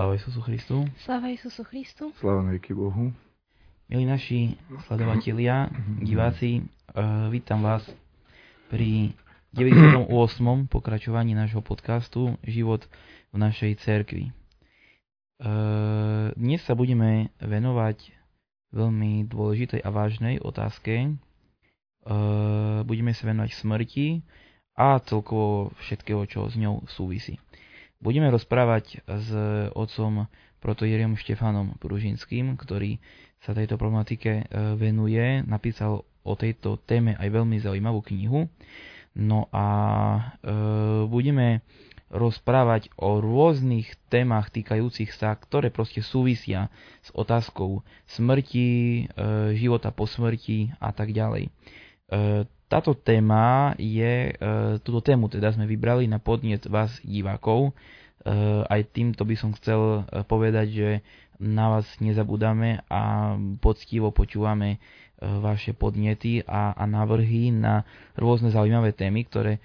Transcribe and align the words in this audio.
Sláva 0.00 0.16
Isusu 0.16 0.40
Christu. 0.40 0.76
Sláva 1.04 1.28
Isusu 1.28 1.60
Christu. 1.60 2.08
Sláva 2.16 2.40
na 2.40 2.56
Bohu. 2.56 3.12
Milí 3.84 4.08
naši 4.08 4.56
sledovatelia, 4.88 5.68
diváci, 6.00 6.64
uh, 6.96 7.28
vítam 7.28 7.60
vás 7.60 7.84
pri 8.72 9.12
98. 9.52 10.08
pokračovaní 10.72 11.36
nášho 11.36 11.60
podcastu 11.60 12.32
Život 12.48 12.88
v 13.28 13.44
našej 13.44 13.76
cerkvi. 13.84 14.32
Uh, 15.36 16.32
dnes 16.32 16.64
sa 16.64 16.72
budeme 16.72 17.28
venovať 17.36 18.00
veľmi 18.72 19.28
dôležitej 19.28 19.84
a 19.84 19.90
vážnej 19.92 20.40
otázke. 20.40 21.12
Uh, 22.08 22.88
budeme 22.88 23.12
sa 23.12 23.28
venovať 23.28 23.52
smrti 23.52 24.24
a 24.80 24.96
celkovo 25.04 25.76
všetkého, 25.84 26.24
čo 26.24 26.48
s 26.48 26.56
ňou 26.56 26.88
súvisí. 26.88 27.36
Budeme 28.00 28.32
rozprávať 28.32 29.04
s 29.04 29.28
otcom 29.76 30.24
protojeriom 30.60 31.16
Štefanom 31.20 31.76
Pružinským, 31.80 32.56
ktorý 32.56 33.00
sa 33.40 33.56
tejto 33.56 33.80
problematike 33.80 34.30
e, 34.40 34.44
venuje. 34.76 35.40
Napísal 35.44 36.04
o 36.04 36.32
tejto 36.36 36.80
téme 36.84 37.16
aj 37.16 37.28
veľmi 37.32 37.56
zaujímavú 37.60 38.00
knihu. 38.12 38.48
No 39.16 39.48
a 39.52 39.66
e, 40.16 40.20
budeme 41.08 41.64
rozprávať 42.10 42.90
o 42.98 43.22
rôznych 43.22 43.94
témach 44.10 44.50
týkajúcich 44.50 45.14
sa, 45.14 45.30
ktoré 45.38 45.70
proste 45.70 46.02
súvisia 46.02 46.66
s 47.00 47.14
otázkou 47.14 47.86
smrti, 48.10 48.68
e, 48.68 49.02
života 49.54 49.94
po 49.94 50.10
smrti 50.10 50.74
a 50.82 50.90
tak 50.90 51.14
ďalej. 51.14 51.48
E, 51.48 51.50
táto 52.70 52.94
téma 52.94 53.74
je, 53.74 54.30
e, 54.30 54.32
túto 54.86 55.02
tému 55.02 55.26
teda 55.26 55.50
sme 55.50 55.66
vybrali 55.66 56.06
na 56.06 56.22
podnet 56.22 56.62
vás 56.70 56.94
divákov. 57.02 57.68
E, 57.68 57.72
aj 58.62 58.94
týmto 58.94 59.26
by 59.26 59.34
som 59.34 59.50
chcel 59.58 60.06
e, 60.06 60.22
povedať, 60.22 60.66
že 60.70 60.90
na 61.42 61.66
vás 61.66 61.90
nezabúdame 61.98 62.86
a 62.86 63.34
poctivo 63.58 64.12
počúvame 64.12 64.76
vaše 65.20 65.72
podnety 65.76 66.44
a, 66.44 66.72
a 66.76 66.84
návrhy 66.88 67.52
na 67.52 67.84
rôzne 68.16 68.52
zaujímavé 68.52 68.92
témy, 68.92 69.24
ktoré 69.24 69.56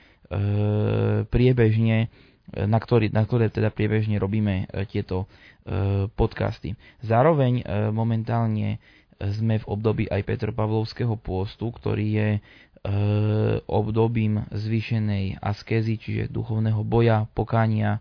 priebežne 1.27 2.11
na, 2.55 2.79
ktorý, 2.79 3.11
na 3.11 3.23
ktoré 3.27 3.51
teda 3.51 3.71
priebežne 3.71 4.19
robíme 4.19 4.71
tieto 4.87 5.27
podcasty. 6.15 6.79
Zároveň 7.03 7.63
momentálne 7.91 8.79
sme 9.19 9.63
v 9.63 9.69
období 9.71 10.03
aj 10.11 10.27
Petropavlovského 10.27 11.15
pôstu, 11.15 11.71
ktorý 11.71 12.05
je 12.19 12.29
obdobím 13.65 14.45
zvýšenej 14.53 15.41
askézy, 15.41 15.97
čiže 15.97 16.29
duchovného 16.29 16.85
boja, 16.85 17.25
pokania 17.33 17.97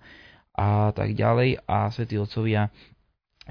a 0.52 0.92
tak 0.92 1.16
ďalej. 1.16 1.64
A 1.64 1.88
svätí 1.88 2.20
otcovia 2.20 2.68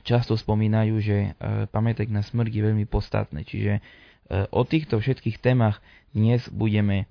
často 0.06 0.38
spomínajú, 0.38 0.94
že 1.02 1.18
e, 1.18 1.30
pamätek 1.70 2.10
na 2.10 2.22
smrť 2.22 2.52
je 2.54 2.64
veľmi 2.64 2.86
podstatné. 2.86 3.50
Čiže 3.50 3.74
e, 3.78 3.82
o 4.54 4.62
týchto 4.62 5.02
všetkých 5.02 5.42
témach 5.42 5.82
dnes 6.14 6.46
budeme 6.54 7.10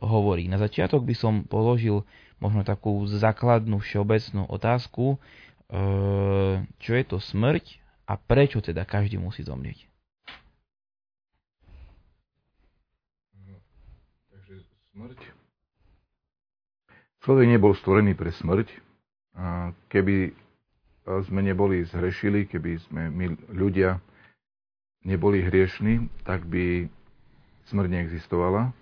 hovoriť. 0.00 0.46
Na 0.48 0.56
začiatok 0.56 1.04
by 1.04 1.12
som 1.12 1.44
položil 1.44 2.08
možno 2.40 2.64
takú 2.64 3.04
základnú 3.04 3.76
všeobecnú 3.76 4.48
otázku, 4.48 5.20
čo 6.80 6.90
je 6.96 7.04
to 7.04 7.20
smrť 7.20 7.76
a 8.08 8.16
prečo 8.16 8.64
teda 8.64 8.88
každý 8.88 9.20
musí 9.20 9.44
zomrieť. 9.44 9.87
Smrť. 14.98 15.20
Človek 17.22 17.46
nebol 17.46 17.70
stvorený 17.70 18.18
pre 18.18 18.34
smrť. 18.34 18.66
Keby 19.94 20.34
sme 21.22 21.40
neboli 21.46 21.86
zhrešili, 21.86 22.50
keby 22.50 22.82
sme 22.82 23.06
my 23.06 23.30
ľudia 23.54 24.02
neboli 25.06 25.46
hriešni, 25.46 26.02
tak 26.26 26.42
by 26.50 26.90
smrť 27.70 27.86
neexistovala. 27.94 28.74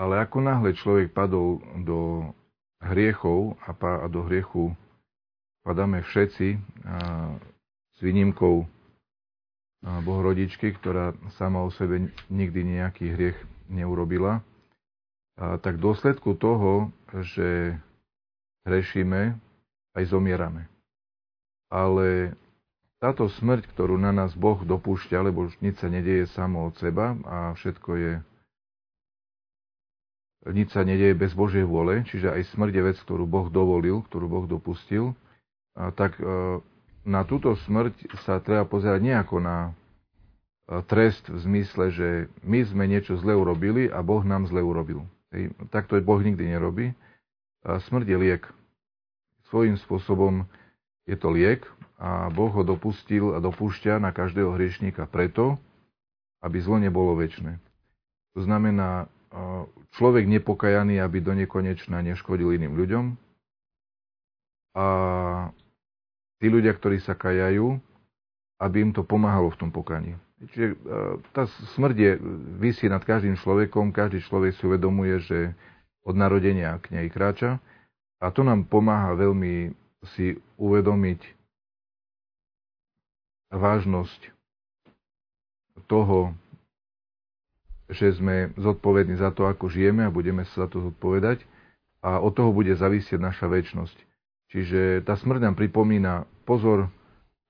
Ale 0.00 0.16
ako 0.16 0.40
náhle 0.40 0.72
človek 0.72 1.12
padol 1.12 1.60
do 1.84 2.32
hriechov 2.80 3.60
a, 3.68 3.76
do 4.08 4.24
hriechu 4.24 4.72
padáme 5.60 6.08
všetci, 6.08 6.56
s 7.92 7.98
výnimkou 8.00 8.64
Bohorodičky, 9.84 10.72
ktorá 10.80 11.12
sama 11.36 11.60
o 11.60 11.68
sebe 11.68 12.08
nikdy 12.32 12.80
nejaký 12.80 13.12
hriech 13.12 13.36
neurobila, 13.68 14.40
tak 15.36 15.76
v 15.76 15.84
dôsledku 15.84 16.32
toho, 16.40 16.88
že 17.12 17.76
hrešíme, 18.64 19.36
aj 19.96 20.04
zomierame. 20.08 20.68
Ale 21.72 22.32
táto 22.96 23.28
smrť, 23.28 23.68
ktorú 23.76 24.00
na 24.00 24.10
nás 24.10 24.32
Boh 24.32 24.56
dopúšťa, 24.64 25.20
lebo 25.20 25.46
už 25.48 25.60
nič 25.60 25.80
sa 25.84 25.92
nedieje 25.92 26.28
samo 26.32 26.68
od 26.68 26.74
seba 26.80 27.12
a 27.28 27.52
všetko 27.52 27.90
je 27.96 28.12
nič 30.46 30.70
sa 30.70 30.86
nedieje 30.86 31.18
bez 31.18 31.34
Božej 31.34 31.66
vôle, 31.66 32.06
čiže 32.06 32.30
aj 32.30 32.54
smrť 32.54 32.72
je 32.78 32.82
vec, 32.86 32.98
ktorú 33.02 33.26
Boh 33.26 33.50
dovolil, 33.50 34.06
ktorú 34.06 34.30
Boh 34.30 34.46
dopustil, 34.46 35.10
a 35.74 35.90
tak 35.90 36.16
e, 36.16 36.24
na 37.02 37.26
túto 37.26 37.52
smrť 37.66 38.14
sa 38.22 38.38
treba 38.38 38.62
pozerať 38.62 39.02
nejako 39.02 39.42
na 39.42 39.56
e, 39.66 39.70
trest 40.86 41.26
v 41.26 41.38
zmysle, 41.42 41.90
že 41.90 42.08
my 42.46 42.62
sme 42.62 42.86
niečo 42.86 43.18
zle 43.18 43.34
urobili 43.34 43.90
a 43.90 44.00
Boh 44.06 44.22
nám 44.22 44.46
zle 44.46 44.62
urobil. 44.62 45.02
Hej, 45.36 45.52
takto 45.68 46.00
Boh 46.00 46.16
nikdy 46.16 46.48
nerobí. 46.48 46.96
A 47.60 47.76
smrť 47.76 48.08
je 48.08 48.16
liek. 48.16 48.44
Svojím 49.52 49.76
spôsobom 49.76 50.48
je 51.04 51.12
to 51.12 51.28
liek 51.28 51.68
a 52.00 52.32
Boh 52.32 52.48
ho 52.48 52.64
dopustil 52.64 53.36
a 53.36 53.38
dopúšťa 53.44 54.00
na 54.00 54.16
každého 54.16 54.56
hriešníka 54.56 55.04
preto, 55.04 55.60
aby 56.40 56.56
zlo 56.64 56.80
nebolo 56.80 57.12
väčšie. 57.20 57.52
To 58.36 58.40
znamená, 58.40 59.12
človek 60.00 60.24
nepokajaný, 60.24 61.04
aby 61.04 61.20
do 61.20 61.36
nekonečna 61.36 62.00
neškodil 62.00 62.56
iným 62.56 62.72
ľuďom. 62.72 63.04
A 64.76 64.86
tí 66.40 66.46
ľudia, 66.48 66.72
ktorí 66.76 67.00
sa 67.00 67.12
kajajú, 67.16 67.76
aby 68.56 68.76
im 68.88 68.92
to 68.96 69.04
pomáhalo 69.04 69.52
v 69.52 69.60
tom 69.60 69.70
pokaní. 69.72 70.16
Čiže 70.52 70.78
tá 71.34 71.48
smrť 71.74 71.96
je, 71.96 72.12
vysí 72.62 72.86
nad 72.86 73.02
každým 73.02 73.34
človekom, 73.34 73.90
každý 73.90 74.22
človek 74.22 74.54
si 74.54 74.62
uvedomuje, 74.66 75.18
že 75.26 75.38
od 76.06 76.14
narodenia 76.14 76.78
k 76.78 76.94
nej 76.94 77.06
kráča 77.10 77.58
a 78.22 78.30
to 78.30 78.46
nám 78.46 78.70
pomáha 78.70 79.18
veľmi 79.18 79.74
si 80.14 80.38
uvedomiť 80.54 81.20
vážnosť 83.50 84.20
toho, 85.90 86.34
že 87.86 88.18
sme 88.18 88.50
zodpovední 88.58 89.18
za 89.18 89.30
to, 89.30 89.46
ako 89.46 89.70
žijeme 89.70 90.06
a 90.06 90.14
budeme 90.14 90.42
sa 90.50 90.66
za 90.66 90.68
to 90.70 90.82
zodpovedať 90.90 91.42
a 92.02 92.18
od 92.18 92.34
toho 92.34 92.50
bude 92.50 92.74
zavisieť 92.74 93.18
naša 93.18 93.46
väčnosť. 93.46 93.96
Čiže 94.50 95.02
tá 95.02 95.18
smrť 95.18 95.50
nám 95.50 95.54
pripomína, 95.58 96.26
pozor, 96.46 96.90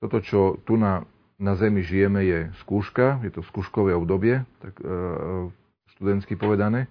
toto, 0.01 0.21
čo 0.21 0.61
tu 0.65 0.77
na 0.81 1.05
na 1.37 1.53
Zemi 1.57 1.85
žijeme, 1.85 2.25
je 2.25 2.39
skúška, 2.65 3.21
je 3.21 3.31
to 3.33 3.45
skúškové 3.45 3.93
obdobie, 3.93 4.45
tak 4.65 4.75
e, 4.81 4.85
študentsky 5.97 6.37
povedané. 6.37 6.89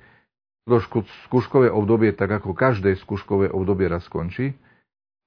To 0.66 0.82
skúškové 1.30 1.70
obdobie, 1.70 2.14
tak 2.14 2.42
ako 2.42 2.58
každé 2.58 2.98
skúškové 2.98 3.54
obdobie 3.54 3.86
raz 3.86 4.06
skončí 4.10 4.58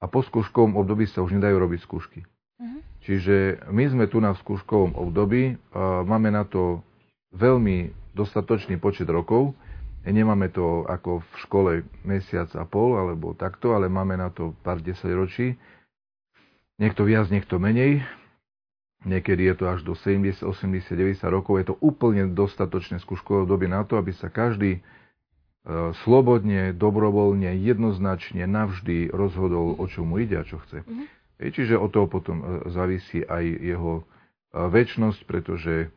a 0.02 0.10
po 0.10 0.22
skúškovom 0.22 0.74
období 0.74 1.06
sa 1.06 1.22
už 1.22 1.38
nedajú 1.38 1.62
robiť 1.62 1.80
skúšky. 1.86 2.20
Uh-huh. 2.26 2.82
Čiže 3.06 3.66
my 3.70 3.84
sme 3.86 4.04
tu 4.10 4.18
na 4.18 4.34
skúškovom 4.34 4.98
období, 4.98 5.54
máme 5.78 6.34
na 6.34 6.42
to 6.42 6.82
veľmi 7.30 7.94
dostatočný 8.18 8.82
počet 8.82 9.06
rokov, 9.06 9.54
nemáme 10.02 10.50
to 10.50 10.82
ako 10.90 11.22
v 11.22 11.32
škole 11.38 11.72
mesiac 12.02 12.50
a 12.58 12.66
pol 12.66 12.98
alebo 12.98 13.36
takto, 13.38 13.78
ale 13.78 13.86
máme 13.86 14.18
na 14.18 14.34
to 14.34 14.58
pár 14.66 14.82
desať 14.82 15.10
ročí, 15.14 15.46
niekto 16.82 17.06
viac, 17.06 17.30
niekto 17.30 17.62
menej, 17.62 18.02
Niekedy 19.06 19.46
je 19.46 19.54
to 19.54 19.64
až 19.70 19.86
do 19.86 19.94
70, 19.94 20.42
80, 20.42 20.90
90 20.90 21.22
rokov. 21.30 21.62
Je 21.62 21.66
to 21.70 21.76
úplne 21.78 22.34
dostatočné 22.34 22.98
skúškové 22.98 23.46
obdobie 23.46 23.70
na 23.70 23.86
to, 23.86 23.94
aby 23.94 24.10
sa 24.10 24.26
každý 24.26 24.78
e, 24.78 24.80
slobodne, 26.02 26.74
dobrovoľne, 26.74 27.54
jednoznačne, 27.62 28.42
navždy 28.50 29.14
rozhodol, 29.14 29.78
o 29.78 29.84
čo 29.86 30.02
mu 30.02 30.18
ide 30.18 30.42
a 30.42 30.44
čo 30.46 30.58
chce. 30.66 30.82
Mm-hmm. 30.82 31.06
Čiže 31.38 31.78
od 31.78 31.94
toho 31.94 32.10
potom 32.10 32.42
e, 32.42 32.44
závisí 32.74 33.22
aj 33.22 33.44
jeho 33.46 34.02
väčnosť, 34.48 35.28
pretože 35.28 35.92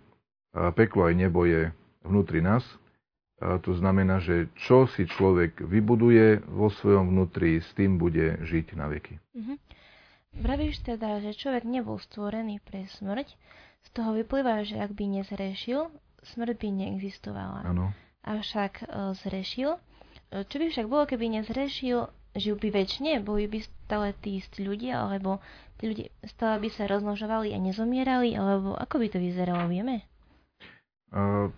peklo 0.75 1.07
aj 1.07 1.15
nebo 1.15 1.47
je 1.47 1.71
vnútri 2.03 2.43
nás. 2.43 2.67
To 3.41 3.71
znamená, 3.73 4.21
že 4.21 4.53
čo 4.53 4.85
si 4.85 5.09
človek 5.09 5.65
vybuduje 5.65 6.45
vo 6.45 6.69
svojom 6.69 7.09
vnútri, 7.09 7.57
s 7.57 7.71
tým 7.73 7.97
bude 7.97 8.37
žiť 8.45 8.77
na 8.77 8.85
veky. 8.85 9.17
Mm-hmm. 9.17 9.70
Vravíš 10.31 10.87
teda, 10.87 11.19
že 11.19 11.35
človek 11.35 11.67
nebol 11.67 11.99
stvorený 11.99 12.63
pre 12.63 12.87
smrť, 12.87 13.35
z 13.81 13.89
toho 13.91 14.13
vyplýva, 14.13 14.61
že 14.63 14.77
ak 14.77 14.93
by 14.93 15.21
nezrešil, 15.21 15.89
smrť 16.21 16.55
by 16.61 16.69
neexistovala. 16.69 17.65
Ano. 17.65 17.91
Avšak 18.21 18.85
e, 18.85 19.15
zrešil. 19.17 19.75
E, 19.75 19.79
čo 20.45 20.55
by 20.61 20.65
však 20.69 20.87
bolo, 20.87 21.09
keby 21.09 21.41
nezrešil, 21.41 22.05
žil 22.37 22.55
by 22.61 22.69
väčšine, 22.69 23.25
boli 23.25 23.49
by 23.49 23.59
stále 23.65 24.13
tí 24.21 24.39
istí 24.39 24.61
ľudia, 24.61 25.01
alebo 25.01 25.41
tí 25.81 25.91
ľudia 25.91 26.07
stále 26.29 26.61
by 26.61 26.69
sa 26.69 26.85
rozmnožovali 26.85 27.51
a 27.51 27.59
nezomierali, 27.59 28.37
alebo 28.37 28.77
ako 28.77 29.01
by 29.01 29.07
to 29.09 29.17
vyzeralo, 29.17 29.65
vieme? 29.65 30.05
Uh, 31.11 31.49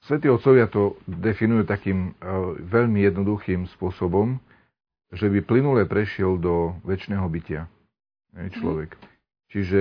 Svetí 0.00 0.32
otcovia 0.32 0.66
to 0.66 0.96
definujú 1.06 1.68
takým 1.68 2.16
uh, 2.18 2.56
veľmi 2.56 3.04
jednoduchým 3.04 3.68
spôsobom, 3.76 4.40
že 5.10 5.26
by 5.26 5.42
plynule 5.42 5.82
prešiel 5.90 6.38
do 6.38 6.78
väčšného 6.86 7.26
bytia 7.26 7.66
človek. 8.34 8.94
Mm. 8.94 9.02
Čiže 9.50 9.80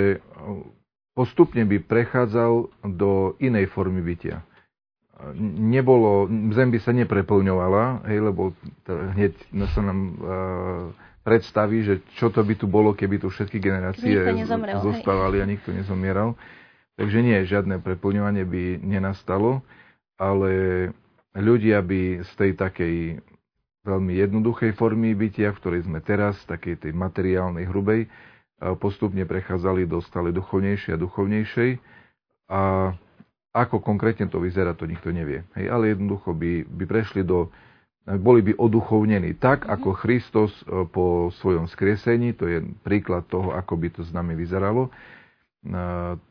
postupne 1.14 1.64
by 1.70 1.78
prechádzal 1.86 2.54
do 2.90 3.38
inej 3.38 3.70
formy 3.70 4.02
bytia. 4.02 4.42
Nebolo, 5.60 6.32
zem 6.56 6.72
by 6.72 6.80
sa 6.80 6.96
nepreplňovala, 6.96 8.08
hej, 8.08 8.24
lebo 8.24 8.56
hneď 8.88 9.36
sa 9.76 9.84
nám 9.84 10.00
uh, 10.00 10.16
predstaví, 11.28 11.84
že 11.84 12.00
čo 12.16 12.32
to 12.32 12.40
by 12.40 12.56
tu 12.56 12.72
bolo, 12.72 12.96
keby 12.96 13.20
tu 13.20 13.28
všetky 13.28 13.60
generácie 13.60 14.16
zostávali 14.80 15.38
hej. 15.38 15.44
a 15.44 15.46
nikto 15.46 15.70
nezomieral. 15.76 16.40
Takže 16.96 17.20
nie, 17.20 17.36
žiadne 17.44 17.84
preplňovanie 17.84 18.48
by 18.48 18.64
nenastalo, 18.80 19.60
ale 20.16 20.52
ľudia 21.36 21.84
by 21.84 22.24
z 22.24 22.32
tej 22.40 22.52
takej 22.56 22.96
veľmi 23.88 24.14
jednoduchej 24.20 24.76
formy 24.76 25.16
bytia, 25.16 25.56
v 25.56 25.60
ktorej 25.60 25.82
sme 25.88 26.04
teraz, 26.04 26.40
takej 26.46 26.88
tej 26.88 26.92
materiálnej, 26.92 27.68
hrubej, 27.68 28.12
postupne 28.80 29.24
prechádzali 29.24 29.88
do 29.88 30.04
stále 30.04 30.36
duchovnejšej 30.36 30.92
a 30.96 31.02
duchovnejšej. 31.02 31.70
A 32.52 32.62
ako 33.56 33.82
konkrétne 33.82 34.30
to 34.30 34.38
vyzerá, 34.38 34.78
to 34.78 34.86
nikto 34.86 35.10
nevie. 35.10 35.42
Hej, 35.58 35.72
ale 35.72 35.96
jednoducho 35.96 36.36
by, 36.36 36.68
by 36.70 36.84
prešli 36.86 37.26
do, 37.26 37.50
boli 38.06 38.46
by 38.46 38.54
oduchovnení 38.58 39.38
tak, 39.42 39.66
mm-hmm. 39.66 39.76
ako 39.80 39.90
Kristus 39.98 40.54
e, 40.64 40.86
po 40.86 41.34
svojom 41.42 41.66
skriesení, 41.66 42.38
to 42.38 42.46
je 42.46 42.62
príklad 42.86 43.26
toho, 43.26 43.56
ako 43.56 43.74
by 43.80 43.88
to 43.90 44.02
s 44.06 44.14
nami 44.14 44.38
vyzeralo, 44.38 44.94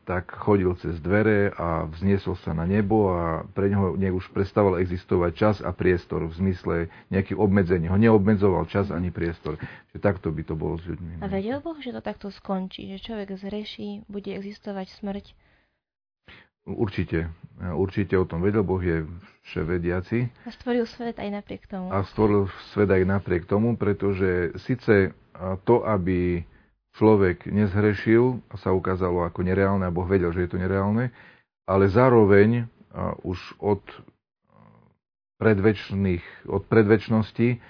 tak 0.09 0.33
chodil 0.33 0.73
cez 0.81 0.97
dvere 1.05 1.53
a 1.53 1.85
vzniesol 1.85 2.33
sa 2.41 2.57
na 2.57 2.65
nebo 2.65 3.13
a 3.13 3.45
pre 3.53 3.69
neho 3.69 3.93
nech 3.93 4.09
už 4.09 4.33
prestával 4.33 4.81
existovať 4.81 5.31
čas 5.37 5.55
a 5.61 5.69
priestor 5.69 6.25
v 6.25 6.33
zmysle 6.33 6.75
nejakých 7.13 7.37
obmedzení. 7.37 7.93
Ho 7.93 7.97
neobmedzoval 8.01 8.65
čas 8.65 8.89
ani 8.89 9.13
priestor. 9.13 9.61
Čiže 9.93 10.01
takto 10.01 10.33
by 10.33 10.41
to 10.41 10.57
bolo 10.57 10.81
s 10.81 10.83
ľuďmi. 10.89 11.21
A 11.21 11.29
vedel 11.29 11.61
Boh, 11.61 11.77
že 11.77 11.93
to 11.93 12.01
takto 12.01 12.33
skončí, 12.33 12.89
že 12.89 13.05
človek 13.05 13.37
zreší, 13.37 14.01
bude 14.09 14.33
existovať 14.33 14.97
smrť? 14.97 15.25
Určite. 16.65 17.29
Určite 17.61 18.17
o 18.17 18.25
tom 18.25 18.41
vedel. 18.41 18.65
Boh 18.65 18.81
je 18.81 19.05
vševediaci. 19.53 20.25
A 20.45 20.49
stvoril 20.53 20.89
svet 20.89 21.21
aj 21.21 21.29
napriek 21.29 21.69
tomu. 21.69 21.93
A 21.93 22.01
stvoril 22.01 22.49
svet 22.73 22.89
aj 22.89 23.05
napriek 23.05 23.45
tomu, 23.45 23.77
pretože 23.77 24.57
síce 24.57 25.13
to, 25.69 25.85
aby 25.85 26.45
človek 26.99 27.47
nezhrešil 27.47 28.43
a 28.51 28.59
sa 28.59 28.75
ukázalo 28.75 29.23
ako 29.23 29.47
nereálne 29.47 29.87
a 29.87 29.95
Boh 29.95 30.03
vedel, 30.03 30.35
že 30.35 30.43
je 30.43 30.51
to 30.51 30.59
nereálne, 30.59 31.15
ale 31.63 31.87
zároveň 31.87 32.67
už 33.23 33.39
od 33.63 33.79
predvečných, 35.39 36.51
od 36.51 36.67
predvečnosti 36.67 37.63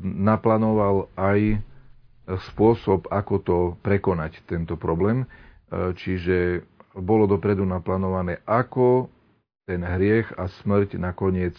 naplánoval 0.00 1.10
aj 1.18 1.58
spôsob, 2.54 3.10
ako 3.10 3.34
to 3.42 3.58
prekonať, 3.82 4.38
tento 4.46 4.78
problém. 4.78 5.26
Čiže 5.74 6.62
bolo 6.94 7.26
dopredu 7.26 7.66
naplánované, 7.66 8.38
ako 8.46 9.10
ten 9.66 9.82
hriech 9.82 10.30
a 10.38 10.46
smrť 10.46 10.94
nakoniec 11.02 11.58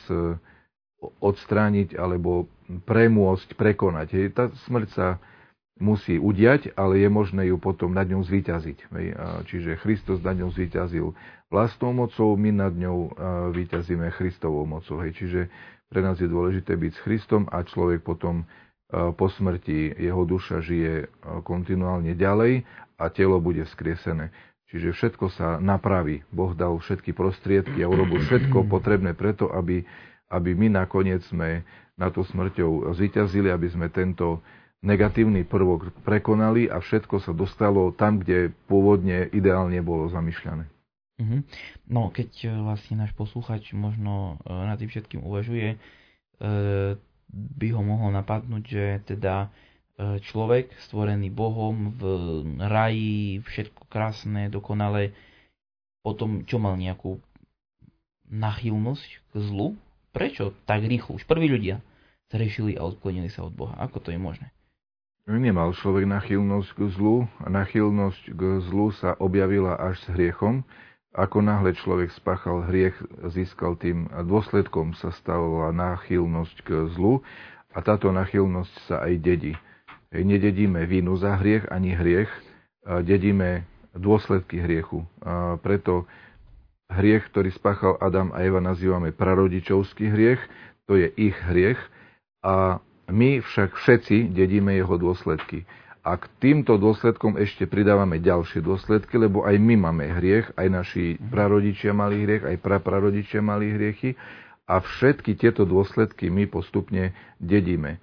odstrániť 1.02 2.00
alebo 2.00 2.48
premôcť, 2.88 3.60
prekonať. 3.60 4.32
Tá 4.32 4.48
smrť 4.70 4.90
sa 4.96 5.08
musí 5.82 6.22
udiať, 6.22 6.78
ale 6.78 7.02
je 7.02 7.10
možné 7.10 7.50
ju 7.50 7.58
potom 7.58 7.92
nad 7.92 8.06
ňou 8.06 8.22
zvíťaziť. 8.22 8.94
Čiže 9.50 9.82
Kristus 9.82 10.22
nad 10.22 10.38
ňou 10.38 10.54
zvíťazil 10.54 11.12
vlastnou 11.50 11.92
mocou, 11.92 12.38
my 12.38 12.54
nad 12.54 12.72
ňou 12.72 13.12
víťazíme 13.52 14.14
Kristovou 14.14 14.70
mocou. 14.70 15.02
Čiže 15.02 15.50
pre 15.90 16.06
nás 16.06 16.22
je 16.22 16.30
dôležité 16.30 16.78
byť 16.78 16.92
s 16.94 17.02
Kristom 17.02 17.50
a 17.50 17.66
človek 17.66 18.06
potom 18.06 18.46
po 18.92 19.28
smrti, 19.28 19.98
jeho 19.98 20.24
duša 20.28 20.62
žije 20.62 21.10
kontinuálne 21.44 22.14
ďalej 22.14 22.64
a 23.02 23.10
telo 23.10 23.42
bude 23.42 23.66
skriesené. 23.66 24.30
Čiže 24.72 24.96
všetko 24.96 25.26
sa 25.36 25.60
napraví. 25.60 26.24
Boh 26.32 26.56
dal 26.56 26.80
všetky 26.80 27.12
prostriedky 27.12 27.84
a 27.84 27.92
urobil 27.92 28.24
všetko 28.24 28.64
potrebné 28.72 29.12
preto, 29.18 29.52
aby, 29.52 29.84
aby 30.32 30.50
my 30.56 30.72
nakoniec 30.80 31.24
sme 31.28 31.68
na 32.00 32.08
to 32.08 32.24
smrťou 32.24 32.96
zvíťazili, 32.96 33.52
aby 33.52 33.68
sme 33.68 33.92
tento 33.92 34.40
negatívny 34.82 35.46
prvok 35.46 35.94
prekonali 36.02 36.66
a 36.66 36.82
všetko 36.82 37.22
sa 37.22 37.32
dostalo 37.32 37.94
tam, 37.94 38.18
kde 38.18 38.50
pôvodne 38.66 39.30
ideálne 39.30 39.78
bolo 39.82 40.10
zamýšľané. 40.10 40.66
Mm-hmm. 41.22 41.42
No, 41.94 42.10
keď 42.10 42.30
e, 42.42 42.48
vlastne 42.50 42.98
náš 42.98 43.14
posluchač 43.14 43.78
možno 43.78 44.42
e, 44.42 44.50
na 44.50 44.74
tým 44.74 44.90
všetkým 44.90 45.22
uvažuje, 45.22 45.78
e, 45.78 45.78
by 47.32 47.68
ho 47.78 47.82
mohol 47.86 48.12
napadnúť, 48.12 48.64
že 48.68 48.86
teda 49.16 49.48
človek 50.02 50.74
stvorený 50.90 51.30
Bohom 51.30 51.94
v 51.94 52.02
raji, 52.58 53.38
všetko 53.46 53.86
krásne, 53.86 54.50
dokonale, 54.50 55.14
potom 56.02 56.42
čo 56.44 56.58
mal 56.58 56.74
nejakú 56.74 57.22
nachylnosť 58.26 59.10
k 59.30 59.34
zlu? 59.46 59.78
Prečo 60.10 60.58
tak 60.66 60.84
rýchlo? 60.90 61.22
Už 61.22 61.30
prví 61.30 61.46
ľudia 61.46 61.86
zrešili 62.34 62.76
a 62.76 62.84
odklonili 62.84 63.30
sa 63.30 63.46
od 63.46 63.54
Boha. 63.54 63.78
Ako 63.78 64.02
to 64.02 64.10
je 64.10 64.18
možné? 64.18 64.50
Nemal 65.30 65.78
človek 65.78 66.10
nachylnosť 66.10 66.70
k 66.74 66.80
zlu 66.98 67.30
a 67.40 67.48
nachylnosť 67.48 68.24
k 68.34 68.42
zlu 68.66 68.90
sa 68.98 69.14
objavila 69.22 69.78
až 69.78 70.02
s 70.02 70.08
hriechom. 70.18 70.66
Ako 71.12 71.44
náhle 71.44 71.76
človek 71.78 72.10
spáchal 72.16 72.66
hriech, 72.72 72.96
získal 73.30 73.76
tým 73.76 74.08
dôsledkom 74.10 74.96
sa 74.98 75.12
stala 75.12 75.70
náchylnosť 75.76 76.56
k 76.64 76.70
zlu 76.96 77.22
a 77.76 77.84
táto 77.84 78.10
nachylnosť 78.10 78.74
sa 78.88 79.04
aj 79.06 79.14
dedí. 79.20 79.54
Nededíme 80.12 80.84
vínu 80.90 81.16
za 81.20 81.38
hriech 81.38 81.70
ani 81.70 81.94
hriech, 81.96 82.32
dedíme 82.84 83.68
dôsledky 83.94 84.58
hriechu. 84.58 85.06
A 85.22 85.56
preto 85.62 86.10
hriech, 86.92 87.30
ktorý 87.32 87.52
spáchal 87.56 87.96
Adam 88.02 88.34
a 88.34 88.42
Eva, 88.42 88.60
nazývame 88.60 89.14
prarodičovský 89.16 90.12
hriech, 90.12 90.42
to 90.90 90.98
je 90.98 91.08
ich 91.16 91.38
hriech 91.48 91.80
a 92.44 92.82
my 93.10 93.42
však 93.42 93.74
všetci 93.74 94.30
dedíme 94.30 94.78
jeho 94.78 94.96
dôsledky. 94.96 95.66
A 96.02 96.18
k 96.18 96.26
týmto 96.42 96.82
dôsledkom 96.82 97.38
ešte 97.38 97.70
pridávame 97.70 98.18
ďalšie 98.18 98.66
dôsledky, 98.66 99.22
lebo 99.22 99.46
aj 99.46 99.54
my 99.62 99.76
máme 99.78 100.10
hriech, 100.18 100.50
aj 100.58 100.68
naši 100.68 101.06
prarodičia 101.22 101.94
mali 101.94 102.26
hriech, 102.26 102.42
aj 102.42 102.58
praprarodičia 102.58 103.38
mali 103.38 103.70
hriechy 103.70 104.18
a 104.66 104.82
všetky 104.82 105.38
tieto 105.38 105.62
dôsledky 105.62 106.34
my 106.34 106.50
postupne 106.50 107.14
dedíme. 107.38 107.98
E, 107.98 108.00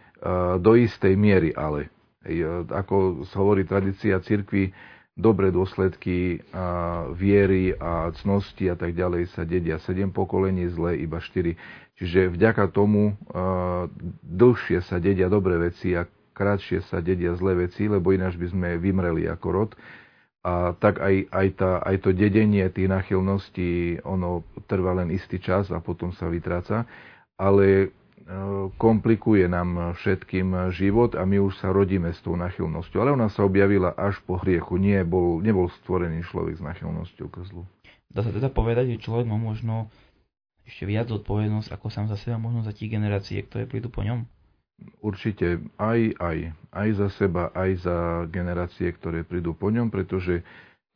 do 0.62 0.78
istej 0.78 1.18
miery 1.18 1.50
ale. 1.50 1.90
E, 2.22 2.42
ako 2.70 3.26
hovorí 3.34 3.66
tradícia 3.66 4.22
cirkvi, 4.22 4.70
dobré 5.18 5.50
dôsledky 5.50 6.38
a 6.54 6.66
viery 7.10 7.74
a 7.74 8.14
cnosti 8.14 8.70
a 8.70 8.78
tak 8.78 8.94
ďalej 8.94 9.34
sa 9.34 9.42
dedia 9.42 9.82
7 9.82 10.14
pokolení, 10.14 10.70
zlé 10.70 11.02
iba 11.02 11.18
4. 11.18 11.58
Čiže 11.98 12.30
vďaka 12.30 12.70
tomu 12.70 13.18
dlhšie 14.22 14.86
sa 14.86 15.02
dedia 15.02 15.26
dobré 15.26 15.58
veci 15.58 15.98
a 15.98 16.06
krátšie 16.38 16.86
sa 16.86 17.02
dedia 17.02 17.34
zlé 17.34 17.66
veci, 17.66 17.90
lebo 17.90 18.14
ináč 18.14 18.38
by 18.38 18.46
sme 18.54 18.68
vymreli 18.78 19.26
ako 19.26 19.46
rod. 19.50 19.70
A 20.46 20.78
tak 20.78 21.02
aj, 21.02 21.26
aj, 21.34 21.48
tá, 21.58 21.82
aj 21.82 21.96
to 22.06 22.14
dedenie 22.14 22.62
tých 22.70 22.86
nachylností, 22.86 23.98
ono 24.06 24.46
trvá 24.70 24.94
len 24.94 25.10
istý 25.10 25.42
čas 25.42 25.74
a 25.74 25.82
potom 25.82 26.14
sa 26.14 26.30
vytráca, 26.30 26.86
ale 27.34 27.66
e, 27.66 27.86
komplikuje 28.78 29.50
nám 29.50 29.98
všetkým 29.98 30.70
život 30.70 31.18
a 31.18 31.26
my 31.26 31.42
už 31.42 31.58
sa 31.58 31.74
rodíme 31.74 32.14
s 32.14 32.22
tou 32.22 32.38
nachylnosťou. 32.38 32.98
Ale 33.02 33.18
ona 33.18 33.26
sa 33.26 33.42
objavila 33.42 33.90
až 33.98 34.22
po 34.22 34.38
hriechu, 34.38 34.78
nie 34.78 35.02
bol, 35.02 35.42
nebol 35.42 35.66
stvorený 35.82 36.22
človek 36.30 36.54
s 36.54 36.62
nachylnosťou 36.62 37.26
k 37.26 37.36
zlu. 37.50 37.66
Dá 38.08 38.22
sa 38.22 38.30
teda 38.30 38.48
povedať, 38.48 38.94
že 38.94 39.04
človek 39.04 39.26
má 39.26 39.36
možno 39.36 39.90
ešte 40.68 40.84
viac 40.84 41.08
zodpovednosť, 41.08 41.72
ako 41.72 41.86
sám 41.88 42.06
za 42.12 42.20
seba, 42.20 42.36
možno 42.36 42.60
za 42.60 42.76
tie 42.76 42.92
generácie, 42.92 43.40
ktoré 43.40 43.64
prídu 43.64 43.88
po 43.88 44.04
ňom? 44.04 44.28
určite 45.02 45.58
aj, 45.78 46.14
aj, 46.18 46.38
aj 46.70 46.88
za 46.94 47.08
seba, 47.10 47.50
aj 47.54 47.70
za 47.82 47.96
generácie, 48.30 48.90
ktoré 48.94 49.26
prídu 49.26 49.54
po 49.54 49.70
ňom, 49.70 49.90
pretože 49.90 50.46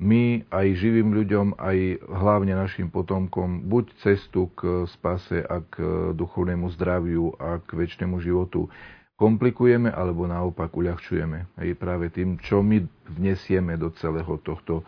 my 0.02 0.42
aj 0.50 0.66
živým 0.82 1.14
ľuďom, 1.14 1.58
aj 1.62 2.02
hlavne 2.10 2.58
našim 2.58 2.90
potomkom, 2.90 3.70
buď 3.70 3.94
cestu 4.02 4.50
k 4.54 4.86
spase 4.90 5.46
a 5.46 5.62
k 5.62 5.78
duchovnému 6.14 6.66
zdraviu 6.74 7.38
a 7.38 7.62
k 7.62 7.78
väčšnému 7.78 8.18
životu 8.18 8.66
komplikujeme, 9.14 9.94
alebo 9.94 10.26
naopak 10.26 10.74
uľahčujeme. 10.74 11.46
Aj 11.54 11.68
práve 11.78 12.10
tým, 12.10 12.42
čo 12.42 12.66
my 12.66 12.82
vnesieme 13.14 13.78
do 13.78 13.94
celého 13.94 14.34
tohto, 14.42 14.82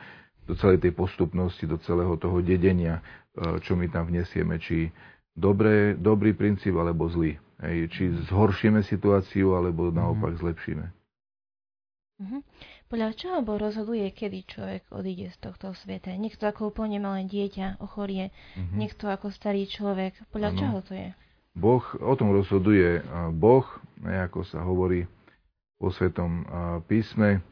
do 0.50 0.58
celej 0.58 0.82
tej 0.82 0.92
postupnosti, 0.98 1.62
do 1.70 1.78
celého 1.78 2.18
toho 2.18 2.42
dedenia, 2.42 2.98
čo 3.34 3.74
my 3.74 3.86
tam 3.90 4.10
vnesieme, 4.10 4.62
či 4.62 4.94
dobré, 5.34 5.98
dobrý 5.98 6.32
princíp 6.34 6.78
alebo 6.78 7.10
zlý. 7.10 7.38
Hej, 7.62 7.90
či 7.94 8.02
zhoršíme 8.30 8.82
situáciu, 8.82 9.54
alebo 9.54 9.90
mhm. 9.90 9.94
naopak 9.94 10.38
zlepšíme. 10.38 10.86
Mm-hmm. 12.14 12.40
Podľa 12.86 13.10
čoho 13.18 13.38
Boh 13.42 13.58
rozhoduje, 13.58 14.06
kedy 14.14 14.46
človek 14.46 14.86
odíde 14.94 15.34
z 15.34 15.38
tohto 15.42 15.74
sveta? 15.74 16.14
Niekto 16.14 16.46
ako 16.46 16.70
úplne 16.70 17.02
malé 17.02 17.26
dieťa 17.26 17.82
ochorie, 17.82 18.30
mm-hmm. 18.30 18.78
niekto 18.78 19.10
ako 19.10 19.34
starý 19.34 19.66
človek. 19.66 20.14
Podľa 20.30 20.50
ano. 20.54 20.58
čoho 20.62 20.78
to 20.86 20.92
je? 20.94 21.08
Boh, 21.58 21.82
o 21.98 22.14
tom 22.14 22.30
rozhoduje 22.30 23.02
Boh, 23.34 23.66
ako 24.02 24.46
sa 24.46 24.62
hovorí 24.62 25.10
vo 25.78 25.90
Svetom 25.90 26.46
písme. 26.86 27.42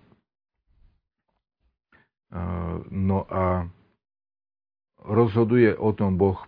No 2.90 3.26
a 3.26 3.66
rozhoduje 5.06 5.74
o 5.74 5.90
tom 5.92 6.18
Boh 6.18 6.38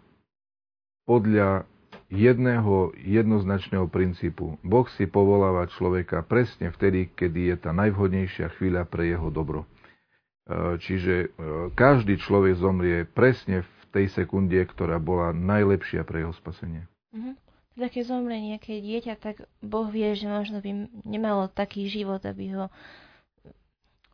podľa 1.05 1.69
jedného 2.15 2.95
jednoznačného 3.01 3.91
princípu. 3.91 4.57
Boh 4.63 4.87
si 4.95 5.11
povoláva 5.11 5.67
človeka 5.67 6.23
presne 6.23 6.71
vtedy, 6.71 7.11
kedy 7.11 7.55
je 7.55 7.57
tá 7.59 7.71
najvhodnejšia 7.75 8.55
chvíľa 8.57 8.87
pre 8.87 9.11
jeho 9.11 9.29
dobro. 9.35 9.65
E, 9.65 10.79
čiže 10.79 11.15
e, 11.15 11.27
každý 11.75 12.21
človek 12.21 12.55
zomrie 12.61 12.99
presne 13.09 13.67
v 13.67 13.83
tej 13.91 14.07
sekunde, 14.15 14.59
ktorá 14.63 15.03
bola 15.03 15.35
najlepšia 15.35 16.07
pre 16.07 16.23
jeho 16.23 16.35
spasenie. 16.39 16.87
Mm-hmm. 17.15 17.35
Teda 17.75 17.87
keď 17.91 18.03
zomrie 18.07 18.39
nejaké 18.55 18.79
dieťa, 18.79 19.15
tak 19.19 19.51
Boh 19.59 19.91
vie, 19.91 20.15
že 20.15 20.31
možno 20.31 20.63
by 20.63 20.87
nemalo 21.03 21.51
taký 21.51 21.91
život, 21.91 22.23
aby 22.23 22.55
ho... 22.55 22.65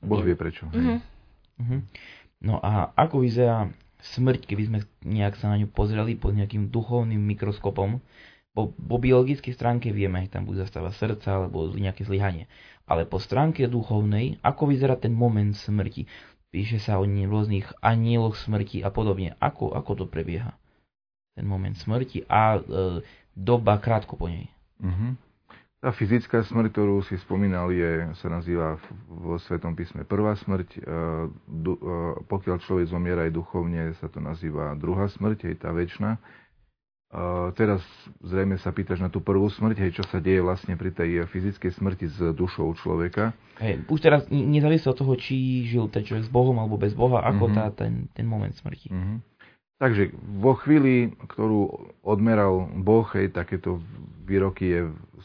Boh 0.00 0.22
vie 0.24 0.32
prečo. 0.32 0.64
Mm-hmm. 0.72 0.98
Mm-hmm. 1.60 1.80
No 2.40 2.56
a 2.64 2.96
ako 2.96 3.20
vyzerá 3.20 3.68
smrť, 4.02 4.48
keby 4.48 4.62
sme 4.66 4.78
nejak 5.04 5.36
sa 5.36 5.52
na 5.52 5.60
ňu 5.60 5.68
pozreli 5.70 6.16
pod 6.16 6.34
nejakým 6.34 6.72
duchovným 6.72 7.20
mikroskopom, 7.20 8.00
po, 8.50 8.74
po 8.74 8.96
biologickej 8.98 9.54
stránke 9.54 9.94
vieme, 9.94 10.26
tam 10.26 10.42
bude 10.42 10.58
zastávať 10.58 10.92
srdca 10.98 11.28
alebo 11.38 11.70
nejaké 11.70 12.02
zlyhanie. 12.02 12.50
Ale 12.90 13.06
po 13.06 13.22
stránke 13.22 13.70
duchovnej, 13.70 14.42
ako 14.42 14.74
vyzerá 14.74 14.98
ten 14.98 15.14
moment 15.14 15.54
smrti? 15.54 16.10
Píše 16.50 16.82
sa 16.82 16.98
o 16.98 17.06
rôznych 17.06 17.70
anieloch 17.78 18.34
smrti 18.34 18.82
a 18.82 18.90
podobne. 18.90 19.38
Ako, 19.38 19.70
ako 19.70 20.02
to 20.02 20.04
prebieha? 20.10 20.58
Ten 21.38 21.46
moment 21.46 21.78
smrti 21.78 22.26
a 22.26 22.58
e, 22.58 22.60
doba 23.38 23.78
krátko 23.78 24.18
po 24.18 24.26
nej. 24.26 24.50
Uh-huh. 24.82 25.14
Tá 25.80 25.96
fyzická 25.96 26.44
smrť, 26.44 26.76
ktorú 26.76 27.00
si 27.08 27.16
spomínal, 27.24 27.72
je, 27.72 28.12
sa 28.20 28.28
nazýva 28.28 28.76
v 29.08 29.40
Svetom 29.40 29.72
písme 29.72 30.04
prvá 30.04 30.36
smrť. 30.36 30.76
E, 30.76 30.80
du, 31.48 31.72
e, 31.72 31.80
pokiaľ 32.28 32.60
človek 32.60 32.92
zomiera 32.92 33.24
aj 33.24 33.32
duchovne, 33.32 33.96
sa 33.96 34.12
to 34.12 34.20
nazýva 34.20 34.76
druhá 34.76 35.08
smrť, 35.08 35.48
je 35.48 35.56
tá 35.56 35.72
väčšina. 35.72 36.10
E, 36.12 36.18
teraz 37.56 37.80
zrejme 38.20 38.60
sa 38.60 38.76
pýtaš 38.76 39.00
na 39.00 39.08
tú 39.08 39.24
prvú 39.24 39.48
smrť, 39.48 39.80
hej, 39.80 39.96
čo 39.96 40.04
sa 40.04 40.20
deje 40.20 40.44
vlastne 40.44 40.76
pri 40.76 40.92
tej 40.92 41.24
fyzickej 41.24 41.72
smrti 41.72 42.12
s 42.12 42.28
dušou 42.36 42.76
človeka. 42.76 43.32
Hej, 43.56 43.80
už 43.88 44.04
teraz 44.04 44.28
nezávisí 44.28 44.84
od 44.84 45.00
toho, 45.00 45.16
či 45.16 45.64
žil 45.64 45.88
ten 45.88 46.04
človek 46.04 46.28
s 46.28 46.30
Bohom 46.32 46.60
alebo 46.60 46.76
bez 46.76 46.92
Boha, 46.92 47.24
ako 47.24 47.48
mm-hmm. 47.48 47.56
tá, 47.56 47.72
ten, 47.72 48.04
ten 48.12 48.28
moment 48.28 48.52
smrti. 48.52 48.92
Mm-hmm. 48.92 49.30
Takže 49.80 50.12
vo 50.44 50.52
chvíli, 50.60 51.16
ktorú 51.24 51.88
odmeral 52.04 52.68
Boh, 52.84 53.08
hej, 53.16 53.32
takéto 53.32 53.80
výroky 54.28 54.76
je, 54.76 54.80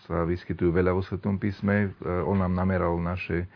sa 0.06 0.24
vyskytujú 0.24 0.70
veľa 0.70 0.94
vo 0.94 1.02
Svetom 1.02 1.42
písme, 1.42 1.90
e, 1.90 2.10
on 2.26 2.40
nám 2.42 2.54
nameral 2.54 2.96
naše 3.02 3.50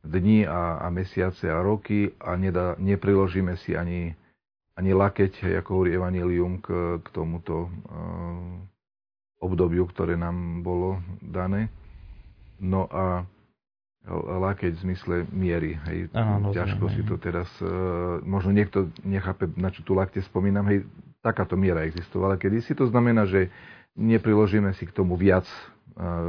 dni 0.00 0.48
a, 0.48 0.80
a 0.80 0.86
mesiace 0.88 1.50
a 1.50 1.60
roky 1.60 2.08
a 2.16 2.32
nedá, 2.36 2.74
nepriložíme 2.80 3.56
si 3.60 3.76
ani, 3.76 4.16
ani 4.78 4.90
lakeť, 4.96 5.60
ako 5.60 5.68
hovorí 5.76 5.92
Evangelium, 5.92 6.64
k, 6.64 6.96
k 7.04 7.06
tomuto 7.12 7.68
uh, 7.68 8.64
obdobiu, 9.44 9.84
ktoré 9.84 10.16
nám 10.16 10.64
bolo 10.64 11.04
dané. 11.20 11.68
No 12.60 12.88
a 12.88 13.28
lakeť 14.40 14.80
v 14.80 14.82
zmysle 14.88 15.16
miery. 15.28 15.76
Hej. 15.84 16.08
Áno, 16.16 16.56
Ťažko 16.56 16.88
si 16.88 17.04
to 17.04 17.20
teraz, 17.20 17.48
uh, 17.60 18.24
možno 18.24 18.56
niekto 18.56 18.88
nechápe, 19.04 19.52
na 19.60 19.68
čo 19.68 19.84
tu 19.84 19.92
lakte 19.92 20.24
spomínam, 20.24 20.64
hej, 20.72 20.88
takáto 21.20 21.60
miera 21.60 21.84
existovala 21.84 22.40
kedysi. 22.40 22.72
To 22.80 22.88
znamená, 22.88 23.28
že 23.28 23.52
nepriložíme 24.00 24.72
si 24.72 24.88
k 24.88 24.96
tomu 24.96 25.20
viac 25.20 25.44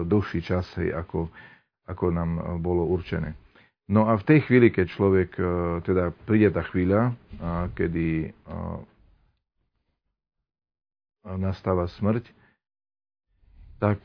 dlhší 0.06 0.41
čas, 0.41 0.65
hej, 0.77 0.94
ako, 0.96 1.30
ako 1.86 2.06
nám 2.10 2.32
uh, 2.38 2.44
bolo 2.58 2.88
určené. 2.88 3.36
No 3.91 4.08
a 4.08 4.15
v 4.15 4.24
tej 4.24 4.39
chvíli, 4.48 4.72
keď 4.72 4.86
človek, 4.94 5.30
uh, 5.36 5.46
teda 5.84 6.15
príde 6.25 6.50
tá 6.53 6.63
chvíľa, 6.63 7.12
kedy 7.75 8.32
uh, 8.48 8.80
nastáva 11.38 11.86
smrť, 11.86 12.25
tak 13.82 14.01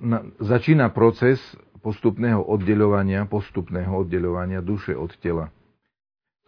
na, 0.00 0.18
začína 0.40 0.92
proces 0.92 1.40
postupného 1.80 2.44
oddeľovania, 2.44 3.24
postupného 3.28 4.04
oddeľovania 4.04 4.60
duše 4.60 4.92
od 4.96 5.12
tela. 5.20 5.48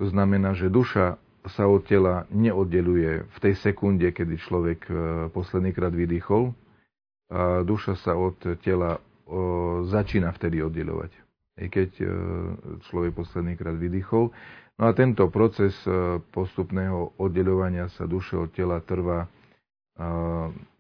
To 0.01 0.09
znamená, 0.09 0.57
že 0.57 0.73
duša 0.73 1.17
sa 1.51 1.67
od 1.67 1.83
tela 1.83 2.25
neoddeluje 2.31 3.27
v 3.27 3.39
tej 3.43 3.55
sekunde, 3.59 4.07
kedy 4.15 4.39
človek 4.39 4.81
e, 4.87 4.93
posledný 5.35 5.75
krát 5.75 5.91
vydýchol. 5.91 6.55
A 7.33 7.67
duša 7.67 7.99
sa 7.99 8.15
od 8.15 8.39
tela 8.63 9.01
o, 9.27 9.83
začína 9.89 10.31
vtedy 10.37 10.63
oddeľovať. 10.63 11.13
Aj 11.59 11.67
keď 11.67 11.91
e, 11.99 12.07
človek 12.87 13.13
posledný 13.17 13.59
krát 13.59 13.75
vydýchol. 13.75 14.31
No 14.79 14.83
a 14.87 14.95
tento 14.95 15.27
proces 15.35 15.75
e, 15.83 16.23
postupného 16.31 17.19
oddeľovania 17.19 17.91
sa 17.99 18.07
duše 18.07 18.39
od 18.39 18.51
tela 18.55 18.79
trvá 18.83 19.27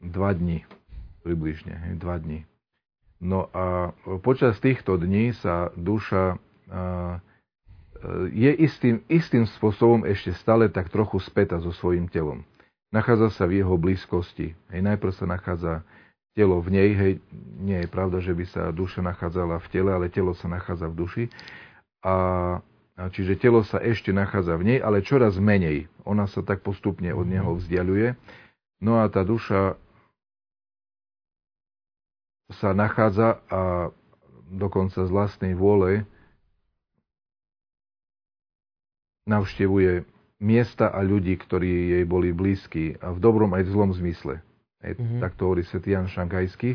dva 0.00 0.30
dní 0.32 0.64
približne, 1.20 2.00
dva 2.00 2.16
dní. 2.16 2.48
No 3.20 3.52
a 3.52 3.92
počas 4.24 4.56
týchto 4.58 4.96
dní 4.96 5.36
sa 5.36 5.68
duša 5.76 6.40
je 8.34 8.50
istým, 8.58 9.02
istým 9.06 9.46
spôsobom 9.46 10.02
ešte 10.02 10.34
stále 10.34 10.66
tak 10.66 10.90
trochu 10.90 11.22
späta 11.22 11.62
so 11.62 11.70
svojím 11.70 12.10
telom. 12.10 12.42
Nachádza 12.92 13.32
sa 13.32 13.44
v 13.48 13.62
jeho 13.62 13.74
blízkosti. 13.78 14.52
Hej, 14.68 14.80
najprv 14.84 15.12
sa 15.14 15.24
nachádza 15.24 15.72
telo 16.36 16.60
v 16.60 16.68
nej, 16.72 16.90
hej, 16.92 17.12
nie 17.60 17.78
je 17.84 17.88
pravda, 17.88 18.20
že 18.20 18.36
by 18.36 18.44
sa 18.48 18.62
duša 18.72 19.00
nachádzala 19.04 19.60
v 19.60 19.70
tele, 19.72 19.90
ale 19.92 20.12
telo 20.12 20.36
sa 20.36 20.48
nachádza 20.48 20.88
v 20.92 20.98
duši. 20.98 21.24
A, 22.04 22.14
a 22.98 23.02
čiže 23.08 23.40
telo 23.40 23.64
sa 23.64 23.80
ešte 23.80 24.12
nachádza 24.12 24.58
v 24.60 24.76
nej, 24.76 24.78
ale 24.80 25.04
čoraz 25.04 25.40
menej. 25.40 25.88
Ona 26.04 26.28
sa 26.28 26.44
tak 26.44 26.60
postupne 26.60 27.12
od 27.16 27.24
neho 27.24 27.56
vzdialuje. 27.56 28.18
No 28.82 29.00
a 29.00 29.08
tá 29.08 29.22
duša 29.24 29.78
sa 32.52 32.76
nachádza 32.76 33.40
a 33.48 33.88
dokonca 34.52 35.00
z 35.00 35.10
vlastnej 35.10 35.56
vôle 35.56 36.04
navštevuje 39.26 40.02
miesta 40.42 40.90
a 40.90 41.00
ľudí, 41.06 41.38
ktorí 41.38 41.98
jej 41.98 42.04
boli 42.04 42.34
blízki 42.34 42.98
a 42.98 43.14
v 43.14 43.18
dobrom 43.22 43.54
aj 43.54 43.62
v 43.62 43.72
zlom 43.72 43.90
zmysle. 43.94 44.42
Hej, 44.82 44.98
mm-hmm. 44.98 45.20
Tak 45.22 45.38
to 45.38 45.42
hovorí 45.46 45.62
Svet 45.62 45.86
Jan 45.86 46.10
Šankajský, 46.10 46.74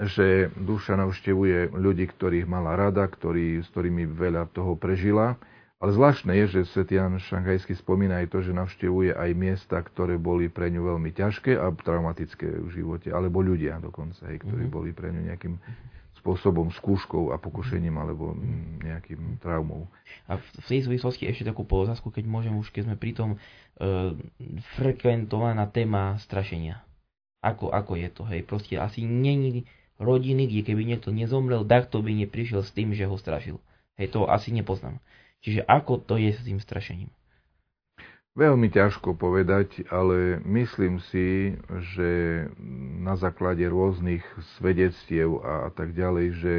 že 0.00 0.48
duša 0.56 0.96
navštevuje 0.96 1.76
ľudí, 1.76 2.08
ktorých 2.08 2.48
mala 2.48 2.74
rada, 2.74 3.04
ktorí, 3.04 3.60
s 3.60 3.68
ktorými 3.70 4.08
veľa 4.08 4.48
toho 4.56 4.72
prežila. 4.74 5.36
Ale 5.82 5.92
zvláštne 5.92 6.32
je, 6.32 6.44
že 6.48 6.70
Svet 6.72 6.94
Jan 6.94 7.20
Šankajský 7.20 7.76
spomína 7.76 8.24
aj 8.24 8.32
to, 8.32 8.38
že 8.40 8.56
navštevuje 8.56 9.12
aj 9.12 9.30
miesta, 9.36 9.76
ktoré 9.82 10.16
boli 10.16 10.48
pre 10.48 10.72
ňu 10.72 10.96
veľmi 10.96 11.10
ťažké 11.12 11.58
a 11.58 11.68
traumatické 11.74 12.48
v 12.48 12.68
živote, 12.72 13.12
alebo 13.12 13.44
ľudia 13.44 13.82
dokonca, 13.82 14.24
hej, 14.32 14.40
ktorí 14.40 14.64
mm-hmm. 14.64 14.78
boli 14.78 14.90
pre 14.96 15.12
ňu 15.12 15.22
nejakým 15.28 15.54
spôsobom, 16.22 16.70
skúškou 16.70 17.34
a 17.34 17.36
pokušením 17.42 17.98
alebo 17.98 18.38
nejakým 18.86 19.42
traumou. 19.42 19.90
A 20.30 20.38
v 20.38 20.66
tej 20.70 20.86
súvislosti 20.86 21.26
ešte 21.26 21.50
takú 21.50 21.66
polozásku, 21.66 22.06
keď 22.14 22.30
môžem 22.30 22.54
už, 22.54 22.70
keď 22.70 22.86
sme 22.86 22.96
pri 22.96 23.12
tom 23.18 23.30
e, 23.34 23.38
frekventovaná 24.78 25.66
téma 25.66 26.14
strašenia. 26.22 26.86
Ako, 27.42 27.74
ako 27.74 27.98
je 27.98 28.08
to, 28.14 28.22
hej, 28.30 28.46
proste 28.46 28.78
asi 28.78 29.02
není 29.02 29.66
rodiny, 29.98 30.46
kde 30.46 30.62
keby 30.62 30.82
niekto 30.86 31.10
nezomrel, 31.10 31.66
tak 31.66 31.90
to 31.90 31.98
by 31.98 32.14
neprišiel 32.14 32.62
s 32.62 32.70
tým, 32.70 32.94
že 32.94 33.10
ho 33.10 33.18
strašil. 33.18 33.58
Hej, 33.98 34.14
to 34.14 34.30
asi 34.30 34.54
nepoznám. 34.54 35.02
Čiže 35.42 35.66
ako 35.66 36.06
to 36.06 36.22
je 36.22 36.30
s 36.30 36.46
tým 36.46 36.62
strašením? 36.62 37.10
Veľmi 38.32 38.72
ťažko 38.72 39.12
povedať, 39.12 39.84
ale 39.92 40.40
myslím 40.48 41.04
si, 41.12 41.52
že 41.92 42.10
na 43.04 43.12
základe 43.20 43.60
rôznych 43.68 44.24
svedectiev 44.56 45.44
a 45.44 45.68
tak 45.68 45.92
ďalej, 45.92 46.26
že 46.40 46.54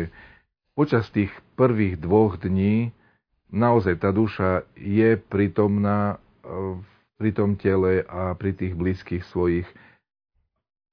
počas 0.77 1.09
tých 1.09 1.33
prvých 1.57 1.97
dvoch 1.97 2.37
dní 2.37 2.93
naozaj 3.49 4.05
tá 4.05 4.13
duša 4.13 4.69
je 4.77 5.17
prítomná 5.17 6.21
e, 6.45 6.77
pri 7.17 7.29
tom 7.33 7.57
tele 7.57 8.05
a 8.05 8.37
pri 8.37 8.53
tých 8.53 8.77
blízkych 8.77 9.25
svojich. 9.33 9.65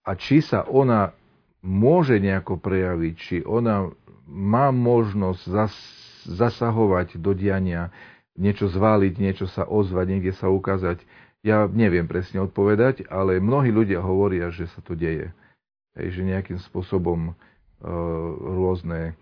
A 0.08 0.16
či 0.16 0.40
sa 0.40 0.64
ona 0.64 1.12
môže 1.60 2.16
nejako 2.16 2.56
prejaviť, 2.56 3.14
či 3.20 3.36
ona 3.44 3.92
má 4.24 4.72
možnosť 4.72 5.40
zas- 5.44 5.92
zasahovať 6.24 7.20
do 7.20 7.36
diania, 7.36 7.92
niečo 8.38 8.70
zváliť, 8.70 9.14
niečo 9.18 9.46
sa 9.50 9.66
ozvať, 9.66 10.06
niekde 10.06 10.32
sa 10.36 10.52
ukázať. 10.52 11.02
Ja 11.40 11.64
neviem 11.64 12.04
presne 12.04 12.44
odpovedať, 12.44 13.08
ale 13.08 13.40
mnohí 13.40 13.72
ľudia 13.72 14.04
hovoria, 14.04 14.52
že 14.52 14.68
sa 14.68 14.84
to 14.84 14.92
deje. 14.92 15.32
Hej, 15.96 16.20
že 16.20 16.28
nejakým 16.28 16.60
spôsobom 16.60 17.32
uh, 17.32 17.34
rôzne 18.36 19.16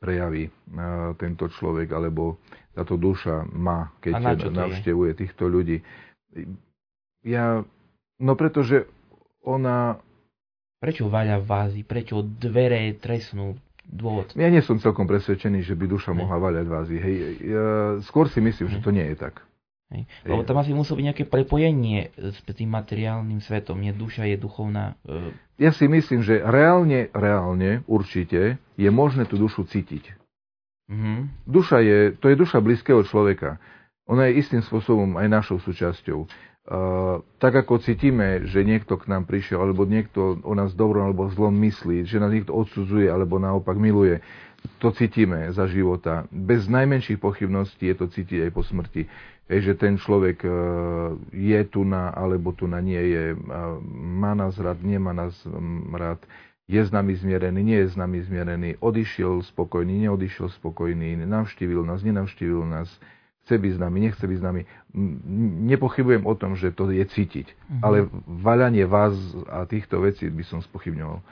prejavy 0.00 0.48
uh, 0.48 1.12
tento 1.20 1.46
človek 1.52 1.92
alebo 1.92 2.40
táto 2.76 2.96
duša 3.00 3.48
má, 3.52 3.92
keď 4.00 4.44
navštevuje 4.52 5.12
týchto 5.16 5.48
ľudí. 5.48 5.80
Ja, 7.24 7.64
no 8.20 8.32
pretože 8.36 8.84
ona... 9.40 9.96
Prečo 10.76 11.08
váľa 11.08 11.40
vázy? 11.40 11.80
Prečo 11.88 12.20
dvere 12.20 12.92
trestnú? 13.00 13.56
Dôvod. 13.86 14.34
Ja 14.34 14.50
nie 14.50 14.60
som 14.60 14.82
celkom 14.82 15.06
presvedčený, 15.06 15.62
že 15.62 15.78
by 15.78 15.86
duša 15.86 16.12
mohla 16.12 16.36
vaľať 16.36 16.66
vázy. 16.66 16.96
Hej, 16.98 17.16
ja 17.46 17.66
skôr 18.02 18.26
si 18.26 18.42
myslím, 18.42 18.68
že 18.68 18.82
to 18.82 18.90
nie 18.90 19.06
je 19.14 19.16
tak. 19.16 19.46
Hej. 19.94 20.02
Lebo 20.26 20.42
tam 20.42 20.58
asi 20.58 20.74
musí 20.74 20.90
byť 20.98 21.06
nejaké 21.06 21.24
prepojenie 21.30 22.10
s 22.18 22.42
tým 22.42 22.74
materiálnym 22.74 23.38
svetom. 23.38 23.78
Nie 23.78 23.94
duša 23.94 24.26
je 24.26 24.36
duchovná. 24.36 24.98
E... 25.06 25.30
Ja 25.62 25.70
si 25.70 25.86
myslím, 25.86 26.26
že 26.26 26.42
reálne, 26.42 27.06
reálne, 27.14 27.86
určite 27.86 28.58
je 28.74 28.90
možné 28.90 29.30
tú 29.30 29.38
dušu 29.38 29.62
cítiť. 29.70 30.10
Mm-hmm. 30.90 31.46
Duša 31.46 31.78
je, 31.86 31.98
to 32.18 32.26
je 32.30 32.36
duša 32.38 32.58
blízkeho 32.58 33.06
človeka. 33.06 33.62
Ona 34.10 34.30
je 34.30 34.42
istým 34.42 34.62
spôsobom 34.62 35.18
aj 35.18 35.26
našou 35.30 35.58
súčasťou. 35.62 36.26
Uh, 36.66 37.22
tak 37.38 37.54
ako 37.62 37.78
cítime, 37.78 38.42
že 38.42 38.66
niekto 38.66 38.98
k 38.98 39.06
nám 39.06 39.22
prišiel, 39.30 39.62
alebo 39.62 39.86
niekto 39.86 40.42
o 40.42 40.54
nás 40.58 40.74
dobro 40.74 40.98
alebo 40.98 41.30
zlom 41.30 41.54
myslí, 41.62 42.02
že 42.02 42.18
nás 42.18 42.34
niekto 42.34 42.50
odsudzuje, 42.50 43.06
alebo 43.06 43.38
naopak 43.38 43.78
miluje, 43.78 44.18
to 44.82 44.90
cítime 44.90 45.46
za 45.54 45.70
života. 45.70 46.26
Bez 46.34 46.66
najmenších 46.66 47.22
pochybností 47.22 47.86
je 47.86 47.96
to 48.02 48.06
cítiť 48.10 48.50
aj 48.50 48.50
po 48.50 48.66
smrti. 48.66 49.06
Je, 49.46 49.62
že 49.62 49.78
ten 49.78 49.94
človek 49.94 50.42
uh, 50.42 51.14
je 51.30 51.60
tu 51.70 51.86
na, 51.86 52.10
alebo 52.10 52.50
tu 52.50 52.66
na 52.66 52.82
nie 52.82 52.98
je, 52.98 53.38
uh, 53.38 53.78
má 53.94 54.34
nás 54.34 54.58
rád, 54.58 54.82
nemá 54.82 55.14
nás 55.14 55.38
um, 55.46 55.86
rád, 55.94 56.18
je 56.66 56.82
s 56.82 56.90
nami 56.90 57.14
zmierený, 57.14 57.62
nie 57.62 57.78
je 57.86 57.94
s 57.94 57.96
nami 57.96 58.26
zmierený, 58.26 58.82
odišiel 58.82 59.38
spokojný, 59.54 60.10
neodišiel 60.10 60.50
spokojný, 60.50 61.14
navštívil 61.22 61.86
nás, 61.86 62.02
nenavštívil 62.02 62.66
nás, 62.66 62.90
chce 63.46 63.62
byť 63.62 63.72
s 63.72 63.80
nami, 63.80 63.96
nechce 64.02 64.24
byť 64.26 64.38
s 64.42 64.44
nami. 64.44 64.62
Nepochybujem 65.70 66.26
o 66.26 66.34
tom, 66.34 66.58
že 66.58 66.74
to 66.74 66.90
je 66.90 67.06
cítiť. 67.06 67.46
Uh-huh. 67.46 67.80
Ale 67.86 67.96
vaľanie 68.26 68.82
vás 68.90 69.14
a 69.46 69.62
týchto 69.70 70.02
vecí 70.02 70.26
by 70.26 70.42
som 70.42 70.58
spochybňoval. 70.66 71.22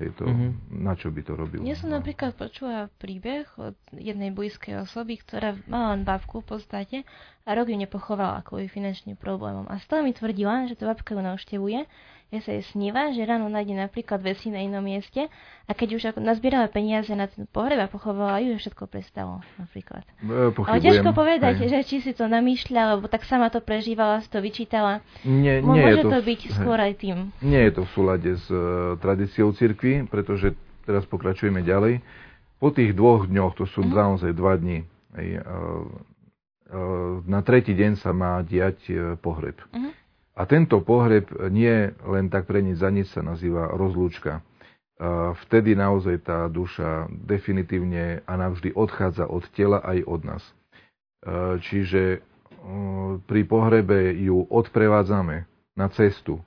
Je 0.00 0.14
to, 0.16 0.24
uh-huh. 0.24 0.56
Na 0.72 0.96
čo 0.96 1.12
by 1.12 1.20
to 1.20 1.36
robil? 1.36 1.60
Ja 1.68 1.76
som 1.76 1.92
napríklad 1.92 2.32
počula 2.40 2.88
príbeh 2.96 3.44
od 3.60 3.76
jednej 3.92 4.32
blízkej 4.32 4.88
osoby, 4.88 5.20
ktorá 5.20 5.60
mala 5.68 5.92
len 5.92 6.08
babku 6.08 6.40
v 6.40 6.56
podstate 6.56 6.96
a 7.44 7.52
rok 7.52 7.68
ju 7.68 7.76
nepochovala 7.76 8.40
kvôli 8.48 8.72
finančným 8.72 9.20
problémom. 9.20 9.68
A 9.68 9.76
stále 9.76 10.08
mi 10.08 10.16
tvrdila, 10.16 10.64
že 10.72 10.78
to 10.78 10.88
babka 10.88 11.12
ju 11.12 11.20
navštevuje 11.20 11.84
ja 12.28 12.44
sa 12.44 12.52
jej 12.52 12.60
sníva, 12.60 13.08
že 13.16 13.24
ráno 13.24 13.48
nájde 13.48 13.72
napríklad 13.72 14.20
veci 14.20 14.52
na 14.52 14.60
inom 14.60 14.84
mieste 14.84 15.32
a 15.64 15.70
keď 15.72 15.88
už 15.96 16.02
nazbierala 16.20 16.68
peniaze 16.68 17.08
na 17.16 17.24
ten 17.24 17.48
pohreb 17.48 17.80
a 17.80 17.88
pochovala 17.88 18.44
ju, 18.44 18.60
všetko 18.60 18.84
prestalo 18.84 19.40
napríklad. 19.56 20.04
No, 20.20 20.52
Ale 20.52 20.84
ťažko 20.84 21.16
povedať, 21.16 21.64
hej. 21.64 21.72
že 21.72 21.78
či 21.88 21.96
si 22.04 22.12
to 22.12 22.28
namýšľa, 22.28 23.00
lebo 23.00 23.08
tak 23.08 23.24
sama 23.24 23.48
to 23.48 23.64
prežívala, 23.64 24.20
si 24.20 24.28
to 24.28 24.44
vyčítala. 24.44 25.00
Nie, 25.24 25.64
nie 25.64 25.80
Môže 25.80 25.88
je 25.88 26.04
to, 26.04 26.10
to 26.12 26.20
byť 26.20 26.40
hej. 26.44 26.52
skôr 26.52 26.76
aj 26.76 26.92
tým. 27.00 27.16
Nie 27.40 27.72
je 27.72 27.80
to 27.80 27.82
v 27.88 27.90
súlade 27.96 28.30
s 28.36 28.46
uh, 28.52 29.00
tradíciou 29.00 29.48
cirkvi, 29.56 30.04
pretože 30.04 30.52
teraz 30.84 31.08
pokračujeme 31.08 31.64
ďalej. 31.64 32.04
Po 32.60 32.68
tých 32.68 32.92
dvoch 32.92 33.24
dňoch, 33.24 33.56
to 33.56 33.64
sú 33.64 33.88
uh-huh. 33.88 34.04
naozaj 34.04 34.36
dva 34.36 34.60
dni, 34.60 34.84
hej, 35.16 35.40
uh, 35.40 35.88
na 37.24 37.40
tretí 37.40 37.72
deň 37.72 37.96
sa 37.96 38.12
má 38.12 38.44
diať 38.44 39.16
pohreb. 39.24 39.56
Uh-huh. 39.72 39.88
A 40.38 40.46
tento 40.46 40.78
pohreb 40.78 41.26
nie 41.50 41.90
len 42.06 42.30
tak 42.30 42.46
pre 42.46 42.62
nič 42.62 42.78
za 42.78 42.94
nič 42.94 43.10
sa 43.10 43.26
nazýva 43.26 43.74
rozlúčka. 43.74 44.38
Vtedy 45.46 45.74
naozaj 45.74 46.22
tá 46.22 46.46
duša 46.46 47.10
definitívne 47.10 48.22
a 48.22 48.32
navždy 48.38 48.70
odchádza 48.70 49.26
od 49.26 49.42
tela 49.50 49.82
aj 49.82 49.98
od 50.06 50.20
nás. 50.22 50.42
Čiže 51.66 52.22
pri 53.26 53.42
pohrebe 53.50 54.14
ju 54.14 54.46
odprevádzame 54.46 55.46
na 55.74 55.86
cestu. 55.90 56.38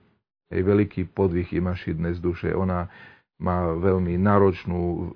Jej 0.52 0.64
veľký 0.64 1.12
podvih 1.12 1.52
Imaši 1.52 1.96
dnes 1.96 2.20
duše. 2.20 2.52
Ona 2.56 2.88
má 3.40 3.76
veľmi 3.76 4.16
náročnú 4.20 5.16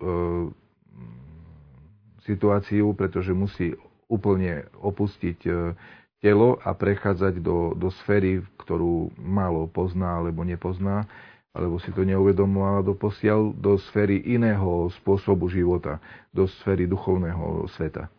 situáciu, 2.28 2.92
pretože 2.96 3.36
musí 3.36 3.76
úplne 4.08 4.68
opustiť 4.80 5.40
telo 6.26 6.58
a 6.66 6.74
prechádzať 6.74 7.38
do, 7.38 7.78
do 7.78 7.94
sféry, 8.02 8.42
ktorú 8.58 9.14
málo 9.22 9.70
pozná 9.70 10.18
alebo 10.18 10.42
nepozná, 10.42 11.06
alebo 11.54 11.78
si 11.78 11.94
to 11.94 12.02
neuvedomovala 12.02 12.82
do 12.82 12.98
posiaľ, 12.98 13.54
do 13.54 13.78
sféry 13.78 14.26
iného 14.26 14.90
spôsobu 14.98 15.46
života, 15.54 16.02
do 16.34 16.50
sféry 16.50 16.90
duchovného 16.90 17.70
sveta. 17.78 18.10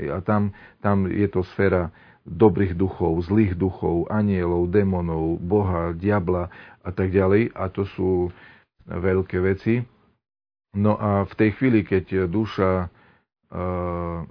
A 0.00 0.24
tam, 0.24 0.56
tam 0.80 1.04
je 1.04 1.28
to 1.28 1.44
sféra 1.52 1.92
dobrých 2.24 2.72
duchov, 2.72 3.20
zlých 3.28 3.52
duchov, 3.52 4.08
anielov, 4.08 4.72
démonov, 4.72 5.36
Boha, 5.36 5.92
diabla 5.92 6.48
a 6.80 6.90
tak 6.90 7.12
ďalej. 7.12 7.52
A 7.52 7.68
to 7.68 7.84
sú 7.84 8.32
veľké 8.88 9.44
veci. 9.44 9.84
No 10.72 10.96
a 10.96 11.28
v 11.28 11.32
tej 11.36 11.50
chvíli, 11.60 11.84
keď 11.84 12.24
duša 12.32 12.88
uh, 12.88 14.24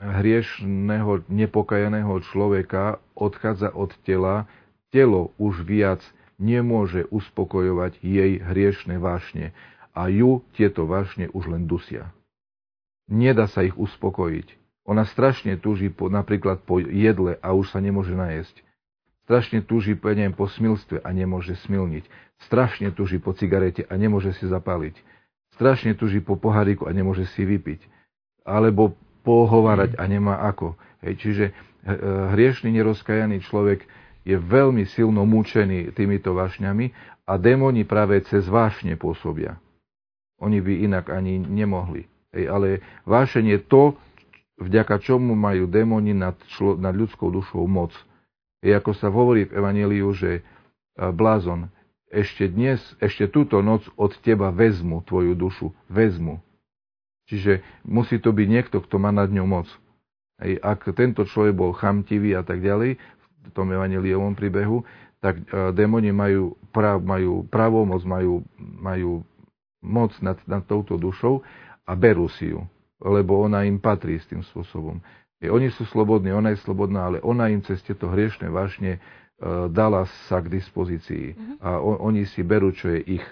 hriešného, 0.00 1.24
nepokajaného 1.28 2.20
človeka 2.28 3.00
odchádza 3.16 3.72
od 3.72 3.96
tela, 4.04 4.44
telo 4.92 5.32
už 5.40 5.64
viac 5.64 6.04
nemôže 6.36 7.08
uspokojovať 7.08 8.00
jej 8.04 8.38
hriešne 8.40 9.00
vášne 9.00 9.56
a 9.96 10.12
ju 10.12 10.44
tieto 10.52 10.84
vášne 10.84 11.32
už 11.32 11.48
len 11.48 11.64
dusia. 11.64 12.12
Nedá 13.08 13.48
sa 13.48 13.64
ich 13.64 13.72
uspokojiť. 13.72 14.52
Ona 14.86 15.02
strašne 15.08 15.58
túži 15.58 15.90
po, 15.90 16.06
napríklad 16.12 16.62
po 16.62 16.78
jedle 16.78 17.40
a 17.42 17.48
už 17.56 17.74
sa 17.74 17.80
nemôže 17.82 18.14
najesť. 18.14 18.62
Strašne 19.26 19.58
túži, 19.66 19.98
neviem, 19.98 20.30
po 20.30 20.46
smilstve 20.46 21.02
a 21.02 21.10
nemôže 21.10 21.58
smilniť. 21.66 22.06
Strašne 22.46 22.94
túži 22.94 23.18
po 23.18 23.34
cigarete 23.34 23.82
a 23.90 23.94
nemôže 23.98 24.30
si 24.38 24.46
zapáliť. 24.46 24.94
Strašne 25.58 25.98
túži 25.98 26.22
po 26.22 26.38
poháriku 26.38 26.86
a 26.86 26.94
nemôže 26.94 27.26
si 27.34 27.42
vypiť. 27.42 27.82
Alebo 28.46 28.94
pohovárať 29.26 29.98
a 29.98 30.06
nemá 30.06 30.38
ako. 30.46 30.78
Hej, 31.02 31.14
čiže 31.18 31.44
e, 31.50 31.52
hriešný, 32.30 32.70
nerozkajaný 32.70 33.42
človek 33.42 33.82
je 34.22 34.38
veľmi 34.38 34.86
silno 34.86 35.26
múčený 35.26 35.90
týmito 35.90 36.30
vášňami 36.30 36.94
a 37.26 37.34
démoni 37.34 37.82
práve 37.82 38.22
cez 38.30 38.46
vášne 38.46 38.94
pôsobia. 38.94 39.58
Oni 40.38 40.62
by 40.62 40.86
inak 40.86 41.10
ani 41.10 41.42
nemohli. 41.42 42.06
Hej, 42.30 42.44
ale 42.46 42.68
vášenie 43.02 43.58
je 43.58 43.66
to, 43.66 43.82
vďaka 44.62 45.02
čomu 45.02 45.34
majú 45.34 45.66
démoni 45.66 46.14
nad, 46.14 46.38
člo, 46.54 46.78
nad 46.78 46.94
ľudskou 46.94 47.34
dušou 47.34 47.66
moc. 47.66 47.90
Je 48.62 48.70
ako 48.70 48.94
sa 48.94 49.10
hovorí 49.10 49.50
v 49.50 49.58
Evangeliu, 49.58 50.14
že 50.14 50.30
e, 50.38 50.42
blázon, 51.10 51.66
ešte 52.06 52.46
dnes, 52.46 52.78
ešte 53.02 53.26
túto 53.26 53.58
noc 53.58 53.82
od 53.98 54.14
teba 54.22 54.54
vezmu 54.54 55.02
tvoju 55.02 55.34
dušu. 55.34 55.74
Vezmu. 55.90 56.45
Čiže 57.26 57.62
musí 57.82 58.22
to 58.22 58.30
byť 58.30 58.48
niekto, 58.48 58.78
kto 58.82 58.96
má 59.02 59.10
nad 59.10 59.30
ňou 59.30 59.46
moc. 59.46 59.68
Hej, 60.38 60.60
ak 60.60 60.92
tento 60.94 61.24
človek 61.26 61.54
bol 61.56 61.72
chamtivý 61.74 62.36
a 62.36 62.44
tak 62.44 62.60
ďalej, 62.60 63.00
v 63.46 63.50
tom 63.54 63.70
evangeliovom 63.70 64.34
príbehu, 64.34 64.82
tak 65.22 65.38
uh, 65.48 65.70
démoni 65.72 66.10
majú, 66.12 66.58
prav, 66.74 67.00
majú 67.00 67.46
pravomoc, 67.48 68.02
majú, 68.04 68.42
majú 68.58 69.22
moc 69.80 70.12
nad, 70.20 70.36
nad 70.44 70.62
touto 70.66 70.98
dušou 70.98 71.40
a 71.86 71.92
berú 71.94 72.26
si 72.26 72.50
ju, 72.50 72.60
lebo 73.00 73.38
ona 73.38 73.62
im 73.64 73.78
patrí 73.78 74.18
s 74.18 74.26
tým 74.28 74.42
spôsobom. 74.42 74.98
Hej, 75.40 75.50
oni 75.54 75.68
sú 75.72 75.86
slobodní, 75.88 76.34
ona 76.34 76.52
je 76.52 76.62
slobodná, 76.62 77.08
ale 77.08 77.18
ona 77.22 77.48
im 77.48 77.62
cez 77.62 77.80
tieto 77.86 78.10
hriešne 78.10 78.50
vášne 78.50 78.98
uh, 78.98 79.70
dala 79.72 80.04
sa 80.26 80.42
k 80.42 80.52
dispozícii. 80.52 81.32
Uh-huh. 81.32 81.56
A 81.64 81.68
on, 81.80 81.96
oni 82.12 82.28
si 82.28 82.42
berú, 82.42 82.74
čo 82.74 82.92
je 82.92 83.20
ich. 83.20 83.26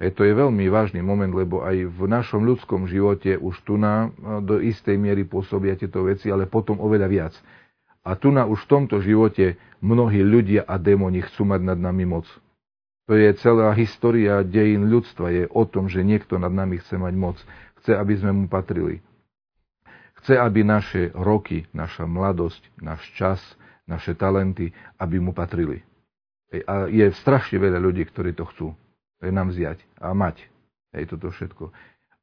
E, 0.00 0.08
to 0.08 0.24
je 0.24 0.32
veľmi 0.32 0.64
vážny 0.72 1.04
moment, 1.04 1.28
lebo 1.28 1.60
aj 1.60 1.92
v 1.92 2.00
našom 2.08 2.40
ľudskom 2.48 2.88
živote 2.88 3.36
už 3.36 3.60
tu 3.68 3.76
na 3.76 4.08
do 4.40 4.56
istej 4.56 4.96
miery 4.96 5.28
pôsobia 5.28 5.76
tieto 5.76 6.08
veci, 6.08 6.32
ale 6.32 6.48
potom 6.48 6.80
oveľa 6.80 7.08
viac. 7.12 7.34
A 8.00 8.16
tu 8.16 8.32
na 8.32 8.48
už 8.48 8.64
v 8.64 8.70
tomto 8.80 9.04
živote 9.04 9.60
mnohí 9.84 10.24
ľudia 10.24 10.64
a 10.64 10.80
démoni 10.80 11.20
chcú 11.20 11.44
mať 11.44 11.60
nad 11.60 11.76
nami 11.76 12.08
moc. 12.08 12.24
To 13.04 13.12
je 13.12 13.28
celá 13.36 13.76
história 13.76 14.40
dejín 14.40 14.88
ľudstva, 14.88 15.28
je 15.36 15.44
o 15.52 15.68
tom, 15.68 15.92
že 15.92 16.00
niekto 16.00 16.40
nad 16.40 16.48
nami 16.48 16.80
chce 16.80 16.96
mať 16.96 17.14
moc. 17.20 17.36
Chce, 17.84 17.92
aby 17.92 18.14
sme 18.16 18.32
mu 18.32 18.44
patrili. 18.48 19.04
Chce, 20.24 20.40
aby 20.40 20.64
naše 20.64 21.12
roky, 21.12 21.68
naša 21.76 22.08
mladosť, 22.08 22.72
náš 22.80 23.04
čas, 23.12 23.40
naše 23.84 24.16
talenty, 24.16 24.72
aby 24.96 25.20
mu 25.20 25.36
patrili. 25.36 25.84
A 26.64 26.88
je 26.88 27.04
strašne 27.20 27.60
veľa 27.60 27.76
ľudí, 27.76 28.08
ktorí 28.08 28.32
to 28.32 28.48
chcú 28.48 28.72
nám 29.28 29.52
vziať 29.52 29.84
a 30.00 30.16
mať. 30.16 30.40
Hej, 30.96 31.12
toto 31.12 31.28
všetko. 31.28 31.68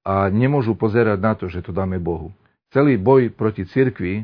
A 0.01 0.33
nemôžu 0.33 0.73
pozerať 0.73 1.21
na 1.21 1.37
to, 1.37 1.45
že 1.45 1.61
to 1.61 1.69
dáme 1.69 2.01
Bohu. 2.01 2.33
Celý 2.73 2.97
boj 2.97 3.29
proti 3.29 3.69
cirkvi, 3.69 4.23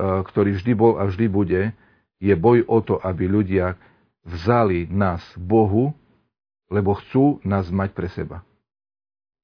ktorý 0.00 0.56
vždy 0.56 0.72
bol 0.72 0.96
a 0.96 1.04
vždy 1.04 1.26
bude, 1.28 1.76
je 2.16 2.34
boj 2.34 2.64
o 2.64 2.80
to, 2.80 2.96
aby 2.96 3.28
ľudia 3.28 3.76
vzali 4.24 4.88
nás 4.88 5.22
Bohu, 5.36 5.92
lebo 6.72 6.96
chcú 6.98 7.38
nás 7.46 7.68
mať 7.68 7.90
pre 7.94 8.08
seba. 8.10 8.42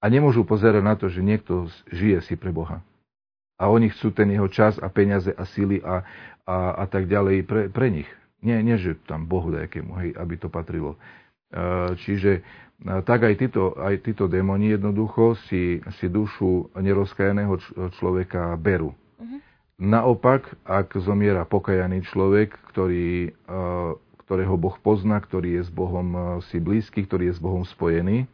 A 0.03 0.11
nemôžu 0.11 0.43
pozerať 0.43 0.83
na 0.83 0.99
to, 0.99 1.07
že 1.07 1.23
niekto 1.23 1.71
žije 1.95 2.27
si 2.27 2.35
pre 2.35 2.51
Boha. 2.51 2.83
A 3.55 3.71
oni 3.71 3.95
chcú 3.95 4.11
ten 4.11 4.27
jeho 4.35 4.51
čas 4.51 4.75
a 4.83 4.91
peniaze 4.91 5.31
a 5.31 5.47
sily 5.47 5.79
a, 5.87 6.03
a, 6.43 6.83
a 6.83 6.85
tak 6.91 7.07
ďalej 7.07 7.47
pre, 7.47 7.63
pre 7.71 7.95
nich. 7.95 8.11
Nie, 8.43 8.59
nie, 8.59 8.75
že 8.75 8.99
tam 9.07 9.31
Bohu 9.31 9.55
nejakému, 9.55 9.95
hej, 10.03 10.11
aby 10.19 10.35
to 10.35 10.51
patrilo. 10.51 10.99
E, 11.53 11.93
čiže 12.01 12.41
e, 12.41 12.43
tak 13.05 13.29
aj 13.29 13.35
títo, 13.37 13.77
aj 13.77 14.01
títo 14.01 14.25
démoni 14.25 14.73
jednoducho 14.73 15.37
si, 15.49 15.85
si 16.01 16.07
dušu 16.09 16.73
nerozkajaného 16.73 17.61
človeka 18.01 18.57
berú. 18.57 18.97
Uh-huh. 19.21 19.38
Naopak, 19.77 20.49
ak 20.65 20.97
zomiera 20.97 21.45
pokajaný 21.45 22.09
človek, 22.09 22.57
ktorý, 22.73 23.29
e, 23.29 23.61
ktorého 24.25 24.57
Boh 24.57 24.81
pozná, 24.81 25.21
ktorý 25.21 25.61
je 25.61 25.62
s 25.69 25.71
Bohom 25.71 26.41
si 26.49 26.57
blízky, 26.57 27.05
ktorý 27.05 27.29
je 27.29 27.37
s 27.37 27.41
Bohom 27.43 27.69
spojený, 27.69 28.25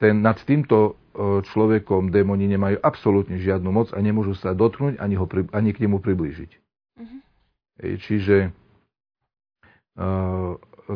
ten, 0.00 0.22
nad 0.24 0.38
týmto 0.48 0.96
človekom 1.20 2.08
démoni 2.08 2.48
nemajú 2.48 2.80
absolútne 2.80 3.36
žiadnu 3.36 3.68
moc 3.68 3.92
a 3.92 4.00
nemôžu 4.00 4.32
sa 4.32 4.56
dotknúť 4.56 4.96
ani, 4.96 5.18
ho, 5.18 5.28
ani 5.52 5.76
k 5.76 5.82
nemu 5.84 6.00
priblížiť. 6.00 6.50
Uh-huh. 6.96 7.20
Čiže 8.00 8.54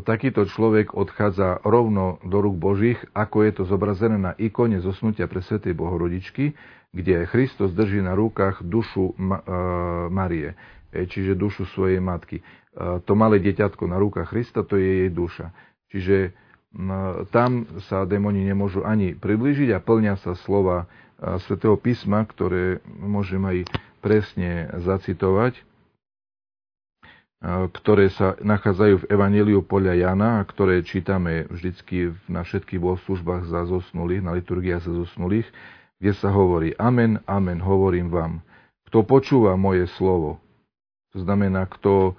takýto 0.03 0.49
človek 0.49 0.97
odchádza 0.97 1.63
rovno 1.63 2.19
do 2.27 2.43
rúk 2.43 2.57
Božích, 2.59 2.99
ako 3.15 3.47
je 3.47 3.53
to 3.61 3.63
zobrazené 3.69 4.19
na 4.19 4.33
ikone 4.35 4.83
zosnutia 4.83 5.29
pre 5.31 5.45
Svetej 5.45 5.77
Bohorodičky, 5.77 6.57
kde 6.91 7.29
Kristus 7.31 7.71
drží 7.75 8.03
na 8.03 8.15
rukách 8.19 8.65
dušu 8.67 9.15
Marie, 10.11 10.59
e, 10.91 11.07
čiže 11.07 11.39
dušu 11.39 11.69
svojej 11.71 12.03
matky. 12.03 12.43
To 12.75 13.15
malé 13.15 13.39
deťatko 13.39 13.87
na 13.87 14.03
rukách 14.03 14.35
Krista, 14.35 14.67
to 14.67 14.75
je 14.75 15.07
jej 15.07 15.11
duša. 15.15 15.55
Čiže 15.95 16.35
tam 17.31 17.71
sa 17.87 18.03
démoni 18.03 18.43
nemôžu 18.43 18.83
ani 18.83 19.15
priblížiť 19.15 19.71
a 19.71 19.79
plnia 19.79 20.19
sa 20.19 20.35
slova 20.35 20.91
Svetého 21.47 21.79
písma, 21.79 22.27
ktoré 22.27 22.83
môžem 22.99 23.39
aj 23.47 23.71
presne 24.03 24.75
zacitovať 24.83 25.55
ktoré 27.45 28.09
sa 28.09 28.41
nachádzajú 28.41 29.05
v 29.05 29.09
Evangeliu 29.13 29.61
podľa 29.61 30.01
Jana 30.01 30.41
a 30.41 30.47
ktoré 30.49 30.81
čítame 30.81 31.45
vždycky 31.53 32.17
na 32.25 32.41
všetkých 32.41 32.81
bohoslužbách 32.81 33.45
za 33.53 33.69
zosnulých, 33.69 34.25
na 34.25 34.33
liturgiách 34.33 34.81
za 34.81 34.93
zosnulých, 35.05 35.45
kde 36.01 36.13
sa 36.17 36.33
hovorí 36.33 36.73
Amen, 36.81 37.21
amen, 37.29 37.61
hovorím 37.61 38.09
vám. 38.09 38.41
Kto 38.89 39.05
počúva 39.05 39.61
moje 39.61 39.85
slovo, 40.01 40.41
to 41.13 41.21
znamená, 41.21 41.69
kto 41.69 42.17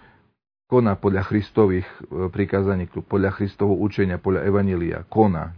koná 0.70 0.94
podľa 0.94 1.26
Kristových 1.26 1.90
e, 2.06 2.30
prikázaní, 2.30 2.86
podľa 3.10 3.34
Kristovho 3.34 3.82
učenia, 3.82 4.22
podľa 4.22 4.46
Evanília, 4.46 5.10
koná, 5.10 5.58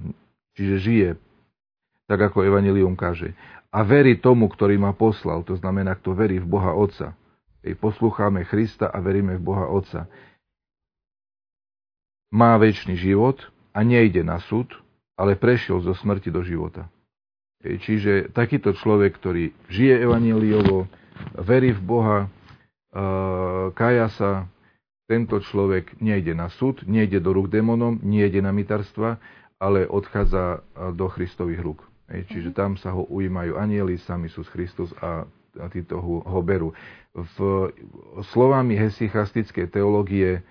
čiže 0.56 0.76
žije, 0.80 1.10
tak 2.08 2.24
ako 2.32 2.48
Evanílium 2.48 2.96
kaže. 2.96 3.36
A 3.68 3.84
verí 3.84 4.16
tomu, 4.16 4.48
ktorý 4.48 4.80
ma 4.80 4.96
poslal, 4.96 5.44
to 5.44 5.60
znamená, 5.60 6.00
kto 6.00 6.16
verí 6.16 6.40
v 6.40 6.48
Boha 6.48 6.72
Otca 6.72 7.12
poslúchame 7.76 8.46
Krista 8.46 8.88
a 8.88 9.02
veríme 9.02 9.36
v 9.36 9.44
Boha 9.44 9.66
Otca. 9.68 10.08
Má 12.32 12.56
väčší 12.60 12.96
život 12.96 13.40
a 13.74 13.84
nejde 13.84 14.24
na 14.24 14.40
súd, 14.40 14.72
ale 15.18 15.40
prešiel 15.40 15.82
zo 15.82 15.98
smrti 15.98 16.30
do 16.30 16.46
života. 16.46 16.88
Čiže 17.66 18.32
takýto 18.32 18.78
človek, 18.78 19.18
ktorý 19.18 19.50
žije 19.68 20.06
evaníliovo, 20.06 20.86
verí 21.42 21.74
v 21.74 21.82
Boha, 21.82 22.18
kaja 23.74 24.08
sa, 24.14 24.32
tento 25.08 25.40
človek 25.40 25.98
nejde 26.04 26.36
na 26.36 26.52
súd, 26.52 26.84
nejde 26.84 27.24
do 27.24 27.32
rúk 27.32 27.48
démonom, 27.48 27.98
nejde 28.04 28.44
na 28.44 28.52
mytarstva, 28.52 29.18
ale 29.58 29.88
odchádza 29.88 30.62
do 30.94 31.08
Kristových 31.10 31.64
rúk. 31.64 31.80
Čiže 32.08 32.52
mhm. 32.54 32.56
tam 32.56 32.72
sa 32.80 32.94
ho 32.96 33.08
ujímajú 33.08 33.58
anieli, 33.60 34.00
sám 34.00 34.28
Isus 34.28 34.48
Kristus 34.52 34.94
a 35.02 35.28
títo 35.74 35.98
ho, 35.98 36.22
ho 36.24 36.40
berú. 36.46 36.72
V 37.18 37.38
slovami 38.30 38.78
hesychastickej 38.78 39.74
teológie 39.74 40.30
e, 40.38 40.42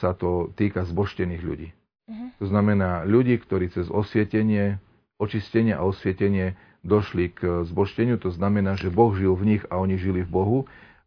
sa 0.00 0.16
to 0.16 0.48
týka 0.56 0.88
zboštených 0.88 1.42
ľudí. 1.44 1.68
Uh-huh. 2.08 2.32
To 2.40 2.46
znamená 2.48 3.04
ľudí, 3.04 3.36
ktorí 3.36 3.68
cez 3.68 3.92
osvietenie, 3.92 4.80
očistenie 5.20 5.76
a 5.76 5.84
osvietenie 5.84 6.56
došli 6.80 7.36
k 7.36 7.68
zbošteniu, 7.68 8.16
to 8.16 8.32
znamená, 8.32 8.74
že 8.74 8.88
Boh 8.88 9.12
žil 9.12 9.36
v 9.36 9.56
nich 9.56 9.62
a 9.68 9.78
oni 9.78 10.00
žili 10.00 10.24
v 10.24 10.32
Bohu 10.32 10.58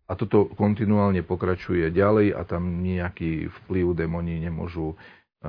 a 0.06 0.14
toto 0.14 0.54
kontinuálne 0.54 1.26
pokračuje 1.26 1.90
ďalej 1.90 2.38
a 2.38 2.46
tam 2.46 2.86
nejaký 2.86 3.50
vplyv 3.50 3.98
démoni 3.98 4.38
nemôžu 4.38 4.94
e, 4.94 4.96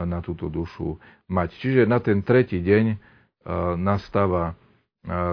na 0.01 0.25
túto 0.25 0.49
dušu 0.49 0.97
mať. 1.29 1.53
Čiže 1.61 1.83
na 1.85 2.01
ten 2.01 2.25
tretí 2.25 2.65
deň 2.65 2.85
e, 2.89 2.97
nastáva 3.77 4.57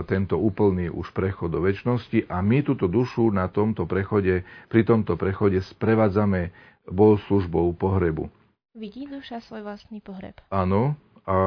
tento 0.06 0.38
úplný 0.38 0.94
už 0.94 1.10
prechod 1.18 1.50
do 1.50 1.60
väčšnosti 1.66 2.30
a 2.30 2.46
my 2.46 2.62
túto 2.62 2.86
dušu 2.86 3.34
na 3.34 3.50
tomto 3.50 3.90
prechode, 3.90 4.46
pri 4.70 4.82
tomto 4.86 5.18
prechode 5.18 5.60
sprevádzame 5.66 6.54
bohoslužbou 6.86 7.74
pohrebu. 7.74 8.30
Vidí 8.74 9.06
duša 9.06 9.42
svoj 9.42 9.66
vlastný 9.66 10.02
pohreb. 10.02 10.38
Áno, 10.50 10.98
a 11.26 11.38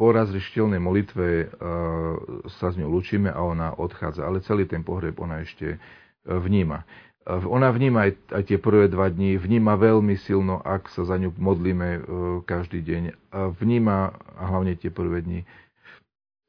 po 0.00 0.06
razrištelnej 0.16 0.80
molitve 0.80 1.52
sa 2.56 2.66
s 2.72 2.74
ňou 2.80 2.88
lučíme 2.88 3.28
a 3.28 3.40
ona 3.44 3.76
odchádza, 3.76 4.24
ale 4.24 4.40
celý 4.40 4.64
ten 4.64 4.80
pohreb 4.80 5.12
ona 5.20 5.44
ešte 5.44 5.76
e, 5.76 5.78
vníma. 6.24 6.88
Ona 7.28 7.68
vníma 7.68 8.08
aj, 8.08 8.12
aj 8.32 8.42
tie 8.48 8.58
prvé 8.58 8.88
dva 8.88 9.12
dní, 9.12 9.36
vníma 9.36 9.76
veľmi 9.76 10.16
silno, 10.24 10.56
ak 10.64 10.88
sa 10.88 11.04
za 11.04 11.20
ňu 11.20 11.36
modlíme 11.36 11.88
e, 11.92 12.00
každý 12.48 12.80
deň. 12.80 13.02
Vníma, 13.60 14.16
hlavne 14.40 14.72
tie 14.80 14.88
prvé 14.88 15.20
dni, 15.20 15.44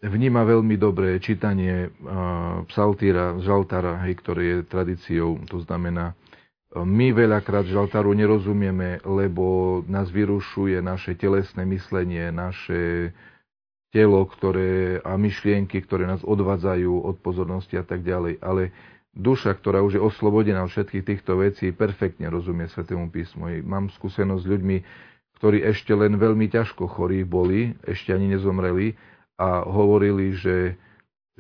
vníma 0.02 0.42
veľmi 0.46 0.76
dobre 0.82 1.22
čítanie 1.22 1.94
psaltíra, 2.70 3.38
žaltára, 3.42 4.02
hej, 4.06 4.18
ktoré 4.18 4.42
je 4.42 4.58
tradíciou, 4.66 5.38
to 5.46 5.62
znamená 5.62 6.18
My 6.72 7.12
veľakrát 7.12 7.68
žaltáru 7.68 8.16
nerozumieme, 8.16 9.04
lebo 9.04 9.84
nás 9.92 10.08
vyrušuje 10.08 10.80
naše 10.80 11.20
telesné 11.20 11.68
myslenie, 11.68 12.32
naše 12.32 13.12
telo 13.92 14.24
ktoré, 14.24 15.04
a 15.04 15.20
myšlienky, 15.20 15.84
ktoré 15.84 16.08
nás 16.08 16.24
odvádzajú 16.24 17.12
od 17.12 17.20
pozornosti 17.20 17.76
a 17.76 17.84
tak 17.84 18.08
ďalej. 18.08 18.40
Ale 18.40 18.72
duša, 19.12 19.52
ktorá 19.52 19.84
už 19.84 20.00
je 20.00 20.02
oslobodená 20.02 20.64
od 20.64 20.72
všetkých 20.72 21.04
týchto 21.04 21.44
vecí, 21.44 21.76
perfektne 21.76 22.32
rozumie 22.32 22.72
Svetému 22.72 23.12
písmu. 23.12 23.52
Mám 23.68 23.92
skúsenosť 23.92 24.40
s 24.40 24.52
ľuďmi, 24.56 24.78
ktorí 25.44 25.68
ešte 25.68 25.92
len 25.92 26.16
veľmi 26.16 26.48
ťažko 26.48 26.88
chorí 26.88 27.28
boli, 27.28 27.76
ešte 27.84 28.16
ani 28.16 28.32
nezomreli 28.32 28.96
a 29.42 29.66
hovorili, 29.66 30.38
že 30.38 30.78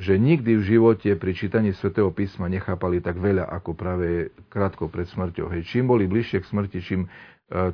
že 0.02 0.18
nikdy 0.18 0.58
v 0.58 0.64
živote 0.66 1.14
pri 1.14 1.32
čítaní 1.38 1.78
svätého 1.78 2.10
písma 2.10 2.50
nechápali 2.50 3.04
tak 3.04 3.22
veľa 3.22 3.46
ako 3.46 3.78
práve 3.78 4.34
krátko 4.50 4.90
pred 4.90 5.06
smrťou. 5.06 5.52
Hej, 5.54 5.70
čím 5.70 5.86
boli 5.86 6.10
bližšie 6.10 6.42
k 6.42 6.50
smrti, 6.50 6.80
čím 6.82 7.02
e, 7.06 7.10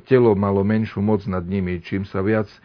telo 0.04 0.36
malo 0.36 0.60
menšiu 0.60 1.00
moc 1.00 1.24
nad 1.24 1.40
nimi, 1.46 1.80
čím 1.80 2.04
sa 2.04 2.20
viac 2.20 2.50
e, 2.52 2.58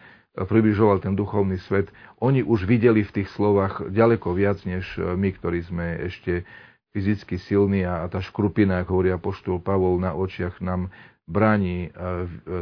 približoval 0.44 1.00
ten 1.00 1.16
duchovný 1.16 1.56
svet, 1.64 1.88
oni 2.20 2.44
už 2.44 2.68
videli 2.68 3.00
v 3.06 3.14
tých 3.22 3.32
slovách 3.32 3.88
ďaleko 3.88 4.36
viac, 4.36 4.60
než 4.68 4.84
e, 5.00 5.16
my, 5.16 5.32
ktorí 5.32 5.64
sme 5.64 5.86
ešte 6.12 6.44
fyzicky 6.92 7.40
silní 7.40 7.88
a 7.88 8.04
tá 8.12 8.20
škrupina, 8.20 8.84
ako 8.84 8.90
hovorí 9.00 9.10
apoštol 9.16 9.64
Pavol, 9.64 9.98
na 9.98 10.14
očiach 10.14 10.62
nám 10.62 10.94
bráni 11.24 11.90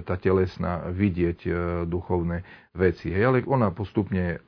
tá 0.09 0.15
telesná 0.17 0.89
vidieť 0.89 1.45
duchovné 1.85 2.41
veci. 2.73 3.13
Hej, 3.13 3.29
ale 3.29 3.39
ona 3.45 3.69
postupne 3.75 4.41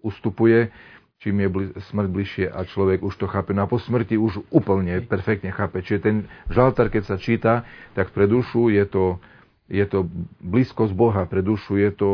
ustupuje 0.00 0.72
čím 1.20 1.36
je 1.44 1.48
bli- 1.52 1.72
smrť 1.76 2.08
bližšie 2.08 2.46
a 2.48 2.64
človek 2.64 3.04
už 3.04 3.14
to 3.20 3.28
chápe. 3.28 3.52
No 3.52 3.68
a 3.68 3.70
po 3.70 3.76
smrti 3.76 4.16
už 4.16 4.40
úplne 4.48 5.04
perfektne 5.04 5.52
chápe. 5.52 5.84
Čiže 5.84 6.00
ten 6.00 6.16
žaltar, 6.48 6.88
keď 6.88 7.02
sa 7.04 7.16
číta, 7.20 7.68
tak 7.92 8.10
pre 8.16 8.24
dušu 8.24 8.72
je 8.72 8.84
to, 8.88 9.20
je 9.68 9.84
to 9.84 10.08
blízkosť 10.40 10.96
Boha, 10.96 11.28
pre 11.28 11.44
dušu 11.44 11.76
je 11.76 11.92
to 11.92 12.10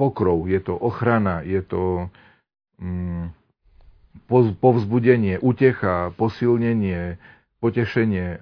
pokrov, 0.00 0.48
je 0.48 0.58
to 0.64 0.74
ochrana, 0.80 1.44
je 1.44 1.60
to 1.60 2.08
mm, 2.80 3.36
povzbudenie, 4.58 5.36
utecha, 5.44 6.16
posilnenie, 6.16 7.20
potešenie, 7.60 8.40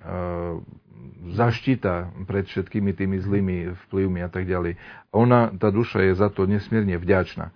zaštita 1.27 2.14
pred 2.29 2.47
všetkými 2.47 2.95
tými 2.95 3.19
zlými 3.19 3.57
vplyvmi 3.88 4.21
a 4.23 4.31
tak 4.31 4.47
ďalej. 4.47 4.79
Ona, 5.11 5.57
tá 5.59 5.73
duša 5.75 6.07
je 6.07 6.12
za 6.14 6.29
to 6.31 6.47
nesmierne 6.47 6.95
vďačná. 6.95 7.51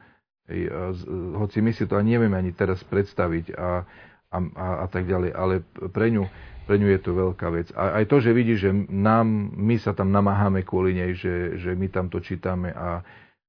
Hoci 1.38 1.58
my 1.62 1.72
si 1.72 1.86
to 1.86 1.94
ani 1.94 2.18
nevieme 2.18 2.36
ani 2.36 2.52
teraz 2.52 2.82
predstaviť 2.84 3.54
a, 3.54 3.86
a, 4.30 4.38
a, 4.38 4.66
a 4.84 4.86
tak 4.90 5.06
ďalej, 5.06 5.30
ale 5.34 5.54
pre 5.90 6.10
ňu, 6.10 6.26
pre 6.66 6.76
ňu 6.78 6.88
je 6.90 7.00
to 7.02 7.10
veľká 7.14 7.48
vec. 7.50 7.70
A 7.74 8.02
aj 8.02 8.04
to, 8.10 8.16
že 8.22 8.30
vidí, 8.30 8.54
že 8.58 8.70
nám, 8.90 9.26
my 9.54 9.76
sa 9.78 9.94
tam 9.94 10.14
namáhame 10.14 10.62
kvôli 10.62 10.94
nej, 10.94 11.14
že, 11.14 11.58
že 11.58 11.74
my 11.74 11.90
tam 11.90 12.06
to 12.10 12.22
čítame 12.22 12.70
a, 12.70 13.02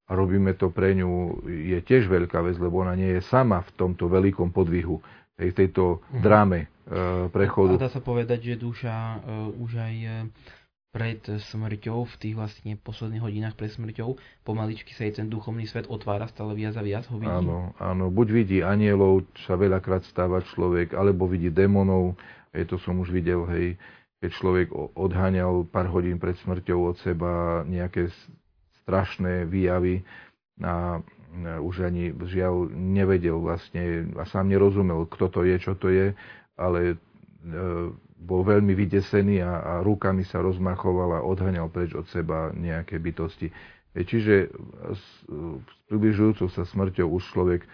a 0.06 0.10
robíme 0.10 0.54
to 0.58 0.70
pre 0.70 0.94
ňu, 0.98 1.42
je 1.46 1.78
tiež 1.82 2.10
veľká 2.10 2.42
vec, 2.42 2.58
lebo 2.58 2.82
ona 2.82 2.98
nie 2.98 3.18
je 3.18 3.22
sama 3.26 3.62
v 3.62 3.70
tomto 3.78 4.10
veľkom 4.10 4.50
podvihu, 4.50 4.98
v 5.38 5.54
tejto 5.54 6.04
mhm. 6.12 6.22
dráme 6.22 6.58
e, 6.62 6.66
prechodu. 7.32 7.78
A 7.78 7.88
dá 7.88 7.90
sa 7.90 8.02
povedať, 8.04 8.54
že 8.54 8.54
duša 8.62 8.94
e, 8.94 9.16
už 9.58 9.70
aj 9.80 9.94
e, 9.98 10.10
pred 10.92 11.24
smrťou, 11.24 12.04
v 12.04 12.16
tých 12.20 12.34
vlastne 12.36 12.76
posledných 12.76 13.24
hodinách 13.24 13.56
pred 13.56 13.72
smrťou, 13.72 14.20
pomaličky 14.44 14.92
sa 14.92 15.08
jej 15.08 15.24
ten 15.24 15.32
duchovný 15.32 15.64
svet 15.64 15.88
otvára 15.88 16.28
stále 16.28 16.52
viac 16.52 16.76
a 16.76 16.84
viac, 16.84 17.08
ho 17.08 17.16
vidí. 17.16 17.32
Áno, 17.32 17.72
áno, 17.80 18.12
buď 18.12 18.28
vidí 18.28 18.58
anielov, 18.60 19.24
sa 19.48 19.56
veľakrát 19.56 20.04
stáva 20.04 20.44
človek, 20.44 20.92
alebo 20.92 21.24
vidí 21.24 21.48
démonov, 21.48 22.20
hej, 22.52 22.68
to 22.68 22.76
som 22.76 23.00
už 23.00 23.08
videl, 23.08 23.48
hej, 23.48 23.80
keď 24.20 24.30
človek 24.36 24.68
odháňal 24.92 25.64
pár 25.66 25.88
hodín 25.88 26.20
pred 26.20 26.36
smrťou 26.44 26.92
od 26.92 26.96
seba 27.00 27.64
nejaké 27.64 28.12
strašné 28.84 29.48
výjavy 29.48 30.04
a 30.60 31.00
už 31.58 31.88
ani 31.88 32.12
žiaľ 32.28 32.68
nevedel 32.70 33.40
vlastne 33.40 34.12
a 34.20 34.28
sám 34.28 34.52
nerozumel, 34.52 35.08
kto 35.08 35.32
to 35.32 35.40
je, 35.48 35.56
čo 35.56 35.72
to 35.72 35.88
je, 35.88 36.12
ale 36.60 36.80
e, 36.92 36.96
bol 38.22 38.46
veľmi 38.46 38.72
vydesený 38.78 39.42
a, 39.42 39.52
a 39.60 39.72
rukami 39.82 40.22
sa 40.22 40.38
rozmachoval 40.38 41.18
a 41.18 41.26
odhaňal 41.26 41.66
preč 41.68 41.92
od 41.98 42.06
seba 42.06 42.54
nejaké 42.54 43.02
bytosti. 43.02 43.50
E, 43.50 44.06
čiže 44.06 44.48
s, 44.94 45.04
s 45.26 45.82
približujúcou 45.90 46.46
sa 46.48 46.62
smrťou 46.62 47.10
už 47.10 47.22
človek 47.34 47.60
e, 47.66 47.68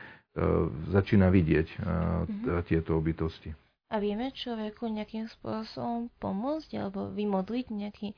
začína 0.88 1.28
vidieť 1.28 1.68
e, 1.68 1.76
mm-hmm. 1.78 2.64
tieto 2.64 2.96
bytosti. 2.96 3.52
A 3.88 4.00
vieme 4.00 4.28
človeku 4.32 4.84
nejakým 4.88 5.28
spôsobom 5.32 6.12
pomôcť 6.20 6.76
alebo 6.76 7.08
vymodliť 7.08 7.66
nejaký 7.72 8.08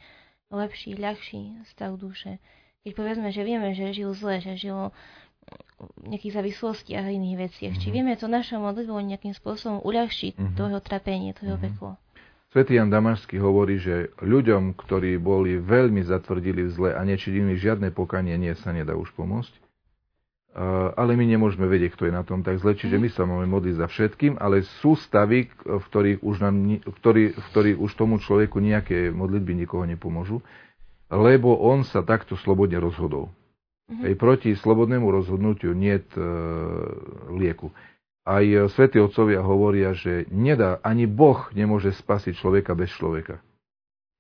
lepší, 0.51 0.99
ľahší 0.99 1.63
stav 1.71 1.95
duše? 1.95 2.43
Keď 2.83 2.93
povedzme, 2.97 3.29
že 3.31 3.43
vieme, 3.47 3.71
že 3.77 3.95
žil 3.95 4.11
zle, 4.17 4.43
že 4.43 4.59
žil 4.59 4.91
v 6.01 6.07
nejakých 6.11 6.37
závislostiach 6.37 7.05
a 7.07 7.15
iných 7.15 7.39
veciach. 7.39 7.75
Mm-hmm. 7.75 7.83
Či 7.83 7.89
mhm. 7.91 7.95
vieme 7.95 8.13
to 8.19 8.27
našou 8.29 8.61
modlitbou 8.61 9.01
nejakým 9.01 9.35
spôsobom 9.35 9.81
uľahčiť 9.83 10.37
mm-hmm. 10.37 10.57
to 10.57 10.63
jeho 10.69 10.81
trapenie, 10.83 11.31
to 11.33 11.43
jeho 11.47 11.57
mm-hmm. 11.57 11.77
peklo? 11.79 11.91
Svetý 12.51 12.83
Jan 12.83 12.91
Damašský 12.91 13.39
hovorí, 13.39 13.79
že 13.79 14.11
ľuďom, 14.19 14.75
ktorí 14.75 15.23
boli 15.23 15.63
veľmi 15.63 16.03
zatvrdili 16.03 16.67
v 16.67 16.71
zle 16.75 16.91
a 16.91 17.01
nečinili 17.07 17.55
žiadne 17.55 17.95
pokanie, 17.95 18.35
nie 18.35 18.51
sa 18.59 18.75
nedá 18.75 18.99
už 18.99 19.15
pomôcť. 19.15 19.55
Ale 20.99 21.15
my 21.15 21.31
nemôžeme 21.31 21.71
vedieť, 21.71 21.95
kto 21.95 22.11
je 22.11 22.17
na 22.19 22.27
tom 22.27 22.43
tak 22.43 22.59
zle, 22.59 22.75
čiže 22.75 22.99
my 22.99 23.07
sa 23.07 23.23
máme 23.23 23.47
modliť 23.47 23.75
za 23.79 23.87
všetkým, 23.87 24.35
ale 24.35 24.67
sú 24.83 24.99
stavy, 24.99 25.47
v 25.63 25.79
ktorých 25.79 26.27
už, 26.27 26.37
nám, 26.43 26.83
ktorý, 26.83 27.39
v 27.39 27.47
ktorých 27.55 27.79
už 27.79 27.91
tomu 27.95 28.19
človeku 28.19 28.59
nejaké 28.59 29.15
modlitby 29.15 29.55
nikoho 29.55 29.87
nepomôžu, 29.87 30.43
lebo 31.07 31.55
on 31.55 31.87
sa 31.87 32.03
takto 32.03 32.35
slobodne 32.35 32.83
rozhodol. 32.83 33.31
Mm-hmm. 33.91 34.15
proti 34.23 34.55
slobodnému 34.55 35.11
rozhodnutiu 35.11 35.75
nie 35.75 35.99
e, 35.99 36.05
lieku. 37.35 37.75
Aj 38.25 38.45
e, 38.45 38.69
svätí 38.69 39.01
otcovia 39.01 39.41
hovoria, 39.41 39.97
že 39.97 40.29
nedá, 40.29 40.79
ani 40.85 41.09
Boh 41.09 41.49
nemôže 41.57 41.97
spasiť 41.97 42.37
človeka 42.37 42.77
bez 42.77 42.93
človeka. 42.97 43.41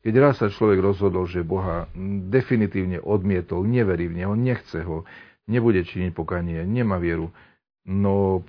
Keď 0.00 0.14
raz 0.16 0.40
sa 0.40 0.48
človek 0.48 0.80
rozhodol, 0.80 1.28
že 1.28 1.44
Boha 1.44 1.84
definitívne 2.32 3.04
odmietol, 3.04 3.68
neverí 3.68 4.08
v 4.08 4.24
Neho, 4.24 4.32
nechce 4.32 4.80
ho, 4.80 5.04
nebude 5.44 5.84
činiť 5.84 6.16
pokanie, 6.16 6.64
nemá 6.64 6.96
vieru, 6.96 7.28
no 7.84 8.40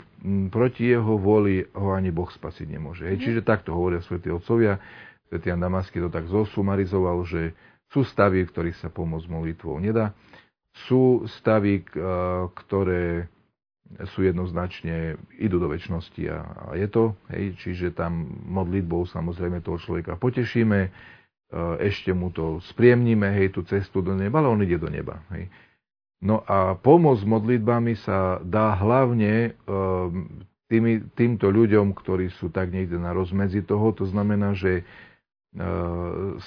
proti 0.48 0.88
jeho 0.88 1.20
voli 1.20 1.68
ho 1.76 1.92
ani 1.92 2.14
Boh 2.14 2.32
spasiť 2.32 2.68
nemôže. 2.72 3.04
Hej. 3.10 3.18
Mhm. 3.20 3.24
Čiže 3.28 3.42
takto 3.44 3.76
hovoria 3.76 4.00
svätí 4.00 4.32
otcovia. 4.32 4.80
Svetý 5.28 5.52
Jan 5.52 5.64
Damasky 5.64 6.04
to 6.04 6.12
tak 6.12 6.28
zosumarizoval, 6.28 7.24
že 7.24 7.56
sú 7.92 8.04
stavy, 8.08 8.48
v 8.48 8.52
ktorých 8.52 8.80
sa 8.80 8.88
pomôcť 8.92 9.28
molitvou 9.28 9.80
nedá. 9.80 10.16
Sú 10.88 11.28
stavy, 11.40 11.84
ktoré 12.56 13.28
sú 14.12 14.24
jednoznačne, 14.24 15.20
idú 15.38 15.60
do 15.60 15.68
väčšnosti 15.72 16.24
a, 16.32 16.40
a 16.42 16.64
je 16.80 16.88
to, 16.88 17.04
hej, 17.32 17.56
čiže 17.60 17.98
tam 17.98 18.28
modlitbou 18.48 19.06
samozrejme 19.08 19.62
toho 19.62 19.78
človeka 19.78 20.16
potešíme, 20.18 20.80
e, 20.88 20.90
ešte 21.84 22.16
mu 22.16 22.32
to 22.32 22.64
spriemníme, 22.72 23.28
hej, 23.36 23.56
tú 23.56 23.68
cestu 23.68 24.00
do 24.00 24.16
neba, 24.16 24.40
ale 24.40 24.50
on 24.50 24.64
ide 24.64 24.80
do 24.80 24.88
neba, 24.88 25.22
hej. 25.36 25.52
No 26.22 26.46
a 26.46 26.78
pomoc 26.78 27.18
modlitbami 27.26 27.98
sa 27.98 28.38
dá 28.46 28.78
hlavne 28.78 29.50
e, 29.50 29.72
tými, 30.72 31.04
týmto 31.18 31.52
ľuďom, 31.52 31.92
ktorí 31.92 32.32
sú 32.38 32.54
tak 32.54 32.72
niekde 32.72 32.96
na 32.96 33.12
rozmedzi 33.12 33.66
toho, 33.66 33.92
to 33.92 34.08
znamená, 34.08 34.56
že 34.56 34.88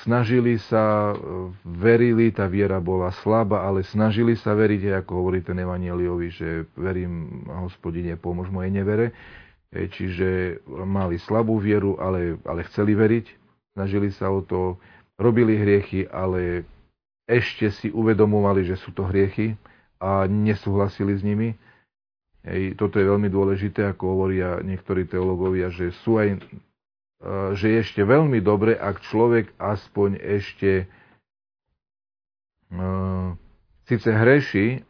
snažili 0.01 0.57
sa, 0.57 1.13
e, 1.13 1.15
verili, 1.65 2.33
tá 2.33 2.49
viera 2.49 2.81
bola 2.81 3.13
slabá, 3.21 3.69
ale 3.69 3.85
snažili 3.85 4.33
sa 4.33 4.57
veriť, 4.57 5.05
ako 5.05 5.13
hovorí 5.21 5.45
ten 5.45 5.61
Evangeliovi, 5.61 6.33
že 6.33 6.65
verím, 6.73 7.45
hospodine, 7.69 8.17
pomôž 8.17 8.49
mojej 8.49 8.73
nevere. 8.73 9.13
Čiže 9.75 10.63
mali 10.87 11.19
slabú 11.19 11.59
vieru, 11.59 11.99
ale, 11.99 12.39
ale 12.47 12.63
chceli 12.71 12.95
veriť, 12.95 13.27
snažili 13.75 14.15
sa 14.15 14.31
o 14.31 14.39
to, 14.39 14.79
robili 15.19 15.59
hriechy, 15.59 16.07
ale 16.15 16.63
ešte 17.27 17.75
si 17.75 17.91
uvedomovali, 17.91 18.63
že 18.63 18.79
sú 18.79 18.95
to 18.95 19.03
hriechy 19.03 19.59
a 19.99 20.31
nesúhlasili 20.31 21.19
s 21.19 21.27
nimi. 21.27 21.59
Hej, 22.47 22.79
toto 22.79 23.03
je 23.03 23.09
veľmi 23.09 23.27
dôležité, 23.27 23.89
ako 23.91 24.15
hovoria 24.15 24.63
niektorí 24.63 25.09
teológovia, 25.11 25.75
že 25.75 25.91
sú 26.05 26.23
aj 26.23 26.39
že 27.55 27.67
je 27.71 27.79
ešte 27.81 28.03
veľmi 28.03 28.43
dobre, 28.43 28.75
ak 28.75 29.05
človek 29.07 29.55
aspoň 29.57 30.19
ešte 30.19 30.91
uh, 32.75 33.33
síce 33.89 34.09
hreší, 34.09 34.83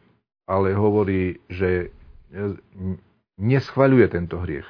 ale 0.45 0.77
hovorí, 0.77 1.41
že 1.49 1.89
neschvaľuje 3.39 4.05
tento 4.11 4.37
hriech. 4.39 4.67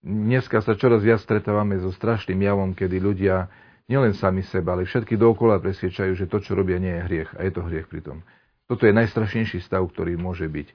Dneska 0.00 0.64
sa 0.64 0.76
čoraz 0.76 1.04
viac 1.04 1.20
stretávame 1.20 1.76
so 1.76 1.92
strašným 1.92 2.40
javom, 2.40 2.70
kedy 2.72 2.96
ľudia 3.00 3.52
nielen 3.84 4.16
sami 4.16 4.40
seba, 4.46 4.72
ale 4.72 4.88
všetky 4.88 5.18
dookola 5.18 5.60
presviečajú, 5.60 6.16
že 6.16 6.30
to, 6.30 6.40
čo 6.40 6.56
robia, 6.56 6.80
nie 6.80 6.94
je 6.94 7.04
hriech. 7.04 7.30
A 7.36 7.44
je 7.44 7.52
to 7.52 7.66
hriech 7.66 7.90
pritom. 7.90 8.24
Toto 8.64 8.86
je 8.86 8.96
najstrašnejší 8.96 9.60
stav, 9.60 9.82
ktorý 9.90 10.16
môže 10.16 10.46
byť. 10.46 10.68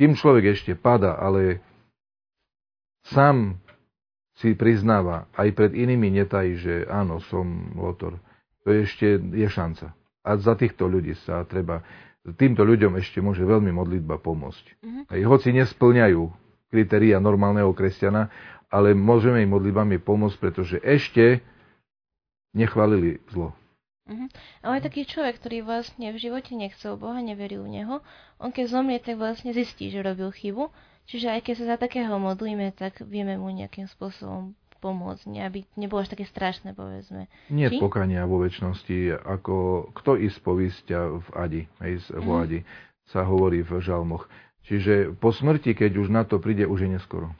Kým 0.00 0.16
človek 0.16 0.56
ešte 0.56 0.72
pada, 0.72 1.14
ale 1.14 1.60
sám 3.12 3.60
si 4.36 4.56
priznáva, 4.56 5.28
aj 5.36 5.48
pred 5.52 5.72
inými 5.76 6.08
netají, 6.22 6.56
že 6.56 6.74
áno, 6.88 7.20
som 7.28 7.76
lotor, 7.76 8.16
to 8.64 8.72
ešte 8.72 9.20
je 9.20 9.48
šanca. 9.48 9.92
A 10.22 10.38
za 10.38 10.54
týchto 10.54 10.86
ľudí 10.86 11.12
sa 11.26 11.42
treba, 11.44 11.82
týmto 12.38 12.62
ľuďom 12.62 12.96
ešte 12.96 13.18
môže 13.18 13.42
veľmi 13.42 13.74
modlitba 13.74 14.22
pomôcť. 14.22 14.64
Mm-hmm. 14.80 15.04
Aj 15.10 15.20
hoci 15.26 15.48
nesplňajú 15.52 16.22
kritéria 16.72 17.20
normálneho 17.20 17.68
kresťana, 17.76 18.32
ale 18.72 18.96
môžeme 18.96 19.44
im 19.44 19.52
modlitbami 19.52 20.00
pomôcť, 20.00 20.36
pretože 20.40 20.80
ešte 20.80 21.44
nechválili 22.56 23.20
zlo. 23.28 23.52
Uh-huh. 24.08 24.28
Ale 24.64 24.82
taký 24.82 25.06
človek, 25.06 25.38
ktorý 25.38 25.62
vlastne 25.62 26.10
v 26.10 26.18
živote 26.18 26.56
nechcel 26.56 26.98
Boha, 26.98 27.20
neveril 27.22 27.62
v 27.68 27.80
Neho, 27.80 27.96
on 28.42 28.50
keď 28.50 28.64
zomrie, 28.72 28.98
tak 28.98 29.20
vlastne 29.20 29.54
zistí, 29.54 29.92
že 29.92 30.02
robil 30.02 30.32
chybu. 30.32 30.72
Čiže 31.06 31.34
aj 31.34 31.40
keď 31.44 31.54
sa 31.58 31.66
za 31.74 31.76
takého 31.76 32.14
modlíme, 32.16 32.72
tak 32.72 33.02
vieme 33.02 33.34
mu 33.36 33.50
nejakým 33.50 33.90
spôsobom 33.90 34.54
pomôcť, 34.82 35.24
ne, 35.30 35.46
aby 35.46 35.62
nebolo 35.78 36.02
až 36.02 36.10
také 36.10 36.26
strašné, 36.26 36.74
povedzme. 36.74 37.30
Nie 37.54 37.70
Či? 37.70 37.78
pokania 37.78 38.26
vo 38.26 38.42
väčšnosti, 38.42 39.14
ako 39.22 39.54
kto 39.94 40.18
ispovisť 40.18 40.86
v 41.22 41.26
Adi, 41.38 41.62
hej, 41.86 42.02
v 42.10 42.26
mm. 42.26 42.42
Adi, 42.42 42.58
sa 43.06 43.22
hovorí 43.22 43.62
v 43.62 43.78
žalmoch. 43.78 44.26
Čiže 44.66 45.14
po 45.18 45.30
smrti, 45.30 45.78
keď 45.78 46.02
už 46.02 46.08
na 46.10 46.26
to 46.26 46.42
príde, 46.42 46.66
už 46.66 46.86
je 46.86 46.90
neskoro. 46.98 47.30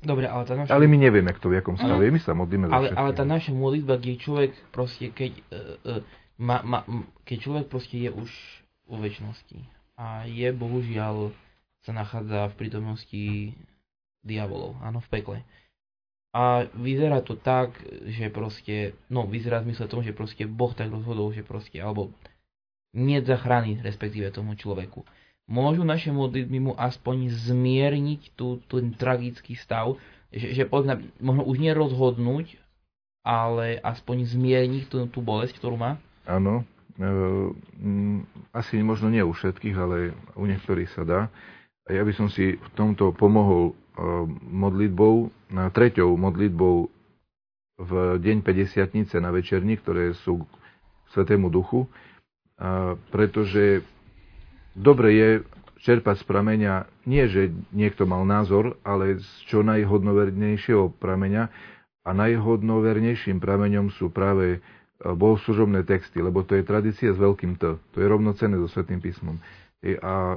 Dobre, 0.00 0.26
ale 0.26 0.42
tá 0.48 0.56
naša... 0.56 0.72
Ale 0.72 0.88
my 0.88 0.96
nevieme, 0.96 1.30
kto 1.30 1.52
v 1.52 1.60
jakom 1.60 1.76
stave 1.76 2.08
my 2.08 2.20
sa 2.24 2.32
modlíme 2.32 2.72
ale, 2.72 2.88
ale 2.96 3.12
tá 3.12 3.22
naša 3.22 3.52
modlitba, 3.52 4.00
keď 4.00 4.16
človek 4.16 4.50
proste, 4.72 5.12
keď, 5.12 5.32
uh, 5.52 6.00
uh, 6.00 6.02
ma, 6.40 6.64
ma, 6.64 6.78
keď 7.28 7.36
človek 7.44 7.66
proste 7.68 8.00
je 8.00 8.10
už 8.10 8.30
vo 8.88 8.96
väčšnosti 8.96 9.60
a 10.00 10.24
je 10.24 10.48
bohužiaľ 10.56 11.36
sa 11.84 11.92
nachádza 11.96 12.52
v 12.52 12.58
prítomnosti 12.58 13.24
diabolov, 14.20 14.76
áno, 14.84 15.00
v 15.00 15.08
pekle. 15.08 15.38
A 16.30 16.68
vyzerá 16.78 17.24
to 17.26 17.34
tak, 17.34 17.74
že 18.06 18.30
proste, 18.30 18.94
no 19.10 19.26
vyzerá 19.26 19.64
v 19.64 19.72
zmysle 19.72 19.90
tomu, 19.90 20.06
že 20.06 20.14
proste 20.14 20.46
Boh 20.46 20.70
tak 20.70 20.92
rozhodol, 20.92 21.34
že 21.34 21.42
proste, 21.42 21.82
alebo 21.82 22.14
nie 22.94 23.18
zachrany 23.22 23.78
respektíve 23.82 24.30
tomu 24.30 24.54
človeku 24.54 25.02
môžu 25.50 25.82
naše 25.82 26.14
modlitby 26.14 26.58
mu 26.62 26.72
aspoň 26.78 27.34
zmierniť 27.34 28.38
tú, 28.38 28.62
ten 28.70 28.94
tragický 28.94 29.58
stav, 29.58 29.98
že, 30.30 30.54
že 30.54 30.62
povedzme, 30.62 31.10
možno 31.18 31.42
už 31.42 31.58
nerozhodnúť, 31.58 32.54
ale 33.26 33.82
aspoň 33.82 34.30
zmierniť 34.30 34.82
tú, 34.86 34.96
tú 35.10 35.18
bolesť, 35.18 35.58
ktorú 35.58 35.74
má? 35.74 35.98
Áno, 36.24 36.62
e, 36.94 37.10
asi 38.54 38.78
možno 38.80 39.10
nie 39.10 39.26
u 39.26 39.34
všetkých, 39.34 39.76
ale 39.76 40.14
u 40.38 40.46
niektorých 40.46 40.88
sa 40.94 41.02
dá. 41.02 41.20
Ja 41.90 42.06
by 42.06 42.12
som 42.14 42.30
si 42.30 42.54
v 42.54 42.68
tomto 42.78 43.10
pomohol 43.10 43.70
e, 43.70 43.74
modlitbou, 44.46 45.26
treťou 45.50 46.14
modlitbou 46.14 46.86
v 47.80 47.92
deň 48.22 48.46
50 48.46 49.18
na 49.18 49.34
večerní, 49.34 49.74
ktoré 49.74 50.14
sú 50.22 50.46
k 50.46 50.50
Svetému 51.10 51.50
Duchu, 51.50 51.90
a 52.60 52.94
pretože 53.10 53.82
dobre 54.76 55.16
je 55.16 55.28
čerpať 55.80 56.20
z 56.22 56.24
prameňa, 56.28 56.74
nie 57.08 57.24
že 57.26 57.50
niekto 57.72 58.04
mal 58.04 58.22
názor, 58.22 58.76
ale 58.84 59.18
z 59.18 59.28
čo 59.48 59.64
najhodnovernejšieho 59.64 60.92
prameňa 61.00 61.48
a 62.04 62.10
najhodnovernejším 62.12 63.40
prameňom 63.40 63.90
sú 63.90 64.14
práve 64.14 64.56
e, 64.56 64.58
bohoslužobné 65.02 65.82
texty, 65.82 66.22
lebo 66.22 66.46
to 66.46 66.54
je 66.54 66.62
tradícia 66.62 67.10
s 67.10 67.18
veľkým 67.18 67.58
T. 67.58 67.74
To 67.74 67.96
je 67.98 68.06
rovnocenné 68.06 68.60
so 68.62 68.70
Svetým 68.70 69.02
písmom. 69.02 69.40
A 70.04 70.36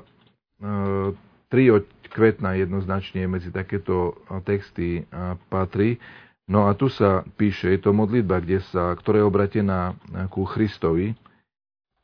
e, 1.53 1.55
tri 1.55 1.69
od 1.69 1.85
kvetna 2.09 2.57
jednoznačne 2.57 3.29
medzi 3.29 3.53
takéto 3.53 4.17
texty 4.41 5.05
patrí. 5.53 6.01
No 6.49 6.65
a 6.65 6.73
tu 6.73 6.89
sa 6.89 7.21
píše, 7.37 7.77
je 7.77 7.79
to 7.85 7.93
modlitba, 7.93 8.41
kde 8.41 8.65
sa, 8.73 8.97
ktorá 8.97 9.21
je 9.21 9.29
obratená 9.29 9.93
ku 10.33 10.49
Christovi 10.49 11.13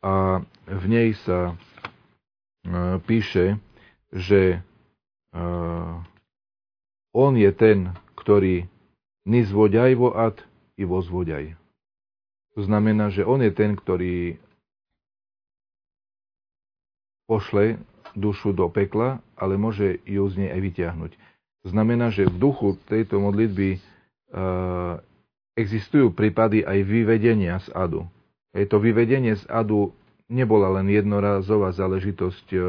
a 0.05 0.45
v 0.69 0.85
nej 0.85 1.17
sa 1.25 1.57
píše, 3.03 3.59
že 4.13 4.61
on 7.11 7.33
je 7.35 7.51
ten, 7.51 7.91
ktorý 8.15 8.69
nizvoďaj 9.27 9.91
vo 9.99 10.15
ad 10.15 10.39
i 10.79 10.87
vozvoďaj. 10.87 11.59
To 12.55 12.61
znamená, 12.63 13.11
že 13.11 13.27
on 13.27 13.43
je 13.43 13.51
ten, 13.51 13.75
ktorý 13.75 14.39
pošle 17.27 17.77
dušu 18.15 18.55
do 18.55 18.69
pekla, 18.69 19.19
ale 19.35 19.59
môže 19.59 19.99
ju 20.05 20.23
z 20.29 20.45
nej 20.45 20.49
aj 20.53 20.61
vyťahnuť. 20.61 21.11
Znamená, 21.67 22.09
že 22.09 22.29
v 22.29 22.39
duchu 22.39 22.79
tejto 22.87 23.19
modlitby 23.19 23.75
e, 23.75 23.79
existujú 25.59 26.15
prípady 26.15 26.63
aj 26.63 26.79
vyvedenia 26.87 27.59
z 27.59 27.67
adu. 27.75 28.07
Je 28.55 28.63
to 28.63 28.79
vyvedenie 28.79 29.35
z 29.35 29.43
adu 29.51 29.91
nebola 30.31 30.71
len 30.79 30.87
jednorazová 30.87 31.75
záležitosť 31.75 32.47
e, 32.55 32.59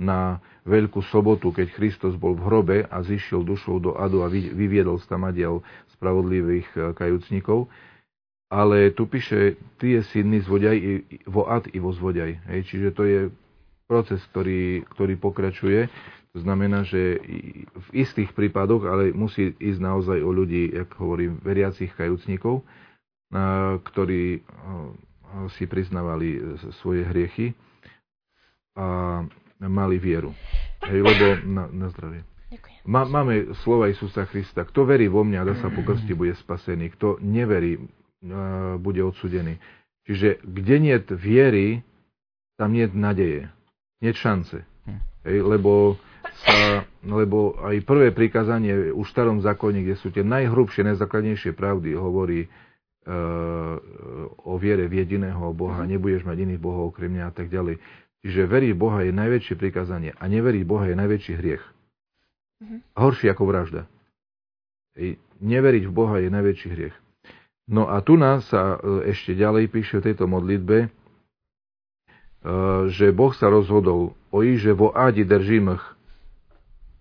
na 0.00 0.42
Veľkú 0.64 1.04
sobotu, 1.12 1.52
keď 1.52 1.76
Kristus 1.76 2.16
bol 2.16 2.32
v 2.40 2.44
hrobe 2.48 2.76
a 2.88 3.04
zišiel 3.04 3.44
dušou 3.44 3.84
do 3.84 3.92
adu 4.00 4.24
a 4.24 4.32
vyviedol 4.32 4.96
stamadiel 4.96 5.60
spravodlivých 5.92 6.68
e, 6.72 6.80
kajúcnikov. 6.96 7.68
Ale 8.48 8.88
tu 8.96 9.04
píše, 9.04 9.60
ty 9.76 9.98
je 9.98 10.00
synný 10.08 10.40
zvodaj 10.40 11.04
vo 11.28 11.44
ad 11.44 11.68
i 11.68 11.76
vo 11.76 11.92
zvodaj. 11.92 12.40
Hej, 12.48 12.60
čiže 12.64 12.88
to 12.96 13.02
je 13.04 13.20
proces, 13.84 14.20
ktorý, 14.32 14.84
ktorý 14.92 15.14
pokračuje. 15.20 15.88
To 16.34 16.42
znamená, 16.42 16.82
že 16.82 17.22
v 17.70 17.88
istých 17.94 18.34
prípadoch, 18.34 18.90
ale 18.90 19.14
musí 19.14 19.54
ísť 19.54 19.80
naozaj 19.80 20.18
o 20.18 20.30
ľudí, 20.34 20.74
ako 20.74 20.94
hovorím, 20.98 21.38
veriacich 21.38 21.94
kajúcnikov, 21.94 22.66
ktorí 23.86 24.42
si 25.54 25.64
priznávali 25.70 26.58
svoje 26.82 27.06
hriechy 27.06 27.54
a 28.74 29.22
mali 29.62 29.96
vieru. 30.02 30.34
Hej, 30.82 31.06
lebo 31.06 31.24
na, 31.46 31.70
na 31.70 31.86
zdravie. 31.94 32.26
Má, 32.84 33.06
máme 33.06 33.54
slova 33.62 33.86
Isusa 33.86 34.26
Krista. 34.26 34.66
Kto 34.66 34.84
verí 34.86 35.06
vo 35.06 35.22
mňa, 35.22 35.46
dá 35.46 35.54
sa 35.58 35.70
po 35.70 35.86
krste, 35.86 36.18
bude 36.18 36.34
spasený. 36.34 36.92
Kto 36.98 37.22
neverí, 37.22 37.78
bude 38.82 39.00
odsudený. 39.06 39.58
Čiže 40.04 40.42
kde 40.42 40.76
nie 40.82 40.96
viery, 41.14 41.66
tam 42.58 42.74
nie 42.74 42.90
nadeje. 42.90 43.48
Nie 44.04 44.12
šance. 44.12 44.60
Hej, 45.24 45.40
lebo, 45.40 45.96
sa, 46.44 46.84
lebo 47.00 47.56
aj 47.64 47.80
prvé 47.88 48.12
prikázanie 48.12 48.92
už 48.92 49.08
v 49.08 49.14
starom 49.16 49.40
zákone, 49.40 49.80
kde 49.80 49.96
sú 49.96 50.12
tie 50.12 50.20
najhrubšie, 50.20 50.84
najzákladnejšie 50.84 51.56
pravdy, 51.56 51.96
hovorí, 51.96 52.44
o 54.44 54.52
viere 54.56 54.88
v 54.88 55.04
jediného 55.04 55.52
Boha, 55.52 55.84
mhm. 55.84 55.96
nebudeš 55.96 56.22
mať 56.24 56.36
iných 56.44 56.60
bohov 56.60 56.92
okrem 56.92 57.12
mňa 57.16 57.24
a 57.28 57.32
tak 57.32 57.48
ďalej. 57.52 57.80
Čiže 58.24 58.48
veriť 58.48 58.72
Boha 58.72 59.04
je 59.04 59.12
najväčšie 59.12 59.54
prikázanie 59.60 60.16
a 60.16 60.24
neveriť 60.24 60.64
Boha 60.64 60.88
je 60.88 60.96
najväčší 60.96 61.32
hriech. 61.36 61.60
Uh-huh. 61.60 62.80
Horší 62.96 63.28
ako 63.28 63.44
vražda. 63.44 63.84
Ej, 64.96 65.20
neveriť 65.44 65.84
v 65.84 65.92
Boha 65.92 66.16
je 66.24 66.32
najväčší 66.32 66.68
hriech. 66.72 66.96
No 67.68 67.84
a 67.84 68.00
tu 68.00 68.16
nás 68.16 68.48
sa 68.48 68.80
e, 68.80 69.12
ešte 69.12 69.36
ďalej 69.36 69.68
píše 69.68 70.00
v 70.00 70.08
tejto 70.08 70.24
modlitbe, 70.24 70.76
e, 70.80 70.88
Eh, 72.44 72.92
že 72.92 73.08
Boh 73.08 73.32
sa 73.32 73.48
rozhodol 73.48 74.12
o 74.28 74.38
ich, 74.44 74.60
že 74.60 74.76
vo 74.76 74.92
adi 74.92 75.24
držím 75.24 75.80
ich 75.80 75.84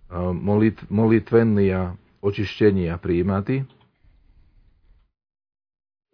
eh, 0.08 0.32
molitv, 0.32 0.88
molitvennia 0.88 2.00
očištenia 2.24 2.96
prijímaty. 2.96 3.68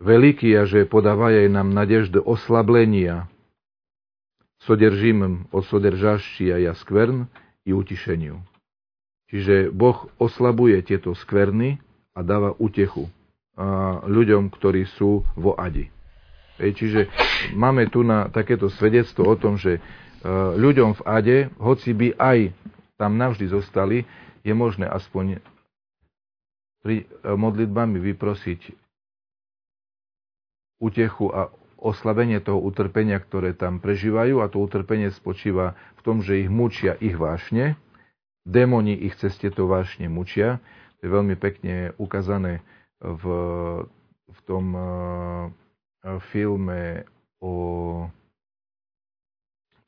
Veliký 0.01 0.57
a 0.57 0.65
že 0.65 0.89
podavajaj 0.89 1.45
nám 1.45 1.69
nadeždu 1.77 2.25
oslablenia, 2.25 3.29
sodržím 4.65 5.45
od 5.53 5.61
sodržaštia 5.61 6.57
ja 6.65 6.73
skvern 6.73 7.29
i 7.69 7.75
utišeniu. 7.75 8.41
Čiže 9.29 9.69
Boh 9.69 10.09
oslabuje 10.17 10.81
tieto 10.81 11.13
skverny 11.13 11.77
a 12.17 12.25
dáva 12.25 12.57
utechu 12.57 13.05
eh, 13.05 13.13
ľuďom, 14.09 14.49
ktorí 14.49 14.89
sú 14.89 15.21
vo 15.37 15.53
adi 15.53 15.98
čiže 16.59 17.07
máme 17.55 17.87
tu 17.87 18.03
na 18.03 18.27
takéto 18.27 18.67
svedectvo 18.67 19.25
o 19.25 19.35
tom, 19.39 19.55
že 19.55 19.79
ľuďom 20.59 20.99
v 20.99 21.05
ade, 21.07 21.37
hoci 21.57 21.95
by 21.95 22.07
aj 22.19 22.51
tam 22.99 23.15
navždy 23.15 23.47
zostali, 23.47 24.03
je 24.43 24.51
možné 24.51 24.83
aspoň 24.87 25.39
pri 26.83 27.07
modlitbami 27.23 27.99
vyprosiť 27.99 28.75
utechu 30.79 31.27
a 31.31 31.51
oslabenie 31.79 32.43
toho 32.43 32.59
utrpenia, 32.59 33.19
ktoré 33.19 33.55
tam 33.55 33.79
prežívajú 33.79 34.43
a 34.43 34.51
to 34.51 34.59
utrpenie 34.59 35.11
spočíva 35.11 35.75
v 35.99 36.01
tom, 36.03 36.19
že 36.19 36.43
ich 36.43 36.51
mučia 36.51 36.99
ich 36.99 37.15
vášne, 37.15 37.79
démoni 38.43 38.95
ich 38.95 39.15
cez 39.19 39.35
tieto 39.39 39.67
vášne 39.67 40.11
mučia. 40.11 40.59
To 40.99 41.07
je 41.07 41.09
veľmi 41.11 41.35
pekne 41.39 41.95
ukázané 41.95 42.59
v, 42.99 43.23
v 44.27 44.39
tom 44.43 44.65
uh, 44.75 44.83
filme 46.31 47.03
o 47.39 47.53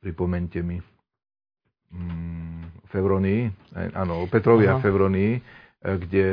pripomente 0.02 0.62
mi 0.62 0.82
um, 1.92 2.66
Fevronii, 2.90 3.48
áno, 3.94 4.22
o 4.22 4.26
Petrovi 4.28 4.68
a 4.68 4.76
Fevronii, 4.82 5.40
kde 5.80 6.26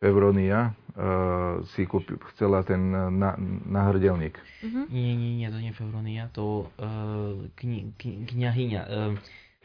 Fevronia 0.00 0.72
uh, 0.96 1.60
si 1.76 1.84
kúpi, 1.84 2.16
chcela 2.32 2.64
ten 2.64 2.88
na, 2.90 3.36
nahrdelník. 3.68 4.40
Uh-huh. 4.64 4.88
Nie, 4.88 5.12
nie, 5.12 5.36
nie, 5.36 5.48
to 5.52 5.60
nie 5.60 5.76
Fevronia, 5.76 6.32
to 6.32 6.72
uh, 6.80 7.36
kni, 7.60 7.92
kni, 8.00 8.24
kniahyňa. 8.32 8.82
Uh, 8.88 9.12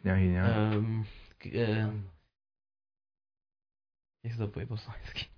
kniahyňa. 0.03 0.43
Um, 0.43 1.07
k, 1.39 1.55
uh, 1.55 1.87
jak 4.27 4.31
sa 4.35 4.39
to 4.43 4.51
povie 4.51 4.67
po 4.67 4.75
slovensky? 4.75 5.31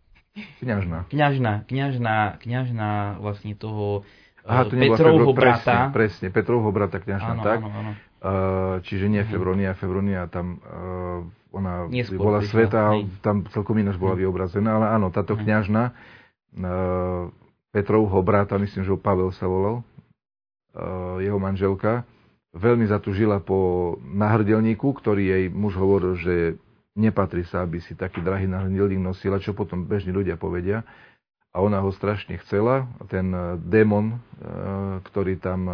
Kňažná. 0.62 1.10
Kňažná, 1.10 1.54
kňažná, 1.68 2.18
kňažná 2.42 2.92
vlastne 3.22 3.54
toho 3.58 4.06
Aha, 4.48 4.64
to 4.64 4.80
Petrovho 4.80 5.32
brata. 5.36 5.92
Presne, 5.92 5.94
presne, 5.94 6.28
Petrovho 6.32 6.70
brata 6.72 6.98
kňažná, 7.04 7.34
áno, 7.36 7.44
tak? 7.44 7.60
Áno, 7.60 7.70
áno. 7.70 7.92
Uh, 8.18 8.82
čiže 8.88 9.12
nie 9.12 9.22
mhm. 9.22 9.30
Fevronia, 9.30 9.72
Fevronia 9.78 10.26
tam 10.32 10.58
uh, 10.64 11.22
ona 11.54 11.86
Neskôr 11.92 12.32
bola 12.32 12.40
prišla, 12.42 12.52
sveta, 12.52 12.82
hej. 12.96 13.02
tam 13.22 13.46
celkom 13.52 13.76
ináč 13.78 14.00
bola 14.00 14.16
mhm. 14.18 14.22
vyobrazená, 14.26 14.70
ale 14.82 14.86
áno, 14.90 15.08
táto 15.12 15.36
kňažna, 15.38 15.92
uh, 15.92 17.30
Petrovho 17.76 18.20
brata, 18.24 18.58
myslím, 18.58 18.88
že 18.88 18.96
Pavel 18.98 19.30
sa 19.36 19.46
volal, 19.46 19.84
uh, 20.74 21.20
jeho 21.22 21.38
manželka, 21.38 22.08
veľmi 22.58 22.88
zatúžila 22.90 23.44
po 23.44 23.94
nahrdelníku, 24.02 24.96
ktorý 24.98 25.24
jej 25.28 25.44
muž 25.52 25.78
hovoril, 25.78 26.18
že 26.18 26.36
nepatrí 26.98 27.46
sa, 27.46 27.62
aby 27.62 27.78
si 27.80 27.94
taký 27.94 28.20
drahý 28.20 28.50
nahrdelník 28.50 29.00
nosila, 29.00 29.38
čo 29.38 29.54
potom 29.54 29.86
bežní 29.86 30.12
ľudia 30.12 30.36
povedia. 30.36 30.82
A 31.54 31.62
ona 31.62 31.82
ho 31.82 31.94
strašne 31.94 32.38
chcela. 32.44 32.86
Ten 33.10 33.34
démon, 33.66 34.22
ktorý 35.10 35.42
tam 35.42 35.66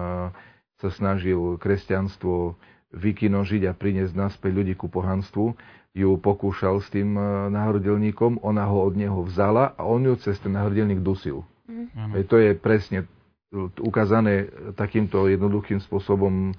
sa 0.80 0.90
snažil 0.92 1.60
kresťanstvo 1.60 2.56
vykinožiť 2.94 3.68
a 3.68 3.74
priniesť 3.74 4.14
naspäť 4.14 4.52
ľudí 4.54 4.74
ku 4.78 4.88
pohanstvu, 4.88 5.58
ju 5.94 6.10
pokúšal 6.18 6.82
s 6.82 6.90
tým 6.90 7.14
e, 7.14 7.22
náhrodelníkom, 7.54 8.42
ona 8.42 8.66
ho 8.66 8.82
od 8.82 8.98
neho 8.98 9.22
vzala 9.22 9.78
a 9.78 9.86
on 9.86 10.02
ju 10.10 10.18
cez 10.18 10.42
ten 10.42 10.50
náhrodelník 10.58 11.06
dusil. 11.06 11.46
Mm. 11.70 12.18
To 12.26 12.36
je 12.42 12.58
presne 12.58 13.06
ukázané 13.78 14.50
takýmto 14.74 15.30
jednoduchým 15.30 15.78
spôsobom 15.86 16.50
e, 16.50 16.54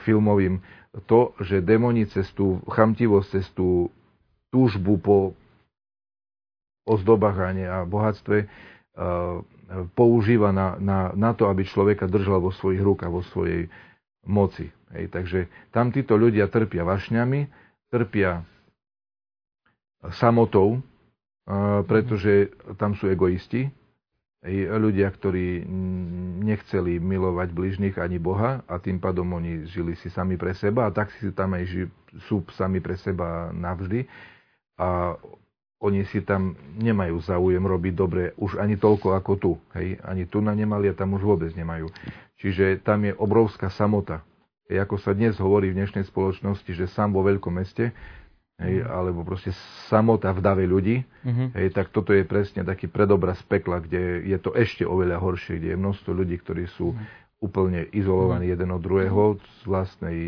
filmovým. 0.00 0.64
To, 1.04 1.36
že 1.44 1.60
demoni 1.60 2.08
cez 2.08 2.32
chamtivosť, 2.64 3.28
cez 3.28 3.46
tú 3.52 3.92
túžbu 4.48 4.96
po 4.96 5.18
ozdobách 6.88 7.36
a 7.68 7.84
bohatstve 7.84 8.48
používa 9.92 10.54
na, 10.54 10.78
na, 10.80 11.12
na 11.12 11.30
to, 11.36 11.50
aby 11.52 11.66
človeka 11.66 12.08
držal 12.08 12.40
vo 12.40 12.54
svojich 12.54 12.80
rukách, 12.80 13.12
vo 13.12 13.20
svojej 13.28 13.68
moci. 14.24 14.72
Hej, 14.94 15.10
takže 15.12 15.40
tam 15.74 15.90
títo 15.90 16.14
ľudia 16.14 16.46
trpia 16.46 16.86
vašňami, 16.86 17.50
trpia 17.90 18.46
samotou, 20.16 20.80
pretože 21.90 22.54
tam 22.78 22.94
sú 22.94 23.10
egoisti, 23.10 23.66
ľudia, 24.78 25.10
ktorí 25.10 25.66
nechceli 26.46 27.02
milovať 27.02 27.48
bližných 27.50 27.96
ani 27.98 28.22
Boha 28.22 28.62
a 28.70 28.78
tým 28.78 29.02
pádom 29.02 29.26
oni 29.34 29.66
žili 29.66 29.98
si 29.98 30.06
sami 30.08 30.38
pre 30.38 30.54
seba 30.54 30.86
a 30.86 30.94
tak 30.94 31.10
si 31.18 31.34
tam 31.34 31.58
aj 31.58 31.64
ži, 31.66 31.82
sú 32.30 32.46
sami 32.54 32.78
pre 32.78 32.94
seba 32.94 33.50
navždy. 33.50 34.06
A 34.78 35.18
oni 35.82 36.08
si 36.08 36.24
tam 36.24 36.56
nemajú 36.80 37.20
záujem 37.20 37.60
robiť 37.60 37.92
dobre 37.92 38.22
už 38.40 38.56
ani 38.56 38.80
toľko 38.80 39.12
ako 39.12 39.32
tu. 39.36 39.52
Hej? 39.76 40.00
Ani 40.00 40.24
tu 40.24 40.40
na 40.40 40.56
nemali 40.56 40.88
a 40.88 40.96
tam 40.96 41.12
už 41.18 41.22
vôbec 41.26 41.52
nemajú. 41.52 41.92
Čiže 42.40 42.80
tam 42.80 43.04
je 43.04 43.12
obrovská 43.16 43.68
samota. 43.68 44.24
Hej, 44.66 44.82
ako 44.82 44.96
sa 44.98 45.12
dnes 45.14 45.36
hovorí 45.38 45.70
v 45.70 45.78
dnešnej 45.78 46.08
spoločnosti, 46.08 46.70
že 46.74 46.90
sám 46.90 47.14
vo 47.14 47.22
veľkom 47.22 47.54
meste, 47.54 47.94
hej, 48.60 48.82
mm. 48.82 48.88
alebo 48.88 49.20
proste 49.22 49.52
samota 49.88 50.32
v 50.32 50.40
dave 50.40 50.64
ľudí, 50.64 50.96
mm-hmm. 51.02 51.48
hej, 51.56 51.68
tak 51.76 51.92
toto 51.92 52.16
je 52.16 52.24
presne 52.24 52.64
taký 52.64 52.88
predobraz 52.88 53.40
pekla, 53.44 53.80
kde 53.80 54.24
je 54.24 54.38
to 54.40 54.56
ešte 54.56 54.82
oveľa 54.82 55.20
horšie, 55.20 55.60
kde 55.60 55.76
je 55.76 55.78
množstvo 55.78 56.10
ľudí, 56.12 56.36
ktorí 56.40 56.64
sú 56.72 56.96
mm 56.96 57.26
úplne 57.36 57.84
izolovaný 57.92 58.48
mhm. 58.48 58.52
jeden 58.56 58.70
od 58.72 58.80
druhého 58.80 59.22
z 59.36 59.60
vlastnej 59.68 60.18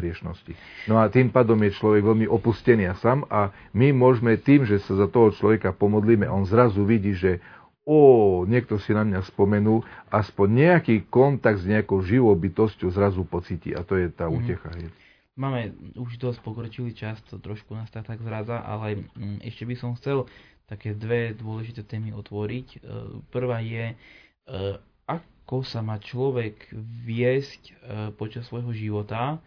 hriešnosti. 0.00 0.52
No 0.84 1.00
a 1.00 1.08
tým 1.08 1.32
pádom 1.32 1.56
je 1.64 1.72
človek 1.72 2.04
veľmi 2.04 2.26
opustený 2.28 2.92
a 2.92 2.94
sám 3.00 3.24
a 3.32 3.56
my 3.72 3.96
môžeme 3.96 4.36
tým, 4.36 4.68
že 4.68 4.76
sa 4.84 4.92
za 5.00 5.08
toho 5.08 5.32
človeka 5.32 5.72
pomodlíme, 5.72 6.28
on 6.28 6.44
zrazu 6.44 6.84
vidí, 6.84 7.16
že 7.16 7.40
o, 7.88 8.44
niekto 8.44 8.76
si 8.76 8.92
na 8.92 9.00
mňa 9.00 9.24
spomenul, 9.32 9.80
aspoň 10.12 10.46
nejaký 10.52 10.96
kontakt 11.08 11.64
s 11.64 11.66
nejakou 11.66 12.04
živou 12.04 12.36
bytosťou 12.36 12.92
zrazu 12.92 13.24
pocíti 13.24 13.72
a 13.72 13.80
to 13.80 13.96
je 13.96 14.12
tá 14.12 14.28
mhm. 14.28 14.34
útecha. 14.36 14.68
Mm. 14.68 15.07
Máme 15.38 15.70
už 15.94 16.18
dosť 16.18 16.42
pokročilý 16.42 16.98
čas, 16.98 17.22
to 17.30 17.38
trošku 17.38 17.70
nás 17.70 17.86
tak, 17.94 18.10
tak 18.10 18.18
zradza, 18.18 18.58
ale 18.58 19.06
mm, 19.14 19.46
ešte 19.46 19.62
by 19.62 19.74
som 19.78 19.94
chcel 19.94 20.26
také 20.66 20.92
dve 20.92 21.32
dôležité 21.32 21.86
témy 21.86 22.12
otvoriť. 22.12 22.66
E, 22.74 22.78
prvá 23.30 23.62
je, 23.62 23.94
e, 23.94 23.96
ako 25.06 25.62
sa 25.62 25.80
má 25.80 25.96
človek 25.96 26.68
viesť 27.06 27.62
e, 27.64 27.72
počas 28.18 28.50
svojho 28.50 28.74
života, 28.74 29.40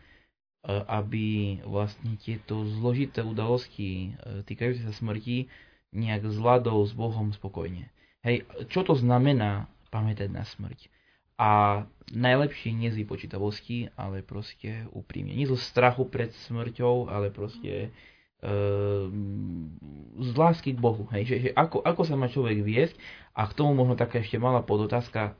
aby 0.70 1.58
vlastne 1.66 2.22
tieto 2.22 2.62
zložité 2.70 3.26
udalosti 3.26 4.14
týkajúce 4.46 4.86
sa 4.86 4.94
smrti 4.94 5.50
nejak 5.90 6.30
zvládol 6.30 6.86
s 6.86 6.94
Bohom 6.94 7.34
spokojne. 7.34 7.90
Hej, 8.22 8.46
čo 8.70 8.86
to 8.86 8.94
znamená 8.94 9.66
pamätať 9.90 10.30
na 10.30 10.46
smrť? 10.46 10.86
A 11.42 11.84
najlepšie 12.14 12.70
nie 12.70 12.94
z 12.94 13.02
vypočítavosti, 13.02 13.90
ale 13.98 14.22
proste 14.22 14.86
úprimne. 14.94 15.34
Nie 15.34 15.50
zo 15.50 15.58
strachu 15.58 16.06
pred 16.06 16.30
smrťou, 16.46 17.10
ale 17.10 17.34
proste 17.34 17.90
z 20.22 20.30
lásky 20.38 20.78
k 20.78 20.82
Bohu. 20.82 21.10
Hej? 21.10 21.34
Že, 21.34 21.36
že 21.42 21.50
ako, 21.58 21.82
ako 21.82 22.02
sa 22.06 22.14
má 22.14 22.30
človek 22.30 22.62
viesť 22.62 22.94
a 23.34 23.50
k 23.50 23.58
tomu 23.58 23.74
možno 23.74 23.98
taká 23.98 24.22
ešte 24.22 24.38
malá 24.38 24.62
podotázka. 24.62 25.38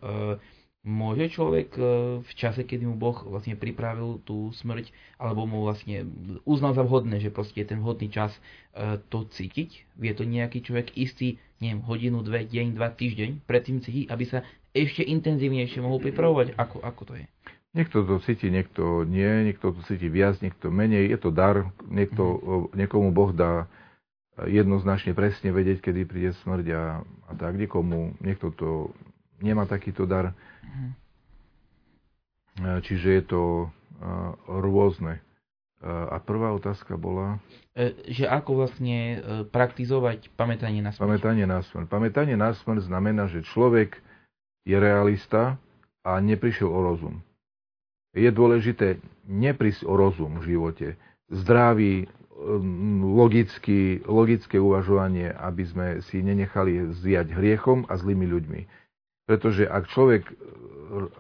Môže 0.82 1.30
človek 1.30 1.78
v 2.26 2.32
čase, 2.34 2.66
kedy 2.66 2.90
mu 2.90 2.98
Boh 2.98 3.14
vlastne 3.30 3.54
pripravil 3.54 4.18
tú 4.26 4.50
smrť, 4.50 4.90
alebo 5.22 5.46
mu 5.46 5.62
vlastne 5.62 6.10
uznal 6.42 6.74
za 6.74 6.82
vhodné, 6.82 7.22
že 7.22 7.30
proste 7.30 7.62
je 7.62 7.70
ten 7.70 7.82
vhodný 7.82 8.10
čas 8.10 8.34
to 9.14 9.30
cítiť? 9.30 9.98
Vie 9.98 10.14
to 10.18 10.26
nejaký 10.26 10.66
človek 10.66 10.98
istý, 10.98 11.38
neviem, 11.62 11.86
hodinu, 11.86 12.26
dve, 12.26 12.50
deň, 12.50 12.74
dva, 12.74 12.90
týždeň 12.90 13.46
predtým 13.46 13.78
cíti, 13.86 14.10
aby 14.10 14.26
sa 14.26 14.42
ešte 14.72 15.04
intenzívnejšie 15.04 15.84
mohol 15.84 16.00
pripravovať? 16.00 16.56
Ako, 16.56 16.80
ako 16.80 17.02
to 17.08 17.14
je? 17.20 17.26
Niekto 17.72 18.04
to 18.04 18.20
cíti, 18.20 18.52
niekto 18.52 19.08
nie, 19.08 19.48
niekto 19.48 19.72
to 19.72 19.80
cíti 19.88 20.12
viac, 20.12 20.44
niekto 20.44 20.68
menej. 20.68 21.08
Je 21.08 21.20
to 21.20 21.32
dar, 21.32 21.72
niekto, 21.88 22.24
mm. 22.36 22.76
niekomu 22.76 23.16
Boh 23.16 23.32
dá 23.32 23.72
jednoznačne 24.44 25.16
presne 25.16 25.56
vedieť, 25.56 25.80
kedy 25.80 26.04
príde 26.04 26.32
smrť 26.44 26.66
a, 26.76 26.84
a 27.04 27.32
tak. 27.40 27.56
Niekomu, 27.56 28.20
niekto 28.20 28.52
to 28.52 28.70
nemá 29.40 29.64
takýto 29.68 30.04
dar. 30.04 30.36
Mm. 30.68 30.92
Čiže 32.84 33.08
je 33.08 33.24
to 33.24 33.42
uh, 33.64 34.36
rôzne. 34.48 35.24
Uh, 35.80 36.12
a 36.12 36.20
prvá 36.20 36.52
otázka 36.52 37.00
bola... 37.00 37.40
E, 37.72 38.12
že 38.12 38.28
ako 38.28 38.68
vlastne 38.68 39.24
praktizovať 39.48 40.28
pamätanie 40.36 40.84
na 40.84 40.92
smrť? 40.92 41.08
Pamätanie 41.08 41.46
na 41.48 41.64
smrť. 41.64 41.88
Pamätanie 41.88 42.36
na 42.36 42.52
smrť 42.52 42.92
znamená, 42.92 43.32
že 43.32 43.48
človek 43.48 43.96
je 44.64 44.78
realista 44.78 45.58
a 46.06 46.18
neprišiel 46.20 46.70
o 46.70 46.80
rozum 46.82 47.22
je 48.12 48.30
dôležité 48.32 49.00
neprísť 49.28 49.88
o 49.88 49.96
rozum 49.96 50.40
v 50.44 50.56
živote. 50.56 50.88
Zdravý, 51.32 52.12
mm, 52.36 53.08
logický, 53.08 54.04
logické 54.04 54.60
uvažovanie, 54.60 55.32
aby 55.32 55.64
sme 55.64 55.88
si 56.12 56.20
nenechali 56.20 56.92
zjať 56.92 57.32
hriechom 57.32 57.88
a 57.88 57.96
zlými 57.96 58.28
ľuďmi. 58.28 58.62
Pretože 59.32 59.64
ak 59.64 59.88
človek 59.88 60.28
e, 60.28 60.34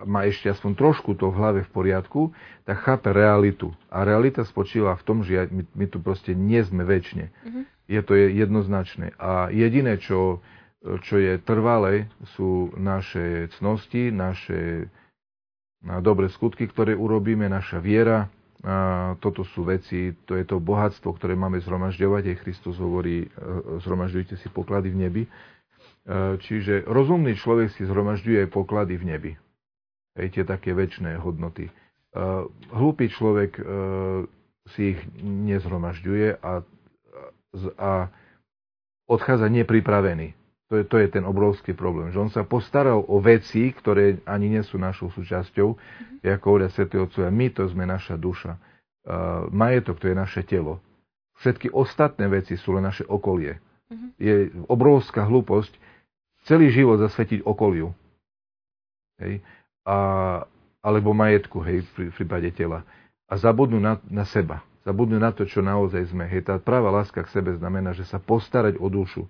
má 0.03 0.27
ešte 0.27 0.51
aspoň 0.51 0.71
trošku 0.75 1.15
to 1.15 1.31
v 1.31 1.37
hlave 1.39 1.59
v 1.63 1.71
poriadku, 1.71 2.35
tak 2.67 2.83
chápe 2.83 3.07
realitu. 3.15 3.71
A 3.87 4.03
realita 4.03 4.43
spočíva 4.43 4.99
v 4.99 5.05
tom, 5.07 5.23
že 5.23 5.47
my, 5.47 5.63
my 5.71 5.85
tu 5.87 6.03
proste 6.03 6.35
nie 6.35 6.59
sme 6.59 6.83
väčšine. 6.83 7.31
Mm-hmm. 7.31 7.63
Je 7.87 8.01
to 8.03 8.13
jednoznačné. 8.15 9.15
A 9.15 9.47
jediné, 9.47 9.95
čo, 9.95 10.43
čo 10.81 11.15
je 11.21 11.37
trvalé, 11.45 12.09
sú 12.33 12.73
naše 12.73 13.53
cnosti, 13.57 14.09
naše 14.09 14.89
na 15.81 15.97
dobré 15.97 16.29
skutky, 16.29 16.69
ktoré 16.69 16.93
urobíme, 16.93 17.49
naša 17.49 17.81
viera. 17.81 18.29
A 18.61 19.17
toto 19.17 19.41
sú 19.41 19.65
veci, 19.65 20.13
to 20.29 20.37
je 20.37 20.45
to 20.45 20.61
bohatstvo, 20.61 21.17
ktoré 21.17 21.33
máme 21.33 21.57
zhromažďovať. 21.65 22.23
Aj 22.29 22.41
Kristus 22.45 22.77
hovorí, 22.77 23.25
e, 23.25 23.27
zhromažďujte 23.81 24.37
si 24.37 24.47
poklady 24.53 24.93
v 24.93 24.99
nebi. 25.01 25.23
E, 25.25 25.29
čiže 26.37 26.85
rozumný 26.85 27.33
človek 27.33 27.73
si 27.73 27.89
zhromažďuje 27.89 28.53
poklady 28.53 29.01
v 29.01 29.07
nebi. 29.09 29.31
Hej, 30.13 30.37
tie 30.37 30.43
také 30.45 30.77
väčšie 30.77 31.17
hodnoty. 31.17 31.65
E, 31.65 31.73
hlúpy 32.69 33.09
človek 33.09 33.57
si 34.69 34.93
ich 34.93 34.99
nezhromažďuje 35.25 36.37
a, 36.45 36.61
a 37.81 37.91
odchádza 39.09 39.49
nepripravený. 39.49 40.37
To 40.71 40.79
je, 40.79 40.87
to 40.87 41.03
je 41.03 41.11
ten 41.11 41.27
obrovský 41.27 41.75
problém, 41.75 42.15
že 42.15 42.19
on 42.23 42.31
sa 42.31 42.47
postaral 42.47 43.03
o 43.03 43.19
veci, 43.19 43.75
ktoré 43.75 44.23
ani 44.23 44.55
nie 44.55 44.63
sú 44.63 44.79
našou 44.79 45.11
súčasťou, 45.11 45.67
mm-hmm. 45.75 46.31
ako 46.31 46.45
hovoria 46.47 46.71
Sv. 46.71 46.87
Otcovia, 46.95 47.27
my 47.27 47.51
to 47.51 47.67
sme 47.67 47.83
naša 47.83 48.15
duša. 48.15 48.55
Uh, 49.03 49.51
majetok 49.51 49.99
to 49.99 50.07
je 50.07 50.15
naše 50.15 50.47
telo. 50.47 50.79
Všetky 51.43 51.75
ostatné 51.75 52.31
veci 52.31 52.55
sú 52.55 52.71
len 52.77 52.87
naše 52.87 53.03
okolie. 53.03 53.59
Uh-huh. 53.91 54.15
Je 54.15 54.53
obrovská 54.71 55.27
hlúposť 55.27 55.75
celý 56.45 56.71
život 56.71 57.01
zasvetiť 57.01 57.43
okoliu. 57.43 57.91
Hej? 59.19 59.43
A, 59.83 59.97
alebo 60.85 61.17
majetku, 61.17 61.59
hej, 61.65 61.83
v 61.97 62.13
prípade 62.13 62.53
tela. 62.53 62.85
A 63.25 63.35
zabudnú 63.35 63.81
na, 63.81 63.97
na 64.07 64.23
seba. 64.23 64.61
Zabudnú 64.85 65.17
na 65.17 65.33
to, 65.33 65.45
čo 65.49 65.65
naozaj 65.65 66.13
sme. 66.13 66.29
Hej, 66.29 66.47
tá 66.47 66.55
práva 66.61 66.93
láska 66.93 67.25
k 67.25 67.33
sebe 67.41 67.57
znamená, 67.57 67.91
že 67.93 68.05
sa 68.05 68.21
postarať 68.21 68.77
o 68.77 68.87
dušu. 68.89 69.25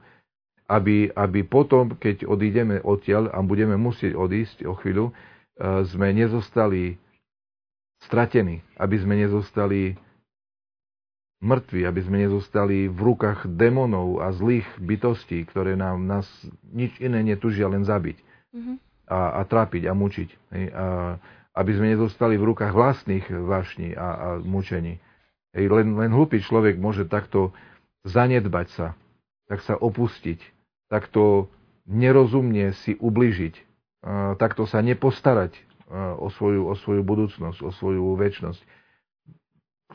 Aby, 0.71 1.11
aby 1.11 1.43
potom, 1.43 1.99
keď 1.99 2.23
odídeme 2.23 2.79
odtiaľ 2.79 3.27
a 3.35 3.43
budeme 3.43 3.75
musieť 3.75 4.15
odísť 4.15 4.63
o 4.63 4.71
chvíľu, 4.79 5.11
uh, 5.11 5.83
sme 5.83 6.15
nezostali 6.15 6.95
stratení. 8.07 8.63
Aby 8.79 9.03
sme 9.03 9.19
nezostali 9.19 9.99
mŕtvi, 11.41 11.89
aby 11.89 12.01
sme 12.05 12.21
nezostali 12.21 12.85
v 12.87 12.99
rukách 13.01 13.49
démonov 13.57 14.21
a 14.21 14.29
zlých 14.31 14.69
bytostí, 14.77 15.43
ktoré 15.49 15.73
nám 15.73 16.05
nás 16.05 16.29
nič 16.69 16.93
iné 17.01 17.25
netužia 17.25 17.65
len 17.65 17.81
zabiť 17.81 18.21
mm-hmm. 18.53 18.75
a, 19.09 19.19
a 19.37 19.45
trápiť 19.49 19.89
a 19.89 19.93
mučiť. 19.97 20.29
Hej, 20.53 20.65
a, 20.71 21.17
aby 21.51 21.71
sme 21.75 21.91
nezostali 21.97 22.39
v 22.39 22.47
rukách 22.53 22.71
vlastných 22.71 23.25
vášní 23.27 23.97
a, 23.97 24.07
a 24.07 24.27
mučení. 24.39 25.01
Hej, 25.51 25.67
len, 25.67 25.97
len 25.99 26.11
hlupý 26.13 26.39
človek 26.39 26.79
môže 26.79 27.09
takto 27.09 27.51
zanedbať 28.07 28.67
sa, 28.71 28.87
tak 29.51 29.59
sa 29.65 29.75
opustiť, 29.75 30.39
takto 30.91 31.47
nerozumne 31.87 32.75
si 32.83 32.99
ubližiť, 32.99 33.55
takto 34.35 34.67
sa 34.67 34.83
nepostarať 34.83 35.55
o 36.19 36.27
svoju, 36.27 36.67
o 36.67 36.75
svoju 36.75 37.01
budúcnosť, 37.07 37.59
o 37.63 37.71
svoju 37.71 38.03
väčnosť 38.19 38.59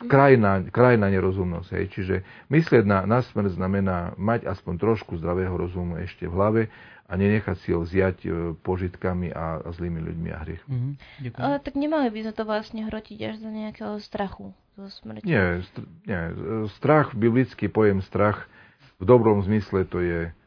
krajná, 0.05 0.61
krajná 0.69 1.09
nerozumnosť. 1.09 1.69
Hej. 1.73 1.85
Čiže 1.97 2.15
myslieť 2.53 2.85
na, 2.85 3.09
na 3.09 3.25
smrť 3.25 3.57
znamená 3.57 4.13
mať 4.21 4.45
aspoň 4.45 4.77
trošku 4.77 5.17
zdravého 5.17 5.57
rozumu 5.57 5.97
ešte 6.05 6.29
v 6.29 6.37
hlave 6.37 6.63
a 7.07 7.17
nenechať 7.17 7.57
si 7.65 7.73
ho 7.73 7.81
vziať 7.81 8.19
e, 8.27 8.29
požitkami 8.61 9.33
a, 9.33 9.63
a 9.65 9.69
zlými 9.73 10.01
ľuďmi 10.05 10.29
a 10.35 10.39
hriech. 10.43 10.63
Mm-hmm. 10.69 10.93
Ale 11.39 11.57
tak 11.65 11.79
nemali 11.79 12.13
by 12.13 12.29
sme 12.29 12.35
to 12.35 12.45
vlastne 12.45 12.83
hrotiť 12.85 13.19
až 13.25 13.37
za 13.41 13.49
nejakého 13.49 13.95
strachu 14.03 14.53
zo 14.77 14.91
smrti. 14.91 15.25
Nie, 15.25 15.65
str- 15.65 15.89
nie. 16.05 16.21
Strach, 16.77 17.17
biblický 17.17 17.73
pojem 17.73 18.05
strach, 18.05 18.51
v 19.01 19.05
dobrom 19.07 19.41
zmysle 19.47 19.87
to 19.87 20.03
je 20.03 20.21
uh, 20.29 20.46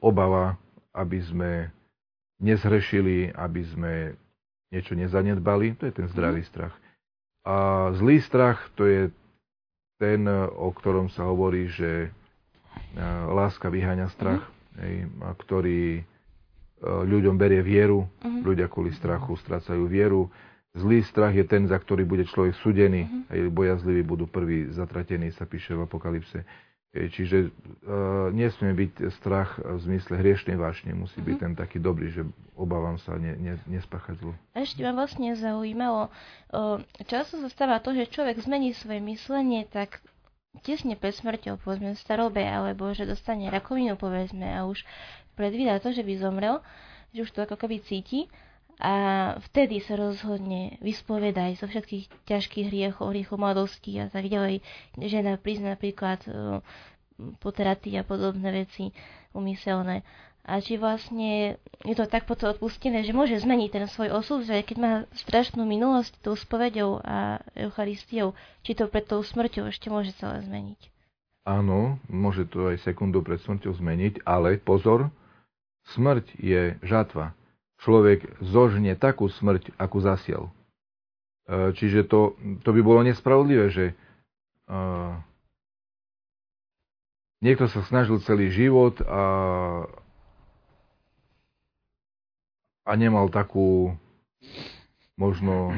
obava, 0.00 0.60
aby 0.92 1.18
sme 1.24 1.50
nezhrešili, 2.40 3.32
aby 3.36 3.62
sme 3.68 3.92
niečo 4.72 4.94
nezanedbali. 4.96 5.76
To 5.80 5.88
je 5.88 5.94
ten 5.94 6.08
zdravý 6.10 6.42
mm-hmm. 6.42 6.52
strach. 6.52 6.74
A 7.44 7.88
zlý 7.96 8.20
strach 8.20 8.68
to 8.76 8.84
je 8.84 9.02
ten, 10.00 10.24
o 10.56 10.72
ktorom 10.72 11.12
sa 11.12 11.28
hovorí, 11.28 11.68
že 11.68 12.08
e, 12.08 12.08
láska 13.28 13.68
vyháňa 13.68 14.08
strach, 14.16 14.40
uh-huh. 14.40 14.80
hej, 14.80 14.94
a 15.20 15.30
ktorý 15.36 16.00
e, 16.00 16.02
ľuďom 16.84 17.36
berie 17.36 17.60
vieru, 17.60 18.08
uh-huh. 18.08 18.40
ľudia 18.40 18.68
kvôli 18.72 18.96
strachu 18.96 19.36
strácajú 19.36 19.84
vieru. 19.84 20.32
Zlý 20.72 21.04
strach 21.04 21.36
je 21.36 21.44
ten, 21.44 21.68
za 21.68 21.76
ktorý 21.76 22.08
bude 22.08 22.24
človek 22.24 22.56
sudený, 22.64 23.04
uh-huh. 23.04 23.32
hej, 23.36 23.40
bojazliví 23.52 24.00
budú 24.04 24.24
prví 24.24 24.72
zatratení, 24.72 25.32
sa 25.36 25.44
píše 25.44 25.76
v 25.76 25.84
Apokalypse. 25.84 26.48
Čiže 26.90 27.46
uh, 27.46 28.34
nesmie 28.34 28.74
byť 28.74 29.14
strach 29.14 29.62
v 29.62 29.78
zmysle 29.78 30.18
hriešnej 30.18 30.58
vášne, 30.58 30.90
musí 30.90 31.22
byť 31.22 31.38
mm-hmm. 31.38 31.44
ten 31.46 31.52
taký 31.54 31.78
dobrý, 31.78 32.10
že 32.10 32.26
obávam 32.58 32.98
sa 32.98 33.14
ne, 33.14 33.38
ne, 33.38 33.54
nespáchať 33.70 34.18
zlo. 34.18 34.34
Ešte 34.58 34.82
ma 34.82 34.98
vlastne 34.98 35.30
zaujímalo, 35.38 36.10
uh, 36.50 36.82
často 37.06 37.38
sa 37.38 37.46
stáva 37.46 37.78
to, 37.78 37.94
že 37.94 38.10
človek 38.10 38.42
zmení 38.42 38.74
svoje 38.74 38.98
myslenie 39.06 39.70
tak 39.70 40.02
tesne 40.66 40.98
pred 40.98 41.14
smrťou, 41.14 41.62
povedzme 41.62 41.94
v 41.94 42.02
starobe, 42.02 42.42
alebo 42.42 42.90
že 42.90 43.06
dostane 43.06 43.46
rakovinu, 43.46 43.94
povedzme, 43.94 44.50
a 44.50 44.66
už 44.66 44.82
predvída 45.38 45.78
to, 45.78 45.94
že 45.94 46.02
by 46.02 46.18
zomrel, 46.18 46.58
že 47.14 47.22
už 47.22 47.30
to 47.30 47.46
ako 47.46 47.54
keby 47.54 47.86
cíti 47.86 48.26
a 48.80 48.94
vtedy 49.52 49.84
sa 49.84 49.92
rozhodne 50.00 50.80
vyspovedať 50.80 51.60
zo 51.60 51.68
všetkých 51.68 52.24
ťažkých 52.24 52.66
hriechov, 52.72 53.12
hriechov 53.12 53.36
mladosti 53.36 54.00
a 54.00 54.08
tak 54.08 54.32
ďalej. 54.32 54.64
Žena 54.96 55.36
prizna 55.36 55.76
napríklad 55.76 56.24
uh, 56.24 56.64
poteraty 57.44 58.00
a 58.00 58.02
podobné 58.08 58.64
veci 58.64 58.96
umyselné. 59.36 60.00
A 60.48 60.64
či 60.64 60.80
vlastne 60.80 61.60
je 61.84 61.94
to 61.94 62.08
tak 62.08 62.24
potom 62.24 62.56
odpustené, 62.56 63.04
že 63.04 63.12
môže 63.12 63.36
zmeniť 63.36 63.68
ten 63.68 63.84
svoj 63.84 64.16
osud, 64.16 64.48
že 64.48 64.64
keď 64.64 64.76
má 64.80 64.92
strašnú 65.12 65.68
minulosť 65.68 66.16
tou 66.24 66.32
spovedou 66.32 67.04
a 67.04 67.44
Eucharistiou, 67.52 68.32
či 68.64 68.72
to 68.72 68.88
pred 68.88 69.04
tou 69.04 69.20
smrťou 69.20 69.68
ešte 69.68 69.92
môže 69.92 70.16
celé 70.16 70.40
zmeniť. 70.40 70.80
Áno, 71.44 72.00
môže 72.08 72.48
to 72.48 72.72
aj 72.72 72.80
sekundu 72.80 73.20
pred 73.20 73.36
smrťou 73.44 73.76
zmeniť, 73.76 74.24
ale 74.24 74.56
pozor, 74.56 75.12
smrť 75.92 76.40
je 76.40 76.80
žatva 76.80 77.36
človek 77.80 78.28
zožne 78.44 78.96
takú 78.96 79.28
smrť, 79.28 79.72
akú 79.80 80.04
zasiel. 80.04 80.52
E, 81.48 81.72
čiže 81.74 82.06
to, 82.06 82.36
to 82.60 82.70
by 82.70 82.80
bolo 82.84 83.00
nespravodlivé, 83.02 83.72
že 83.72 83.96
uh, 84.68 85.16
niekto 87.40 87.66
sa 87.66 87.82
snažil 87.88 88.20
celý 88.22 88.52
život 88.52 89.00
a, 89.02 89.24
a 92.84 92.92
nemal 92.94 93.32
takú 93.32 93.96
možno 95.16 95.72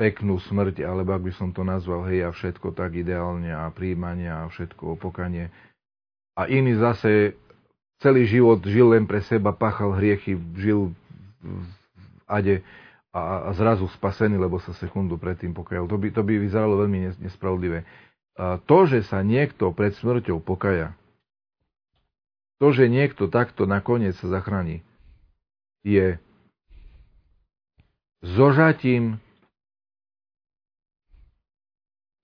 peknú 0.00 0.40
smrť, 0.40 0.84
alebo 0.84 1.16
ak 1.16 1.22
by 1.24 1.32
som 1.36 1.52
to 1.52 1.64
nazval, 1.64 2.04
hej, 2.08 2.28
a 2.28 2.30
všetko 2.32 2.72
tak 2.76 2.96
ideálne 2.96 3.52
a 3.52 3.68
príjmanie 3.72 4.28
a 4.28 4.48
všetko 4.48 5.00
opokanie. 5.00 5.52
A 6.32 6.48
iný 6.48 6.80
zase 6.80 7.36
celý 8.02 8.26
život 8.26 8.58
žil 8.66 8.92
len 8.92 9.06
pre 9.06 9.22
seba, 9.22 9.54
pachal 9.54 9.94
hriechy, 9.94 10.34
žil 10.58 10.90
v 11.40 11.70
ade 12.26 12.60
a, 13.14 13.54
zrazu 13.54 13.86
spasený, 13.94 14.36
lebo 14.36 14.58
sa 14.58 14.74
sekundu 14.76 15.16
predtým 15.16 15.54
pokajal. 15.54 15.86
To 15.86 15.96
by, 15.96 16.10
to 16.10 16.26
by 16.26 16.36
vyzeralo 16.36 16.82
veľmi 16.82 17.22
nespravodlivé. 17.22 17.86
To, 18.40 18.78
že 18.88 19.04
sa 19.06 19.20
niekto 19.22 19.70
pred 19.76 19.92
smrťou 19.94 20.40
pokaja, 20.42 20.96
to, 22.58 22.72
že 22.72 22.88
niekto 22.88 23.28
takto 23.28 23.68
nakoniec 23.68 24.16
sa 24.16 24.30
zachráni, 24.30 24.80
je 25.82 26.16
zožatím 28.22 29.18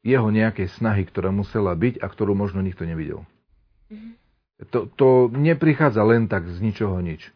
jeho 0.07 0.31
nejakej 0.31 0.72
snahy, 0.79 1.05
ktorá 1.05 1.35
musela 1.35 1.74
byť 1.74 2.01
a 2.01 2.07
ktorú 2.07 2.33
možno 2.39 2.62
nikto 2.62 2.87
nevidel. 2.87 3.26
Mm-hmm. 3.93 4.18
To, 4.59 4.90
to 4.98 5.30
neprichádza 5.30 6.02
len 6.02 6.26
tak 6.26 6.50
z 6.50 6.59
ničoho 6.59 6.98
nič. 6.98 7.30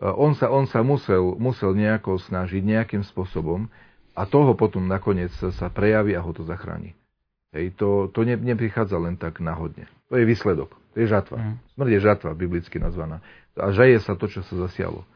On 0.00 0.36
sa, 0.36 0.52
on 0.52 0.68
sa 0.68 0.84
musel, 0.84 1.36
musel 1.40 1.72
nejako 1.72 2.20
snažiť, 2.20 2.60
nejakým 2.60 3.04
spôsobom 3.04 3.68
a 4.16 4.22
toho 4.28 4.52
potom 4.56 4.84
nakoniec 4.88 5.32
sa 5.32 5.68
prejaví 5.68 6.16
a 6.16 6.24
ho 6.24 6.32
to 6.32 6.44
zachráni. 6.44 6.96
Hej, 7.56 7.76
to, 7.80 8.12
to 8.12 8.24
ne, 8.24 8.36
neprichádza 8.36 8.96
len 9.00 9.16
tak 9.16 9.40
náhodne. 9.40 9.88
To 10.12 10.20
je 10.20 10.28
výsledok. 10.28 10.76
To 10.92 10.96
je 11.00 11.08
žatva. 11.08 11.36
Mm. 11.40 11.56
Smrť 11.76 11.90
je 11.92 12.00
žatva, 12.00 12.30
biblicky 12.36 12.76
nazvaná. 12.76 13.24
A 13.56 13.72
žaje 13.72 13.96
sa 14.04 14.12
to, 14.12 14.28
čo 14.28 14.44
sa 14.44 14.68
zasialo. 14.68 15.08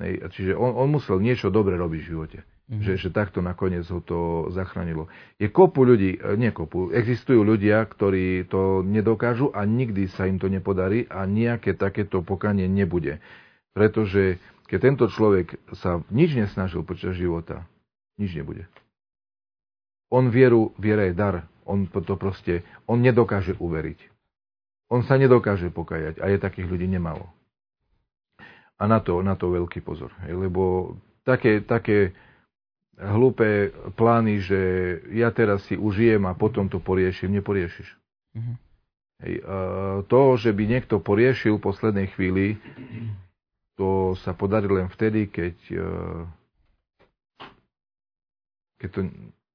Hej, 0.00 0.24
čiže 0.32 0.52
on, 0.56 0.72
on 0.72 0.88
musel 0.88 1.20
niečo 1.20 1.52
dobre 1.52 1.76
robiť 1.76 2.00
v 2.00 2.08
živote. 2.08 2.38
Mm-hmm. 2.64 2.80
Že, 2.80 2.92
že 2.96 3.08
takto 3.12 3.44
nakoniec 3.44 3.84
ho 3.92 4.00
to 4.00 4.48
zachránilo. 4.48 5.12
Je 5.36 5.52
kopu 5.52 5.84
ľudí, 5.84 6.16
e, 6.16 6.32
nie 6.40 6.48
kopu, 6.48 6.96
existujú 6.96 7.44
ľudia, 7.44 7.84
ktorí 7.84 8.48
to 8.48 8.80
nedokážu 8.80 9.52
a 9.52 9.68
nikdy 9.68 10.08
sa 10.08 10.24
im 10.24 10.40
to 10.40 10.48
nepodarí 10.48 11.04
a 11.12 11.28
nejaké 11.28 11.76
takéto 11.76 12.24
pokanie 12.24 12.64
nebude. 12.64 13.20
Pretože 13.76 14.40
keď 14.64 14.78
tento 14.80 15.04
človek 15.12 15.60
sa 15.76 16.00
nič 16.08 16.32
nesnažil 16.32 16.80
počas 16.88 17.20
života, 17.20 17.68
nič 18.16 18.32
nebude. 18.32 18.64
On 20.08 20.32
vieru, 20.32 20.72
viera 20.80 21.04
je 21.04 21.12
dar. 21.12 21.44
On 21.68 21.84
to 21.84 22.16
proste, 22.16 22.64
on 22.88 23.00
nedokáže 23.04 23.60
uveriť. 23.60 24.00
On 24.88 25.04
sa 25.04 25.20
nedokáže 25.20 25.68
pokajať 25.68 26.20
a 26.20 26.32
je 26.32 26.38
takých 26.40 26.68
ľudí 26.68 26.88
nemalo. 26.88 27.28
A 28.80 28.88
na 28.88 29.00
to, 29.04 29.20
na 29.20 29.36
to 29.36 29.52
veľký 29.52 29.80
pozor. 29.84 30.12
Lebo 30.24 30.96
také, 31.24 31.64
také 31.64 32.12
hlúpe 32.98 33.74
plány, 33.98 34.38
že 34.38 34.60
ja 35.10 35.34
teraz 35.34 35.66
si 35.66 35.74
užijem 35.74 36.22
a 36.30 36.36
potom 36.38 36.70
to 36.70 36.78
poriešim, 36.78 37.34
neporiešiš. 37.34 37.88
Mm-hmm. 38.38 38.56
Hej, 39.24 39.34
to, 40.10 40.20
že 40.36 40.50
by 40.50 40.62
niekto 40.66 40.98
poriešil 40.98 41.56
v 41.56 41.66
poslednej 41.70 42.10
chvíli, 42.12 42.58
to 43.74 44.14
sa 44.22 44.34
podarí 44.34 44.66
len 44.70 44.90
vtedy, 44.90 45.30
keď, 45.30 45.56
e, 45.70 45.86
keď 48.82 48.88
to 48.90 49.00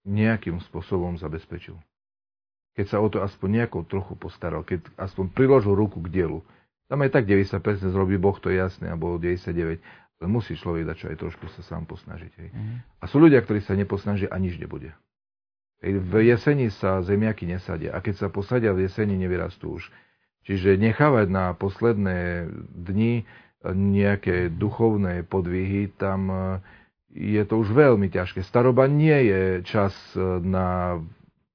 nejakým 0.08 0.60
spôsobom 0.64 1.20
zabezpečil. 1.20 1.76
Keď 2.76 2.86
sa 2.88 2.98
o 3.04 3.08
to 3.12 3.20
aspoň 3.20 3.64
nejako 3.64 3.84
trochu 3.88 4.16
postaral, 4.16 4.64
keď 4.64 4.88
aspoň 4.96 5.36
priložil 5.36 5.76
ruku 5.76 6.00
k 6.08 6.12
dielu. 6.12 6.40
Tam 6.88 7.04
aj 7.04 7.12
tak 7.14 7.28
90% 7.28 7.60
zrobí 7.92 8.16
Boh, 8.18 8.36
to 8.40 8.50
je 8.50 8.58
jasné, 8.58 8.90
alebo 8.90 9.20
99 9.20 9.84
musí 10.28 10.60
človek 10.60 10.84
dať 10.84 11.16
aj 11.16 11.18
trošku 11.20 11.48
sa 11.56 11.62
sám 11.64 11.88
posnažiť. 11.88 12.32
Hej. 12.36 12.50
Mm. 12.52 12.78
A 13.00 13.04
sú 13.08 13.24
ľudia, 13.24 13.40
ktorí 13.40 13.64
sa 13.64 13.78
neposnažia 13.78 14.28
a 14.28 14.36
nič 14.36 14.60
nebude. 14.60 14.92
V 15.80 16.14
jeseni 16.28 16.68
sa 16.76 17.00
zemiaky 17.00 17.48
nesadia 17.48 17.96
a 17.96 18.04
keď 18.04 18.16
sa 18.20 18.28
posadia 18.28 18.76
v 18.76 18.84
jeseni, 18.92 19.16
nevyrastú 19.16 19.80
už. 19.80 19.88
Čiže 20.44 20.76
nechávať 20.76 21.32
na 21.32 21.56
posledné 21.56 22.52
dni 22.76 23.24
nejaké 23.72 24.52
duchovné 24.52 25.24
podvihy, 25.28 25.92
tam 26.00 26.32
e, 26.32 26.40
je 27.16 27.44
to 27.44 27.60
už 27.60 27.76
veľmi 27.76 28.08
ťažké. 28.08 28.44
Staroba 28.48 28.88
nie 28.88 29.16
je 29.28 29.42
čas 29.68 29.96
e, 30.16 30.20
na, 30.44 31.00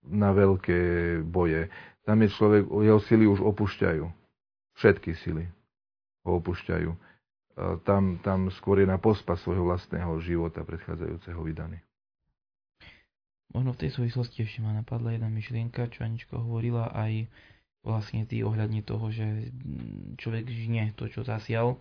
na 0.04 0.30
veľké 0.32 1.20
boje. 1.24 1.72
Tam 2.04 2.20
je 2.20 2.28
človek, 2.32 2.68
jeho 2.68 3.00
sily 3.00 3.24
už 3.24 3.40
opúšťajú. 3.40 4.04
Všetky 4.76 5.16
sily 5.20 5.48
ho 6.28 6.40
opúšťajú. 6.40 6.90
E, 7.54 7.78
tam, 7.86 8.18
tam 8.20 8.50
skôr 8.50 8.82
je 8.82 8.88
na 8.90 8.98
pospa 8.98 9.38
svojho 9.38 9.62
vlastného 9.62 10.18
života 10.22 10.66
predchádzajúceho 10.66 11.40
vydaný. 11.42 11.78
Možno 13.54 13.70
v 13.78 13.86
tej 13.86 13.90
súvislosti 13.94 14.42
ešte 14.42 14.58
ma 14.66 14.74
napadla 14.74 15.14
jedna 15.14 15.30
myšlienka, 15.30 15.86
čo 15.94 16.02
Anička 16.02 16.34
hovorila 16.34 16.90
aj 16.90 17.30
vlastne 17.86 18.26
ty 18.26 18.42
ohľadne 18.42 18.82
toho, 18.82 19.14
že 19.14 19.54
človek 20.18 20.50
žine 20.50 20.90
to, 20.98 21.06
čo 21.06 21.22
zasial, 21.22 21.78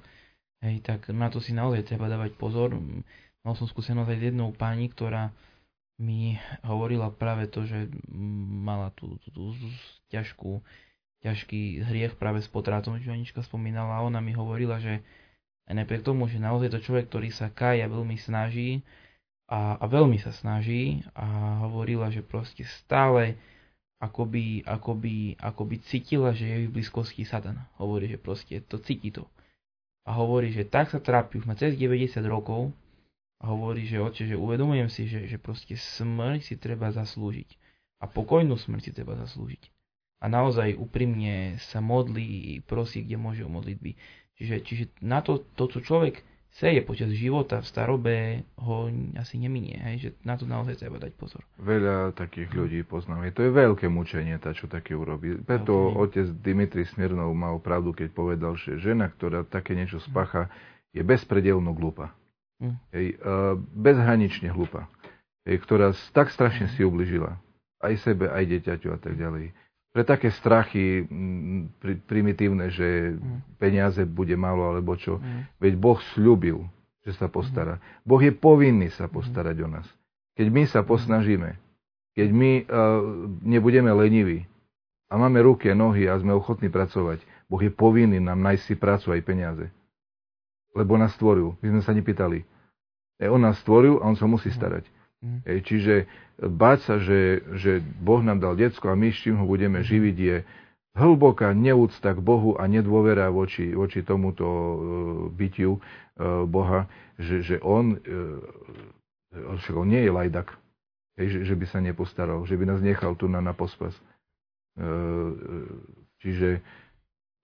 hej, 0.61 0.83
tak 0.85 1.09
na 1.09 1.33
to 1.33 1.41
si 1.41 1.55
naozaj 1.55 1.87
treba 1.89 2.11
dávať 2.11 2.37
pozor. 2.37 2.77
Mal 3.41 3.53
som 3.57 3.65
skúsenosť 3.65 4.09
aj 4.11 4.19
s 4.19 4.25
jednou 4.29 4.53
pani, 4.53 4.91
ktorá 4.91 5.33
mi 5.97 6.37
hovorila 6.61 7.09
práve 7.09 7.49
to, 7.49 7.65
že 7.65 7.89
mala 8.13 8.93
tú, 8.93 9.17
tú, 9.25 9.31
tú 9.33 9.43
ťažkú, 10.13 10.61
ťažký 11.25 11.87
hriech 11.87 12.19
práve 12.19 12.43
s 12.43 12.51
potratom, 12.51 12.99
čo 12.99 13.15
Anička 13.15 13.41
spomínala. 13.41 13.97
A 13.97 14.05
ona 14.05 14.19
mi 14.19 14.35
hovorila, 14.35 14.77
že 14.77 15.01
aj 15.69 15.73
napriek 15.73 16.03
tomu, 16.03 16.27
že 16.27 16.43
naozaj 16.43 16.71
to 16.75 16.83
človek, 16.83 17.07
ktorý 17.07 17.29
sa 17.31 17.47
kaja 17.47 17.87
veľmi 17.87 18.19
snaží 18.19 18.83
a, 19.47 19.79
a 19.79 19.85
veľmi 19.87 20.19
sa 20.19 20.35
snaží 20.35 21.03
a 21.15 21.59
hovorila, 21.67 22.11
že 22.11 22.23
proste 22.23 22.67
stále 22.83 23.39
akoby, 24.03 24.67
akoby, 24.67 25.39
akoby 25.39 25.75
cítila, 25.87 26.35
že 26.35 26.43
je 26.43 26.67
v 26.67 26.73
blízkosti 26.75 27.23
Satan. 27.23 27.63
Hovorí, 27.79 28.11
že 28.11 28.19
proste 28.19 28.59
to 28.67 28.75
cíti 28.83 29.15
to. 29.15 29.23
A 30.03 30.19
hovorí, 30.19 30.51
že 30.51 30.67
tak 30.67 30.91
sa 30.91 30.99
trápi, 30.99 31.39
už 31.39 31.47
má 31.47 31.55
cez 31.55 31.79
90 31.79 32.19
rokov 32.27 32.75
a 33.39 33.47
hovorí, 33.47 33.87
že 33.87 34.03
oče, 34.03 34.27
že 34.27 34.35
uvedomujem 34.35 34.91
si, 34.91 35.07
že, 35.07 35.31
že 35.31 35.39
proste 35.39 35.79
smrť 35.79 36.43
si 36.43 36.55
treba 36.59 36.91
zaslúžiť. 36.91 37.55
A 38.03 38.11
pokojnú 38.11 38.59
smrť 38.59 38.81
si 38.83 38.91
treba 38.91 39.15
zaslúžiť. 39.15 39.71
A 40.23 40.31
naozaj 40.31 40.75
úprimne 40.75 41.59
sa 41.71 41.83
modlí, 41.83 42.63
prosí, 42.63 43.03
kde 43.03 43.15
môže 43.19 43.43
o 43.43 43.51
modlitby. 43.51 43.95
Čiže, 44.37 44.55
čiže 44.65 44.83
na 45.05 45.21
to, 45.21 45.45
to, 45.53 45.69
čo 45.69 45.79
človek 45.85 46.25
seje 46.53 46.85
počas 46.85 47.09
života 47.09 47.65
v 47.65 47.69
starobe, 47.69 48.15
ho 48.61 48.85
asi 49.17 49.41
neminie. 49.41 49.73
Hej? 49.81 49.95
Že 49.97 50.09
na 50.21 50.33
to 50.37 50.45
naozaj 50.45 50.77
treba 50.77 51.01
dať 51.01 51.13
pozor. 51.17 51.41
Veľa 51.57 52.13
takých 52.13 52.53
ľudí 52.53 52.85
poznám. 52.85 53.25
Je 53.25 53.33
to 53.33 53.41
je 53.49 53.51
veľké 53.51 53.89
mučenie, 53.89 54.37
tá, 54.37 54.53
čo 54.53 54.69
také 54.69 54.93
urobí. 54.93 55.41
Preto 55.41 55.73
okay. 55.73 55.97
otec 55.97 56.27
Dimitri 56.45 56.85
Smirnov 56.85 57.33
mal 57.33 57.57
pravdu, 57.57 57.97
keď 57.97 58.13
povedal, 58.13 58.53
že 58.53 58.77
žena, 58.77 59.09
ktorá 59.09 59.41
také 59.49 59.73
niečo 59.73 59.97
spacha, 59.97 60.53
je 60.93 61.01
bezpredelno 61.01 61.73
glupa. 61.73 62.13
Mm. 62.61 62.77
Hej, 62.93 63.05
uh, 63.17 63.57
bezhranične 63.73 64.53
hlúpa. 64.53 64.85
Hej, 65.49 65.57
ktorá 65.65 65.89
tak 66.13 66.29
strašne 66.29 66.69
mm. 66.69 66.73
si 66.77 66.85
ubližila. 66.85 67.41
Aj 67.81 67.93
sebe, 67.97 68.29
aj 68.29 68.45
dieťaťu 68.45 68.93
a 68.93 68.97
tak 69.01 69.17
ďalej 69.17 69.62
pre 69.93 70.01
také 70.01 70.33
strachy 70.33 71.05
pri, 71.77 72.01
primitívne, 72.09 72.73
že 72.73 73.13
mm. 73.13 73.61
peniaze 73.61 74.01
bude 74.09 74.33
málo 74.33 74.73
alebo 74.73 74.97
čo. 74.97 75.21
Mm. 75.21 75.41
Veď 75.61 75.73
Boh 75.77 75.99
slúbil, 76.17 76.65
že 77.05 77.13
sa 77.13 77.29
postará. 77.29 77.77
Mm. 77.77 77.81
Boh 78.01 78.21
je 78.25 78.33
povinný 78.33 78.89
sa 78.89 79.05
postarať 79.05 79.61
mm. 79.61 79.63
o 79.63 79.69
nás. 79.69 79.87
Keď 80.33 80.47
my 80.49 80.63
sa 80.65 80.81
posnažíme, 80.81 81.61
keď 82.17 82.27
my 82.33 82.51
uh, 82.65 83.01
nebudeme 83.45 83.93
leniví 83.93 84.49
a 85.13 85.13
máme 85.13 85.45
ruky 85.45 85.69
a 85.69 85.77
nohy 85.77 86.09
a 86.09 86.17
sme 86.17 86.33
ochotní 86.33 86.73
pracovať, 86.73 87.21
Boh 87.45 87.61
je 87.61 87.69
povinný 87.69 88.17
nám 88.17 88.41
nájsť 88.41 88.63
si 88.65 88.73
prácu 88.73 89.13
aj 89.13 89.21
peniaze. 89.21 89.65
Lebo 90.73 90.97
nás 90.97 91.13
stvoril. 91.13 91.53
My 91.61 91.69
sme 91.69 91.81
sa 91.85 91.93
nepýtali. 91.93 92.41
E, 93.21 93.29
on 93.29 93.45
nás 93.45 93.61
stvoril 93.61 94.01
a 94.01 94.09
on 94.09 94.17
sa 94.17 94.25
musí 94.25 94.49
starať. 94.49 94.89
Mm. 95.23 95.39
E, 95.47 95.53
čiže 95.63 95.93
báť 96.35 96.79
sa, 96.83 96.95
že, 96.99 97.39
že 97.55 97.79
Boh 97.79 98.19
nám 98.19 98.43
dal 98.43 98.59
decko 98.59 98.91
a 98.91 98.99
my 98.99 99.07
s 99.07 99.23
čím 99.23 99.39
ho 99.39 99.45
budeme 99.47 99.79
mhm. 99.79 99.87
živiť 99.87 100.17
je 100.19 100.37
hlboká 100.93 101.55
neúcta 101.57 102.13
k 102.13 102.21
Bohu 102.21 102.53
a 102.53 102.69
nedôvera 102.69 103.31
voči, 103.33 103.73
voči 103.73 104.05
tomuto 104.05 104.45
uh, 104.45 104.77
bytiu 105.33 105.81
uh, 105.81 106.45
Boha, 106.45 106.85
že, 107.17 107.41
že 107.41 107.55
on, 107.65 107.97
však 109.33 109.73
on 109.73 109.89
nie 109.89 110.05
je 110.05 110.11
lajdak, 110.13 110.53
hej, 111.17 111.27
že, 111.29 111.39
že 111.49 111.55
by 111.57 111.65
sa 111.65 111.79
nepostaral, 111.81 112.45
že 112.45 112.57
by 112.57 112.65
nás 112.69 112.81
nechal 112.81 113.17
tu 113.17 113.25
na, 113.29 113.41
na 113.41 113.53
pospas. 113.53 113.93
Čiže 116.21 116.61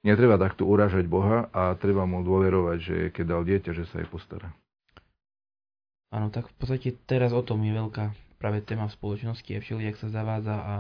netreba 0.02 0.42
takto 0.42 0.66
uražať 0.66 1.06
Boha 1.06 1.50
a 1.54 1.78
treba 1.78 2.06
mu 2.10 2.26
dôverovať, 2.26 2.78
že 2.82 2.98
keď 3.14 3.26
dal 3.26 3.44
dieťa, 3.46 3.72
že 3.78 3.86
sa 3.90 4.02
jej 4.02 4.10
postará. 4.10 4.50
Áno, 6.10 6.34
tak 6.34 6.50
v 6.50 6.56
podstate 6.58 6.90
teraz 7.06 7.30
o 7.30 7.46
tom 7.46 7.62
je 7.62 7.70
veľká 7.70 8.18
práve 8.42 8.66
téma 8.66 8.90
v 8.90 8.96
spoločnosti 8.98 9.52
a 9.54 9.62
všelijak 9.62 9.96
sa 10.00 10.10
zavádza 10.10 10.56
a 10.58 10.74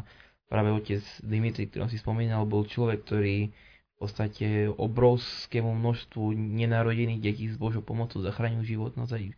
práve 0.50 0.74
otec 0.74 1.06
Dimitri, 1.22 1.70
ktorý 1.70 1.86
si 1.92 2.02
spomínal, 2.02 2.50
bol 2.50 2.66
človek, 2.66 3.06
ktorý 3.06 3.54
v 3.54 3.96
podstate 4.00 4.72
obrovskému 4.74 5.70
množstvu 5.70 6.34
nenarodených 6.34 7.22
detí 7.22 7.46
s 7.52 7.60
Božou 7.60 7.86
pomocou 7.86 8.24
zachránil 8.24 8.66
život, 8.66 8.96
naozaj 8.98 9.36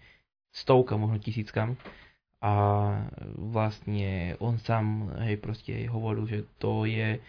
stovka, 0.53 0.95
možno 0.95 1.19
tisíckam. 1.19 1.75
A 2.41 2.53
vlastne 3.35 4.37
on 4.41 4.57
sám 4.61 5.11
hej, 5.27 5.37
proste 5.37 5.85
hovoril, 5.91 6.25
že 6.25 6.39
to 6.57 6.87
je, 6.87 7.19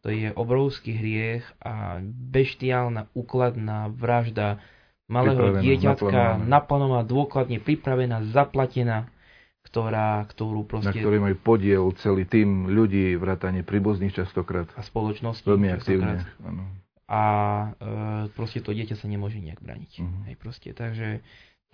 to 0.00 0.08
je 0.08 0.32
obrovský 0.34 0.94
hriech 0.94 1.44
a 1.62 2.00
beštiálna 2.02 3.12
úkladná 3.14 3.92
vražda 3.92 4.62
malého 5.06 5.62
dieťatka, 5.62 6.42
naplánovaná, 6.42 7.06
dôkladne 7.06 7.62
pripravená, 7.62 8.26
zaplatená 8.30 9.10
ktorá, 9.66 10.22
ktorú 10.30 10.62
proste... 10.62 10.94
Na 10.94 11.02
ktorý 11.02 11.18
majú 11.18 11.36
podiel 11.42 11.84
celý 11.98 12.22
tým 12.22 12.70
ľudí, 12.70 13.18
vrátane 13.18 13.66
príbuzných 13.66 14.14
častokrát. 14.14 14.70
A 14.78 14.82
spoločnosti. 14.86 15.42
Veľmi 15.42 15.74
aktívne, 15.74 16.22
áno. 16.46 16.70
A 17.10 17.22
e, 17.74 17.90
proste 18.34 18.62
to 18.62 18.70
dieťa 18.70 18.94
sa 18.94 19.10
nemôže 19.10 19.42
nejak 19.42 19.58
braniť. 19.58 19.92
Uh-huh. 20.02 20.26
Hej, 20.30 20.34
proste, 20.38 20.70
takže, 20.70 21.22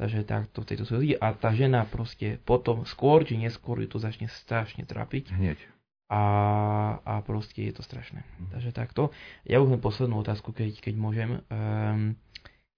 takže 0.01 0.25
takto 0.25 0.65
v 0.65 0.69
tejto 0.73 0.85
súvislosti. 0.89 1.21
A 1.21 1.37
tá 1.37 1.53
žena 1.53 1.85
proste 1.85 2.41
potom, 2.49 2.89
skôr 2.89 3.29
či 3.29 3.37
neskôr 3.37 3.81
ju 3.85 3.89
to 3.93 3.99
začne 4.01 4.29
strašne 4.29 4.89
trápiť. 4.89 5.33
Hneď. 5.33 5.61
A, 6.13 6.23
a 7.01 7.15
proste 7.25 7.65
je 7.65 7.73
to 7.77 7.85
strašné. 7.85 8.25
Uh-huh. 8.25 8.57
Takže 8.57 8.73
takto. 8.73 9.13
Ja 9.45 9.61
už 9.61 9.69
len 9.69 9.81
poslednú 9.85 10.21
otázku, 10.21 10.57
keď, 10.57 10.81
keď 10.81 10.95
môžem. 10.97 11.45
Um, 11.53 12.17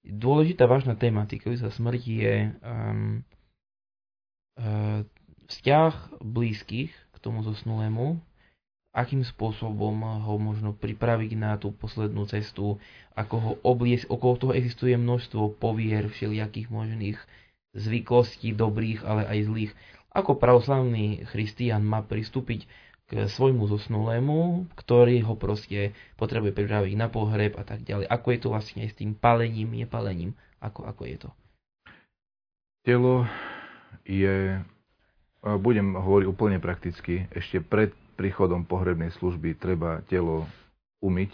dôležitá 0.05 0.68
vážna 0.68 0.94
téma 0.94 1.24
týkajúca 1.24 1.72
smrti 1.72 2.12
je 2.20 2.36
um, 2.61 3.24
Eh, 4.55 5.02
vzťah 5.50 6.22
blízkych 6.22 6.94
k 6.94 7.16
tomu 7.18 7.42
zosnulému, 7.42 8.22
akým 8.94 9.26
spôsobom 9.26 9.98
ho 9.98 10.34
možno 10.38 10.70
pripraviť 10.70 11.34
na 11.34 11.59
tú 11.59 11.74
poslednú 11.74 12.22
cestu, 12.30 12.78
ako 13.18 13.34
ho 13.42 13.52
obliesť, 13.66 14.07
okolo 14.07 14.34
toho 14.38 14.52
existuje 14.55 14.94
množstvo 14.94 15.59
povier 15.59 16.07
všelijakých 16.07 16.70
možných 16.70 17.18
zvyklostí, 17.74 18.55
dobrých, 18.55 19.02
ale 19.02 19.26
aj 19.26 19.38
zlých. 19.50 19.72
Ako 20.14 20.38
pravoslavný 20.38 21.26
christian 21.34 21.82
má 21.82 22.07
pristúpiť 22.07 22.70
k 23.15 23.31
svojmu 23.31 23.71
zosnulému, 23.71 24.67
ktorý 24.75 25.23
ho 25.23 25.39
proste 25.39 25.95
potrebuje 26.19 26.51
pripraviť 26.51 26.99
na 26.99 27.07
pohreb 27.07 27.55
a 27.55 27.62
tak 27.62 27.87
ďalej. 27.87 28.11
Ako 28.11 28.27
je 28.35 28.39
to 28.43 28.49
vlastne 28.51 28.83
s 28.83 28.99
tým 28.99 29.15
palením, 29.15 29.71
nepalením, 29.71 30.35
ako, 30.59 30.83
ako 30.83 31.03
je 31.07 31.17
to? 31.23 31.31
Telo 32.83 33.31
je, 34.03 34.59
budem 35.41 35.95
hovoriť 35.95 36.27
úplne 36.27 36.59
prakticky, 36.59 37.31
ešte 37.31 37.62
pred 37.62 37.95
príchodom 38.19 38.67
pohrebnej 38.67 39.15
služby 39.15 39.55
treba 39.62 40.03
telo 40.11 40.51
umyť, 40.99 41.31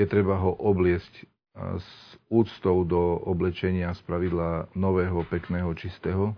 je 0.00 0.04
treba 0.08 0.40
ho 0.40 0.56
obliesť 0.56 1.28
s 1.54 1.88
úctou 2.26 2.82
do 2.82 3.22
oblečenia 3.30 3.94
z 3.94 4.02
pravidla 4.02 4.66
nového, 4.74 5.22
pekného, 5.30 5.70
čistého, 5.78 6.34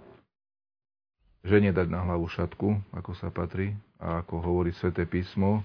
žene 1.47 1.71
dať 1.71 1.89
na 1.89 2.03
hlavu 2.03 2.27
šatku, 2.27 2.83
ako 2.93 3.15
sa 3.15 3.31
patrí, 3.31 3.73
a 3.97 4.21
ako 4.21 4.43
hovorí 4.43 4.75
sväté 4.75 5.07
písmo, 5.07 5.63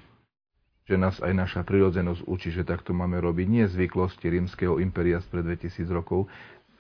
že 0.85 0.95
nás 0.95 1.19
aj 1.19 1.33
naša 1.33 1.61
prirodzenosť 1.65 2.21
učí, 2.25 2.49
že 2.53 2.63
takto 2.63 2.93
máme 2.95 3.19
robiť 3.19 3.47
nie 3.49 3.65
zvyklosti 3.67 4.29
rímskeho 4.29 4.79
imperia 4.79 5.19
spred 5.19 5.45
2000 5.45 5.89
rokov, 5.89 6.29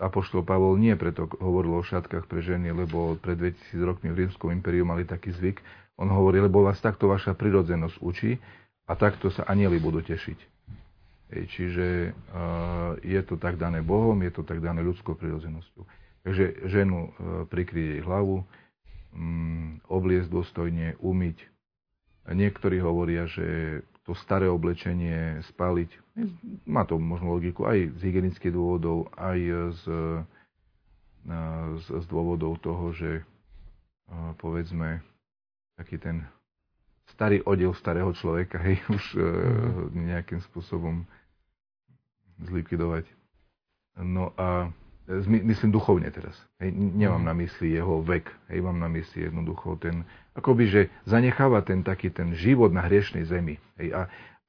Apoštol 0.01 0.41
Pavol 0.41 0.81
nie 0.81 0.97
preto 0.97 1.29
hovoril 1.37 1.77
o 1.77 1.85
šatkách 1.85 2.25
pre 2.25 2.41
ženy, 2.41 2.73
lebo 2.73 3.13
pred 3.21 3.37
2000 3.37 3.77
rokmi 3.85 4.09
v 4.09 4.25
Rímskom 4.25 4.49
impériu 4.49 4.81
mali 4.81 5.05
taký 5.05 5.29
zvyk. 5.29 5.61
On 6.01 6.09
hovorí, 6.09 6.41
lebo 6.41 6.65
vás 6.65 6.81
takto 6.81 7.05
vaša 7.05 7.37
prirodzenosť 7.37 8.01
učí 8.01 8.41
a 8.89 8.97
takto 8.97 9.29
sa 9.29 9.45
anieli 9.45 9.77
budú 9.77 10.01
tešiť. 10.01 10.39
Ej, 11.31 11.43
čiže 11.53 11.85
uh, 12.11 12.97
je 13.05 13.21
to 13.21 13.37
tak 13.37 13.61
dané 13.61 13.85
Bohom, 13.85 14.17
je 14.25 14.33
to 14.33 14.41
tak 14.41 14.59
dané 14.59 14.81
ľudskou 14.81 15.13
prirodzenosťou. 15.13 15.85
Takže 16.25 16.65
ženu 16.65 17.07
uh, 17.07 17.09
prikryje 17.45 18.01
jej 18.01 18.03
hlavu, 18.03 18.41
mm, 19.13 19.87
obliecť 19.87 20.29
dôstojne, 20.31 20.99
umyť. 20.99 21.37
Niektorí 22.31 22.77
hovoria, 22.79 23.25
že 23.25 23.81
to 24.05 24.17
staré 24.17 24.49
oblečenie 24.49 25.41
spáliť. 25.53 25.89
Má 26.65 26.85
to 26.85 26.97
možno 26.97 27.37
logiku 27.37 27.69
aj 27.69 27.97
z 27.97 28.01
hygienických 28.01 28.53
dôvodov, 28.53 29.09
aj 29.17 29.39
z, 29.77 29.83
z, 31.77 31.85
z 31.85 32.05
dôvodov 32.09 32.57
toho, 32.61 32.93
že 32.93 33.21
povedzme 34.41 35.01
taký 35.77 35.97
ten 36.01 36.25
starý 37.13 37.43
odev 37.45 37.73
starého 37.77 38.11
človeka, 38.13 38.57
hej, 38.61 38.81
už 38.97 39.05
mm. 39.17 39.97
nejakým 39.97 40.39
spôsobom 40.51 41.05
zlikvidovať. 42.41 43.05
No 44.01 44.33
a 44.39 44.71
myslím 45.27 45.71
duchovne 45.75 46.07
teraz. 46.13 46.35
Hej, 46.63 46.71
nemám 46.71 47.25
mhm. 47.25 47.29
na 47.29 47.33
mysli 47.43 47.67
jeho 47.75 47.99
vek, 48.05 48.25
hej, 48.51 48.59
mám 48.63 48.77
na 48.79 48.87
mysli 48.87 49.27
jednoducho 49.27 49.75
ten, 49.81 50.07
akoby, 50.37 50.63
že 50.67 50.81
zanecháva 51.03 51.61
ten 51.61 51.83
taký 51.83 52.13
ten 52.13 52.31
život 52.37 52.71
na 52.71 52.85
hriešnej 52.87 53.27
zemi. 53.27 53.59
Hej, 53.81 53.95
a 53.97 54.01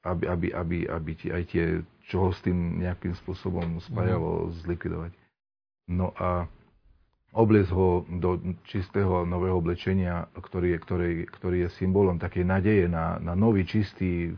aby, 0.02 0.26
aby, 0.26 0.48
aby, 0.50 0.78
aby 0.90 1.10
ti 1.14 1.30
aj 1.30 1.42
tie, 1.46 1.64
čo 2.10 2.26
ho 2.26 2.30
s 2.34 2.42
tým 2.42 2.82
nejakým 2.82 3.14
spôsobom 3.22 3.78
spájalo, 3.86 4.50
mm. 4.50 4.66
zlikvidovať. 4.66 5.12
No 5.86 6.10
a 6.18 6.50
obliec 7.32 7.70
ho 7.70 8.02
do 8.10 8.38
čistého 8.66 9.22
nového 9.22 9.62
oblečenia, 9.62 10.26
ktorý 10.34 10.74
je, 10.74 10.78
ktorý, 10.78 11.10
ktorý 11.30 11.56
je 11.66 11.68
symbolom 11.78 12.18
takej 12.18 12.44
nadeje 12.44 12.84
na, 12.90 13.22
na 13.22 13.38
nový 13.38 13.62
čistý 13.62 14.30
e, 14.30 14.32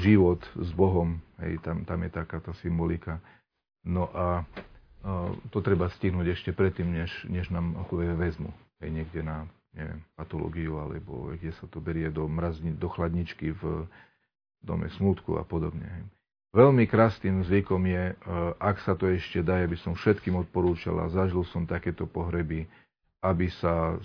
život 0.00 0.40
s 0.56 0.72
Bohom. 0.72 1.20
Hej, 1.44 1.60
tam, 1.60 1.84
tam 1.84 2.00
je 2.02 2.10
takáto 2.10 2.56
symbolika. 2.64 3.20
No 3.84 4.08
a 4.16 4.48
to 5.50 5.58
treba 5.60 5.90
stihnúť 5.90 6.38
ešte 6.38 6.50
predtým, 6.54 6.86
než, 6.94 7.10
než 7.26 7.50
nám 7.50 7.74
vezmu. 8.14 8.54
Hej, 8.78 8.90
niekde 9.02 9.20
na 9.26 9.50
neviem, 9.72 10.00
patológiu, 10.14 10.78
alebo 10.78 11.32
kde 11.32 11.50
sa 11.56 11.64
to 11.66 11.80
berie 11.80 12.12
do, 12.12 12.28
mrazni, 12.28 12.76
do 12.76 12.88
chladničky 12.92 13.56
v 13.56 13.88
dome 14.60 14.86
smutku 14.94 15.40
a 15.40 15.44
podobne. 15.48 15.88
Veľmi 16.52 16.84
krásnym 16.84 17.40
zvykom 17.48 17.80
je, 17.88 18.12
e, 18.12 18.14
ak 18.60 18.84
sa 18.84 18.92
to 18.92 19.08
ešte 19.08 19.40
dá, 19.40 19.64
aby 19.64 19.74
som 19.80 19.96
všetkým 19.96 20.36
odporúčal 20.36 21.00
a 21.00 21.08
zažil 21.08 21.42
som 21.48 21.64
takéto 21.64 22.04
pohreby, 22.04 22.68
aby, 23.24 23.48
sa, 23.48 23.96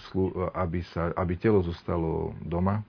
aby, 0.55 0.79
sa, 0.95 1.11
aby 1.19 1.33
telo 1.35 1.59
zostalo 1.59 2.31
doma. 2.47 2.81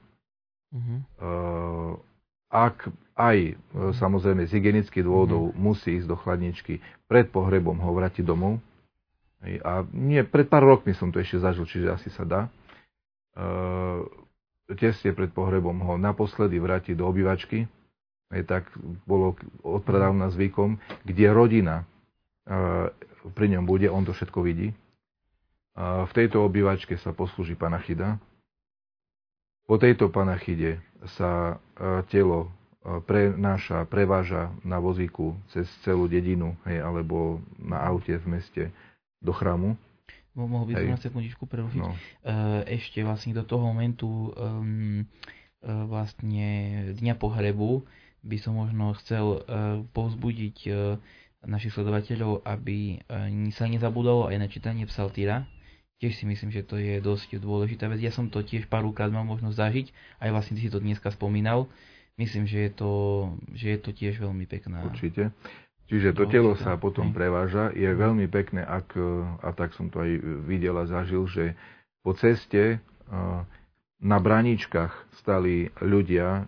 Mm-hmm 0.71 2.08
ak 2.49 2.89
aj 3.19 3.39
e, 3.39 3.53
samozrejme 3.99 4.47
z 4.47 4.55
hygienických 4.57 5.05
dôvodov 5.05 5.51
mm. 5.51 5.55
musí 5.59 5.99
ísť 5.99 6.09
do 6.09 6.17
chladničky, 6.17 6.81
pred 7.11 7.29
pohrebom 7.29 7.77
ho 7.83 7.91
vrátiť 7.93 8.23
domov. 8.25 8.63
A 9.43 9.87
nie, 9.95 10.27
pred 10.27 10.51
pár 10.51 10.67
rokmi 10.67 10.99
som 10.99 11.15
to 11.15 11.23
ešte 11.23 11.39
zažil, 11.39 11.63
čiže 11.63 11.95
asi 11.95 12.11
sa 12.11 12.27
dá. 12.27 12.41
E, 12.47 12.51
tesne 14.75 15.15
pred 15.15 15.31
pohrebom 15.31 15.79
ho 15.83 15.95
naposledy 15.95 16.59
vrátiť 16.59 16.99
do 16.99 17.07
obývačky. 17.07 17.71
Aj 18.29 18.43
tak 18.45 18.69
bolo 19.09 19.39
odpradávna 19.65 20.29
zvykom, 20.35 20.77
kde 21.07 21.33
rodina 21.33 21.87
e, 22.45 22.93
pri 23.35 23.47
ňom 23.57 23.65
bude, 23.65 23.89
on 23.89 24.05
to 24.05 24.13
všetko 24.13 24.43
vidí. 24.43 24.71
E, 24.71 24.75
v 25.79 26.13
tejto 26.13 26.43
obývačke 26.43 26.99
sa 26.99 27.15
poslúži 27.15 27.55
panachida. 27.55 28.19
Po 29.69 29.77
tejto 29.77 30.09
panachide 30.09 30.81
sa 31.13 31.61
e, 31.77 32.01
telo 32.09 32.49
e, 32.49 33.05
prenáša, 33.05 33.85
preváža 33.85 34.49
na 34.65 34.81
vozíku 34.81 35.37
cez 35.53 35.69
celú 35.85 36.09
dedinu, 36.09 36.57
hej, 36.65 36.81
alebo 36.81 37.45
na 37.61 37.77
aute 37.85 38.17
v 38.17 38.27
meste 38.33 38.63
do 39.21 39.29
chrámu. 39.37 39.77
Mohol 40.33 40.73
by 40.73 40.75
som 40.81 40.89
na 40.97 41.05
sekundičku 41.05 41.45
prerušiť. 41.45 41.85
No. 41.85 41.93
E, 41.93 42.01
ešte 42.81 43.05
vlastne 43.05 43.37
do 43.37 43.45
toho 43.45 43.61
momentu 43.61 44.33
um, 44.33 45.05
vlastne 45.61 46.49
dňa 46.97 47.15
pohrebu 47.21 47.85
by 48.25 48.39
som 48.41 48.57
možno 48.57 48.95
chcel 49.03 49.43
povzbudiť 49.91 50.71
našich 51.43 51.75
sledovateľov, 51.75 52.47
aby 52.47 53.03
sa 53.51 53.67
nezabudalo 53.67 54.31
aj 54.31 54.37
na 54.39 54.47
čítanie 54.47 54.87
psaltíra, 54.87 55.51
Tiež 55.99 56.15
si 56.15 56.25
myslím, 56.31 56.55
že 56.55 56.63
to 56.63 56.79
je 56.79 57.03
dosť 57.03 57.43
dôležitá 57.43 57.91
vec. 57.91 57.99
Ja 57.99 58.15
som 58.15 58.31
to 58.31 58.47
tiež 58.47 58.71
párkrát 58.71 59.11
mal 59.11 59.27
možnosť 59.27 59.57
zažiť, 59.59 59.87
aj 60.23 60.31
vlastne 60.31 60.55
ty 60.55 60.63
si 60.63 60.71
to 60.71 60.79
dneska 60.79 61.11
spomínal. 61.11 61.67
Myslím, 62.19 62.47
že 62.47 62.67
je 62.67 62.71
to, 62.75 62.93
že 63.55 63.67
je 63.75 63.79
to 63.79 63.91
tiež 63.95 64.19
veľmi 64.19 64.47
pekná. 64.47 64.87
Určite. 64.87 65.35
Čiže 65.89 66.13
to 66.15 66.29
telo 66.29 66.53
sa 66.59 66.77
potom 66.77 67.11
preváža. 67.17 67.73
Je 67.73 67.89
veľmi 67.89 68.29
pekné, 68.29 68.61
ak, 68.61 68.95
a 69.41 69.51
tak 69.57 69.73
som 69.73 69.89
to 69.89 70.05
aj 70.05 70.11
videl 70.47 70.77
a 70.77 70.85
zažil, 70.85 71.25
že 71.27 71.57
po 72.05 72.13
ceste 72.13 72.79
na 73.99 74.19
braničkách 74.21 74.93
stali 75.19 75.73
ľudia 75.81 76.47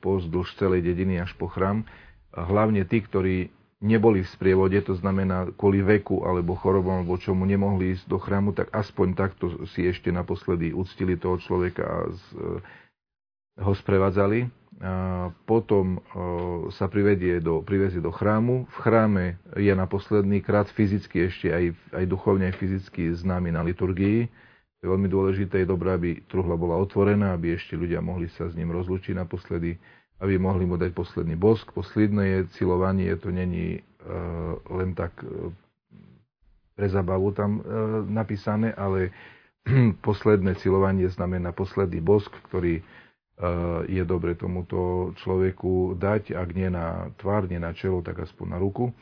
pozdĺž 0.00 0.58
celej 0.58 0.82
dediny 0.82 1.20
až 1.20 1.36
po 1.36 1.46
chrám. 1.46 1.84
Hlavne 2.32 2.82
tí, 2.88 3.04
ktorí 3.04 3.52
neboli 3.80 4.20
v 4.20 4.32
sprievode, 4.32 4.76
to 4.84 4.92
znamená 4.92 5.48
kvôli 5.56 5.80
veku 5.80 6.20
alebo 6.28 6.52
chorobom 6.52 7.00
alebo 7.00 7.16
čomu 7.16 7.48
nemohli 7.48 7.96
ísť 7.96 8.04
do 8.06 8.20
chrámu, 8.20 8.52
tak 8.52 8.68
aspoň 8.76 9.16
takto 9.16 9.64
si 9.72 9.88
ešte 9.88 10.12
naposledy 10.12 10.76
uctili 10.76 11.16
toho 11.16 11.40
človeka 11.40 11.82
a 11.82 11.98
z, 12.12 12.24
e, 12.36 12.58
ho 13.60 13.72
sprevádzali. 13.72 14.52
A 14.80 15.28
potom 15.44 15.96
e, 15.96 15.98
sa 16.72 16.88
privedie 16.88 17.40
do, 17.40 17.60
privezie 17.60 18.00
do 18.00 18.12
chrámu. 18.12 18.68
V 18.68 18.76
chráme 18.80 19.24
je 19.56 19.72
na 19.72 19.84
posledný 19.84 20.40
krát 20.40 20.68
fyzicky 20.72 21.28
ešte 21.28 21.52
aj, 21.52 21.64
aj 21.96 22.04
duchovne, 22.08 22.48
aj 22.48 22.56
fyzicky 22.60 23.12
známy 23.16 23.52
na 23.52 23.64
liturgii. 23.64 24.28
Je 24.80 24.86
veľmi 24.88 25.12
dôležité, 25.12 25.60
je 25.60 25.68
dobré, 25.68 25.92
aby 25.92 26.10
truhla 26.24 26.56
bola 26.56 26.80
otvorená, 26.80 27.36
aby 27.36 27.52
ešte 27.56 27.76
ľudia 27.76 28.00
mohli 28.00 28.32
sa 28.32 28.48
s 28.48 28.56
ním 28.56 28.72
rozlučiť 28.72 29.12
naposledy 29.12 29.76
aby 30.20 30.36
mohli 30.36 30.68
mu 30.68 30.76
dať 30.76 30.92
posledný 30.92 31.34
bosk. 31.34 31.72
Posledné 31.72 32.24
je 32.24 32.40
cilovanie, 32.60 33.08
to 33.16 33.32
není 33.32 33.80
e, 33.80 33.80
len 34.68 34.92
tak 34.92 35.16
e, 35.24 35.48
pre 36.76 36.86
zabavu 36.92 37.32
tam 37.32 37.60
e, 37.60 37.62
napísané, 38.04 38.76
ale 38.76 39.16
posledné 40.06 40.60
cilovanie 40.60 41.08
znamená 41.08 41.56
posledný 41.56 42.04
bosk, 42.04 42.30
ktorý 42.48 42.84
je 43.88 44.04
dobre 44.04 44.36
tomuto 44.36 45.16
človeku 45.16 45.96
dať, 45.96 46.36
ak 46.36 46.48
nie 46.52 46.68
na 46.68 47.08
tvár, 47.16 47.48
nie 47.48 47.56
na 47.56 47.72
čelo, 47.72 48.04
tak 48.04 48.20
aspoň 48.20 48.46
na 48.52 48.60
ruku. 48.60 48.92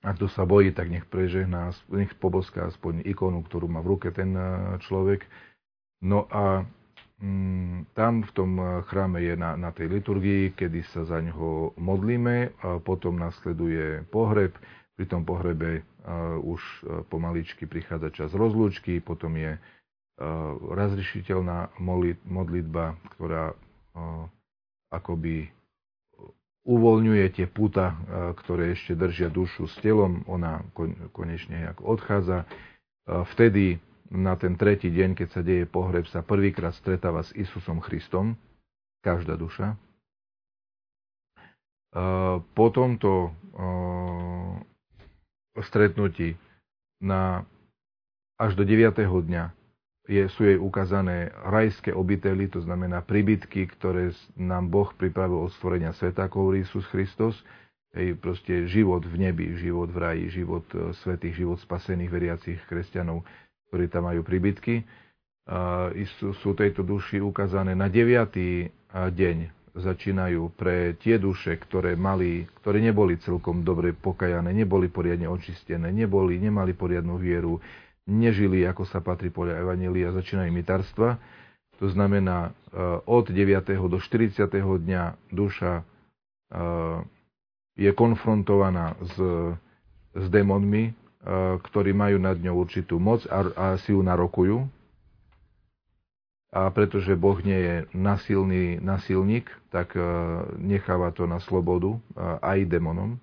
Ak 0.00 0.16
to 0.16 0.32
sa 0.32 0.48
bojí, 0.48 0.72
tak 0.72 0.88
nech 0.88 1.04
prežehná, 1.04 1.68
nech 1.92 2.16
poboská 2.16 2.72
aspoň 2.72 3.04
ikonu, 3.04 3.44
ktorú 3.44 3.68
má 3.68 3.84
v 3.84 4.00
ruke 4.00 4.08
ten 4.16 4.32
človek. 4.80 5.28
No 6.00 6.24
a 6.32 6.64
tam 7.94 8.26
v 8.26 8.30
tom 8.34 8.58
eh, 8.58 8.82
chráme 8.90 9.22
je 9.22 9.34
na, 9.38 9.54
na 9.54 9.70
tej 9.70 9.86
liturgii, 9.88 10.58
kedy 10.58 10.82
sa 10.90 11.06
za 11.06 11.22
ňoho 11.22 11.78
modlíme, 11.78 12.36
a 12.60 12.82
potom 12.82 13.16
nasleduje 13.18 14.02
pohreb. 14.10 14.54
Pri 14.94 15.10
tom 15.10 15.26
pohrebe 15.26 15.82
uh, 15.82 16.38
už 16.38 16.62
uh, 16.62 17.02
pomaličky 17.10 17.66
prichádza 17.66 18.14
čas 18.14 18.30
rozlúčky, 18.30 19.02
potom 19.02 19.34
je 19.34 19.58
razrišiteľná 20.70 21.74
modlitba, 22.22 22.94
ktorá 23.18 23.50
akoby 24.94 25.50
uvoľňuje 26.62 27.26
tie 27.34 27.50
puta, 27.50 27.98
ktoré 28.38 28.78
ešte 28.78 28.94
držia 28.94 29.26
dušu 29.26 29.66
s 29.66 29.74
telom, 29.82 30.22
ona 30.30 30.62
konečne 31.10 31.74
odchádza. 31.82 32.46
Vtedy 33.34 33.82
na 34.12 34.36
ten 34.36 34.58
tretí 34.58 34.92
deň, 34.92 35.16
keď 35.16 35.28
sa 35.32 35.40
deje 35.40 35.64
pohreb, 35.64 36.04
sa 36.10 36.20
prvýkrát 36.20 36.76
stretáva 36.76 37.24
s 37.24 37.32
Isusom 37.32 37.80
Christom, 37.80 38.36
každá 39.00 39.36
duša. 39.36 39.76
Po 42.54 42.66
tomto 42.74 43.30
stretnutí 45.62 46.34
na 46.98 47.46
až 48.34 48.58
do 48.58 48.66
9. 48.66 48.90
dňa 49.06 49.54
je, 50.04 50.22
sú 50.28 50.44
jej 50.44 50.60
ukázané 50.60 51.32
rajské 51.32 51.94
obytely, 51.94 52.50
to 52.52 52.60
znamená 52.60 53.00
príbytky, 53.00 53.72
ktoré 53.72 54.12
nám 54.36 54.68
Boh 54.68 54.90
pripravil 54.92 55.48
od 55.48 55.52
stvorenia 55.56 55.96
sveta, 55.96 56.28
ako 56.28 56.36
hovorí 56.44 56.60
Isus 56.60 56.84
Christus. 56.92 57.40
Hej, 57.94 58.18
proste 58.18 58.66
život 58.66 59.06
v 59.06 59.30
nebi, 59.30 59.54
život 59.54 59.86
v 59.86 59.98
raji, 60.02 60.24
život 60.26 60.66
e, 60.74 60.90
svetých, 60.98 61.46
život 61.46 61.62
spasených 61.62 62.10
veriacich 62.10 62.58
kresťanov 62.66 63.22
ktorí 63.68 63.88
tam 63.88 64.08
majú 64.10 64.24
príbytky, 64.24 64.84
sú, 66.20 66.50
tejto 66.56 66.80
duši 66.80 67.20
ukázané 67.20 67.76
na 67.76 67.92
9. 67.92 68.32
deň 68.92 69.36
začínajú 69.74 70.54
pre 70.54 70.94
tie 71.02 71.18
duše, 71.18 71.58
ktoré, 71.58 71.98
mali, 71.98 72.46
ktoré 72.62 72.78
neboli 72.78 73.18
celkom 73.18 73.66
dobre 73.66 73.90
pokajané, 73.90 74.54
neboli 74.54 74.86
poriadne 74.86 75.26
očistené, 75.26 75.90
neboli, 75.90 76.38
nemali 76.38 76.72
poriadnu 76.72 77.18
vieru, 77.18 77.58
nežili, 78.06 78.62
ako 78.64 78.86
sa 78.86 79.02
patrí 79.02 79.34
podľa 79.34 79.66
Evanelia, 79.66 80.14
začínajú 80.14 80.50
mitárstva. 80.54 81.18
To 81.82 81.90
znamená, 81.90 82.54
od 83.04 83.34
9. 83.34 83.74
do 83.90 83.98
40. 83.98 84.46
dňa 84.54 85.02
duša 85.34 85.82
je 87.74 87.90
konfrontovaná 87.90 88.94
s, 89.02 89.14
s 90.14 90.26
démonmi, 90.30 90.94
ktorí 91.60 91.96
majú 91.96 92.20
nad 92.20 92.36
ňou 92.36 92.60
určitú 92.60 93.00
moc 93.00 93.24
a, 93.32 93.40
a 93.56 93.66
si 93.80 93.96
ju 93.96 94.04
narokujú. 94.04 94.68
a 96.54 96.70
pretože 96.70 97.16
Boh 97.16 97.40
nie 97.40 97.56
je 97.56 97.76
nasilný 97.96 98.78
nasilník, 98.78 99.48
tak 99.72 99.96
necháva 100.60 101.10
to 101.10 101.26
na 101.26 101.42
slobodu 101.42 101.98
aj 102.44 102.68
démonom 102.68 103.18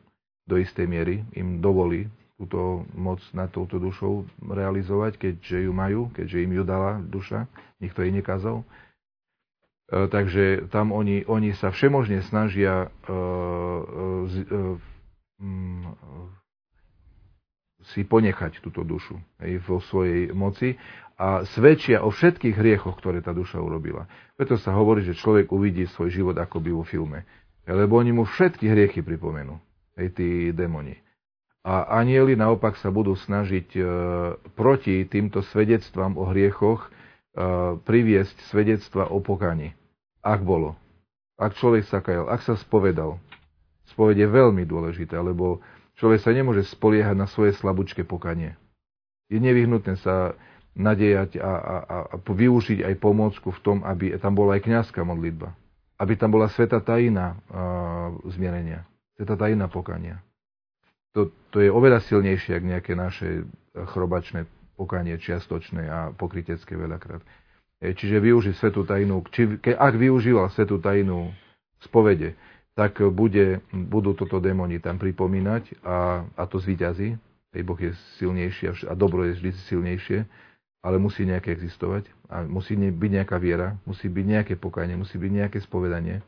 do 0.50 0.58
istej 0.60 0.90
miery, 0.90 1.24
im 1.32 1.62
dovolí 1.62 2.10
túto 2.42 2.90
moc 2.98 3.22
nad 3.38 3.54
touto 3.54 3.78
dušou 3.78 4.26
realizovať, 4.42 5.22
keďže 5.22 5.70
ju 5.70 5.72
majú, 5.72 6.10
keďže 6.10 6.42
im 6.42 6.52
ju 6.58 6.64
dala 6.66 6.98
duša, 6.98 7.46
nikto 7.78 8.02
jej 8.02 8.10
nekázal. 8.10 8.66
Takže 9.92 10.72
tam 10.74 10.90
oni, 10.90 11.22
oni 11.30 11.54
sa 11.54 11.70
všemožne 11.70 12.26
snažia 12.26 12.90
mm, 15.38 15.84
si 17.90 18.06
ponechať 18.06 18.62
túto 18.62 18.86
dušu 18.86 19.18
hej, 19.42 19.62
vo 19.66 19.82
svojej 19.82 20.30
moci 20.32 20.78
a 21.18 21.46
svedčia 21.54 22.02
o 22.02 22.10
všetkých 22.10 22.56
hriechoch, 22.58 22.98
ktoré 22.98 23.22
tá 23.22 23.34
duša 23.34 23.62
urobila. 23.62 24.10
Preto 24.38 24.58
sa 24.58 24.74
hovorí, 24.74 25.06
že 25.06 25.18
človek 25.18 25.54
uvidí 25.54 25.86
svoj 25.86 26.10
život 26.10 26.36
ako 26.38 26.58
by 26.62 26.70
vo 26.74 26.84
filme. 26.86 27.26
Lebo 27.66 28.02
oni 28.02 28.10
mu 28.10 28.26
všetky 28.26 28.66
hriechy 28.66 29.06
pripomenú, 29.06 29.62
hej, 30.02 30.08
tí 30.18 30.28
demoni. 30.50 30.98
A 31.62 32.02
anieli 32.02 32.34
naopak 32.34 32.74
sa 32.82 32.90
budú 32.90 33.14
snažiť 33.14 33.68
e, 33.78 33.82
proti 34.58 35.06
týmto 35.06 35.46
svedectvám 35.46 36.18
o 36.18 36.26
hriechoch 36.34 36.90
e, 36.90 36.90
priviesť 37.86 38.50
svedectva 38.50 39.14
o 39.14 39.22
pokani 39.22 39.78
ak 40.22 40.42
bolo. 40.46 40.78
Ak 41.42 41.58
človek 41.58 41.90
sa 41.90 42.00
kajal, 42.00 42.30
ak 42.30 42.46
sa 42.46 42.54
spovedal. 42.54 43.18
Spoved 43.90 44.16
je 44.16 44.30
veľmi 44.30 44.64
dôležité, 44.64 45.18
lebo 45.18 45.60
človek 46.02 46.20
sa 46.26 46.34
nemôže 46.34 46.66
spoliehať 46.66 47.14
na 47.14 47.30
svoje 47.30 47.54
slabúčke 47.62 48.02
pokanie. 48.02 48.58
Je 49.30 49.38
nevyhnutné 49.38 50.02
sa 50.02 50.34
nadejať 50.74 51.38
a, 51.38 51.52
a, 51.54 51.76
a 52.10 52.16
využiť 52.18 52.82
aj 52.82 52.96
pomôcku 52.98 53.54
v 53.54 53.60
tom, 53.62 53.78
aby 53.86 54.18
tam 54.18 54.34
bola 54.34 54.58
aj 54.58 54.66
kniazská 54.66 55.06
modlitba. 55.06 55.54
Aby 56.02 56.18
tam 56.18 56.34
bola 56.34 56.50
sveta 56.50 56.82
tajina 56.82 57.38
zmierenia. 58.26 58.82
Sveta 59.14 59.38
tajina 59.38 59.70
pokania. 59.70 60.18
To, 61.14 61.30
to 61.54 61.62
je 61.62 61.70
oveľa 61.70 62.02
silnejšie, 62.08 62.58
ako 62.58 62.66
nejaké 62.66 62.92
naše 62.98 63.46
chrobačné 63.76 64.50
pokanie 64.80 65.14
čiastočné 65.20 65.84
a 65.86 66.00
pokrytecké 66.16 66.74
veľakrát. 66.74 67.22
Čiže 67.82 68.18
využiť 68.18 68.54
svetú 68.58 68.88
tajinu, 68.88 69.22
či, 69.30 69.60
ke, 69.60 69.76
ak 69.76 69.94
využíval 69.94 70.50
svetú 70.50 70.82
tajinu 70.82 71.30
spovede, 71.84 72.34
tak 72.76 73.04
bude, 73.12 73.60
budú 73.72 74.16
toto 74.16 74.40
démoni 74.40 74.80
tam 74.80 74.96
pripomínať 74.96 75.84
a, 75.84 76.24
a 76.24 76.44
to 76.48 76.58
zvíťazí. 76.58 77.20
Hej, 77.52 77.64
boh 77.68 77.76
je 77.76 77.92
silnejší 78.16 78.88
a 78.88 78.96
dobro 78.96 79.28
je 79.28 79.36
vždy 79.36 79.52
silnejšie, 79.68 80.24
ale 80.80 80.96
musí 80.96 81.28
nejaké 81.28 81.52
existovať 81.52 82.08
a 82.32 82.48
musí 82.48 82.80
byť 82.80 83.12
nejaká 83.12 83.36
viera, 83.36 83.76
musí 83.84 84.08
byť 84.08 84.26
nejaké 84.26 84.54
pokajanie, 84.56 84.96
musí 84.96 85.20
byť 85.20 85.32
nejaké 85.36 85.60
spovedanie. 85.60 86.24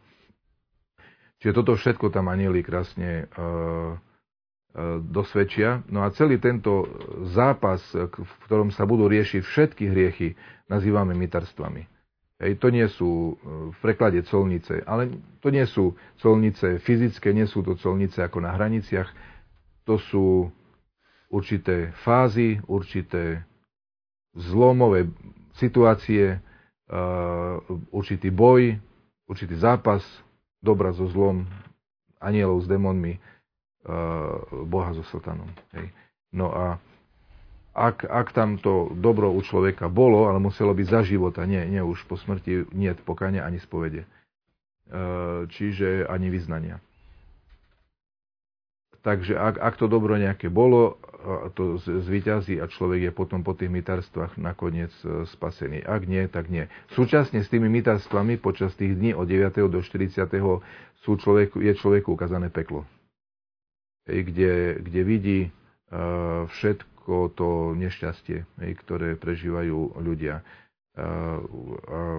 Čiže 1.39 1.55
toto 1.55 1.79
všetko 1.79 2.11
tam 2.11 2.27
anieli 2.27 2.59
krásne 2.59 3.27
uh, 3.35 3.95
dosvedčia. 4.99 5.85
No 5.87 6.03
a 6.03 6.11
celý 6.11 6.41
tento 6.41 6.87
zápas, 7.31 7.79
v 7.93 8.33
ktorom 8.49 8.73
sa 8.73 8.83
budú 8.89 9.05
riešiť 9.05 9.41
všetky 9.45 9.83
hriechy, 9.85 10.33
nazývame 10.67 11.13
mytarstvami. 11.13 11.92
Hej, 12.43 12.59
to 12.59 12.67
nie 12.75 12.83
sú 12.91 13.39
v 13.71 13.77
preklade 13.79 14.19
colnice, 14.27 14.83
ale 14.83 15.07
to 15.39 15.47
nie 15.47 15.63
sú 15.63 15.95
colnice 16.19 16.75
fyzické, 16.83 17.31
nie 17.31 17.47
sú 17.47 17.63
to 17.63 17.79
colnice 17.79 18.19
ako 18.19 18.43
na 18.43 18.51
hraniciach, 18.51 19.07
to 19.87 19.95
sú 20.11 20.51
určité 21.31 21.95
fázy, 22.03 22.59
určité 22.67 23.47
zlomové 24.35 25.07
situácie, 25.55 26.43
určitý 27.95 28.27
boj, 28.27 28.75
určitý 29.23 29.55
zápas, 29.55 30.03
dobra 30.59 30.91
so 30.91 31.07
zlom, 31.07 31.47
anielov 32.19 32.59
s 32.59 32.67
démonmi, 32.67 33.23
Boha 34.67 34.91
so 34.91 35.03
satanom. 35.07 35.47
No 36.35 36.51
a 36.51 36.75
ak, 37.73 38.05
ak 38.05 38.27
tam 38.33 38.61
to 38.61 38.93
dobro 38.93 39.33
u 39.33 39.41
človeka 39.41 39.89
bolo, 39.89 40.29
ale 40.29 40.37
muselo 40.37 40.73
byť 40.77 40.87
za 40.87 41.01
života, 41.01 41.45
nie, 41.49 41.61
nie 41.65 41.81
už 41.81 42.05
po 42.05 42.17
smrti, 42.17 42.69
nie 42.73 42.93
pokania 42.93 43.43
ani 43.43 43.57
spovede. 43.57 44.05
Čiže 45.49 46.05
ani 46.05 46.29
vyznania. 46.29 46.77
Takže 49.03 49.35
ak, 49.35 49.59
ak 49.59 49.75
to 49.75 49.91
dobro 49.91 50.15
nejaké 50.15 50.47
bolo, 50.47 50.95
to 51.59 51.75
zvyťazí 51.81 52.61
a 52.63 52.71
človek 52.71 53.09
je 53.09 53.11
potom 53.11 53.43
po 53.43 53.51
tých 53.51 53.67
mytarstvách 53.67 54.39
nakoniec 54.39 54.91
e, 55.03 55.23
spasený. 55.27 55.83
Ak 55.83 56.03
nie, 56.07 56.27
tak 56.27 56.51
nie. 56.51 56.67
Súčasne 56.95 57.43
s 57.43 57.51
tými 57.51 57.67
mytarstvami 57.67 58.39
počas 58.39 58.75
tých 58.75 58.95
dní 58.95 59.15
od 59.15 59.27
9. 59.27 59.71
do 59.71 59.79
40. 59.79 60.23
Sú 61.03 61.15
človeku, 61.15 61.63
je 61.63 61.71
človeku 61.75 62.15
ukázané 62.15 62.51
peklo 62.51 62.83
kde, 64.07 64.83
kde 64.83 65.01
vidí 65.03 65.39
e, 65.47 65.49
všetko 67.03 67.35
to 67.35 67.75
nešťastie, 67.75 68.47
ktoré 68.79 69.19
prežívajú 69.19 69.99
ľudia 69.99 70.39
e, 70.39 70.43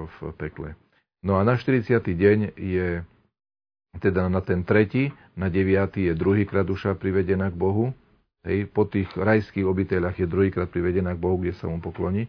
v 0.04 0.16
pekle. 0.36 0.76
No 1.24 1.40
a 1.40 1.42
na 1.42 1.56
40. 1.56 2.04
deň 2.04 2.52
je, 2.52 3.00
teda 3.96 4.28
na 4.28 4.44
ten 4.44 4.60
tretí, 4.60 5.08
na 5.40 5.48
9. 5.48 5.88
je 5.96 6.12
druhýkrát 6.12 6.68
duša 6.68 7.00
privedená 7.00 7.48
k 7.48 7.56
Bohu. 7.56 7.96
Hej, 8.44 8.68
po 8.76 8.84
tých 8.84 9.08
rajských 9.16 9.64
obiteľách 9.64 10.20
je 10.20 10.28
druhýkrát 10.28 10.68
privedená 10.68 11.16
k 11.16 11.22
Bohu, 11.24 11.40
kde 11.40 11.56
sa 11.56 11.64
mu 11.64 11.80
pokloní. 11.80 12.28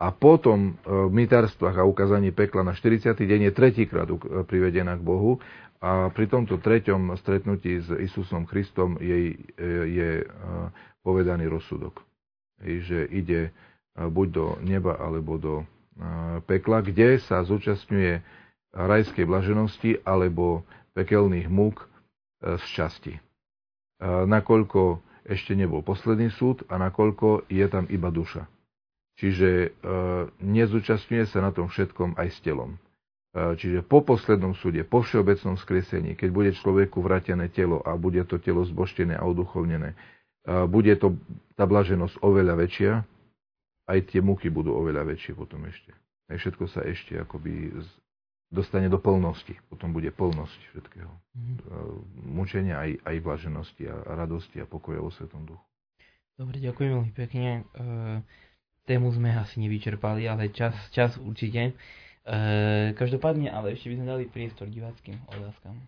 A 0.00 0.08
potom 0.08 0.80
e, 0.80 0.88
v 0.88 1.12
mytarstvách 1.12 1.84
a 1.84 1.84
ukázaní 1.84 2.32
pekla 2.32 2.64
na 2.64 2.72
40. 2.72 3.12
deň 3.12 3.40
je 3.44 3.52
tretíkrát 3.52 4.08
privedená 4.48 4.96
k 4.96 5.04
Bohu 5.04 5.36
a 5.84 6.08
pri 6.08 6.32
tomto 6.32 6.56
treťom 6.64 7.12
stretnutí 7.20 7.84
s 7.84 7.92
Isusom 7.92 8.48
Christom 8.48 8.96
jej 9.04 9.36
je 9.84 10.24
povedaný 11.04 11.52
rozsudok. 11.52 12.00
Že 12.64 13.04
ide 13.12 13.52
buď 13.94 14.26
do 14.32 14.46
neba 14.64 14.96
alebo 14.96 15.36
do 15.36 15.54
pekla, 16.48 16.82
kde 16.82 17.22
sa 17.22 17.44
zúčastňuje 17.44 18.18
rajskej 18.74 19.22
blaženosti 19.28 20.02
alebo 20.02 20.66
pekelných 20.96 21.46
múk 21.46 21.86
z 22.42 22.64
časti. 22.74 23.14
Nakoľko 24.02 24.98
ešte 25.24 25.54
nebol 25.54 25.80
posledný 25.86 26.34
súd 26.34 26.66
a 26.66 26.76
nakoľko 26.76 27.46
je 27.46 27.66
tam 27.70 27.86
iba 27.86 28.10
duša. 28.10 28.50
Čiže 29.14 29.78
nezúčastňuje 30.42 31.24
sa 31.30 31.38
na 31.38 31.54
tom 31.54 31.70
všetkom 31.70 32.18
aj 32.18 32.28
s 32.34 32.38
telom. 32.42 32.74
Čiže 33.34 33.82
po 33.86 34.02
poslednom 34.02 34.54
súde, 34.58 34.82
po 34.86 35.02
všeobecnom 35.02 35.58
skresení, 35.58 36.14
keď 36.14 36.28
bude 36.30 36.50
človeku 36.54 37.02
vrátené 37.02 37.50
telo 37.50 37.82
a 37.82 37.94
bude 37.94 38.22
to 38.26 38.38
telo 38.38 38.62
zboštené 38.66 39.14
a 39.18 39.26
oduchovnené, 39.26 39.94
bude 40.44 40.92
to 41.00 41.16
tá 41.56 41.64
blaženosť 41.64 42.20
oveľa 42.20 42.54
väčšia, 42.60 42.92
aj 43.88 43.98
tie 44.12 44.20
muky 44.24 44.48
budú 44.48 44.72
oveľa 44.76 45.08
väčšie 45.08 45.36
potom 45.36 45.64
ešte. 45.68 45.92
Aj 46.28 46.36
všetko 46.40 46.64
sa 46.68 46.80
ešte 46.84 47.20
akoby 47.20 47.72
dostane 48.48 48.88
do 48.88 48.96
plnosti. 48.96 49.52
Potom 49.68 49.92
bude 49.92 50.08
plnosť 50.08 50.60
všetkého. 50.72 51.10
Mm-hmm. 51.10 51.56
Mučenia 52.32 52.80
aj, 52.80 52.90
aj 53.04 53.16
blaženosti 53.20 53.84
a 53.90 53.96
radosti 54.16 54.62
a 54.62 54.66
pokoja 54.68 55.04
vo 55.04 55.12
Svetom 55.12 55.44
duchu. 55.44 55.64
Dobre, 56.34 56.58
ďakujem 56.58 56.90
veľmi 56.98 57.12
pekne. 57.14 57.62
Tému 58.84 59.08
sme 59.14 59.32
asi 59.32 59.62
nevyčerpali, 59.62 60.26
ale 60.26 60.50
čas, 60.50 60.74
čas 60.90 61.14
určite. 61.16 61.72
E, 62.24 62.92
každopádne, 62.98 63.52
ale 63.54 63.78
ešte 63.78 63.88
by 63.92 63.94
sme 63.96 64.06
dali 64.08 64.24
priestor 64.26 64.66
diváckým 64.66 65.14
otázkam. 65.30 65.78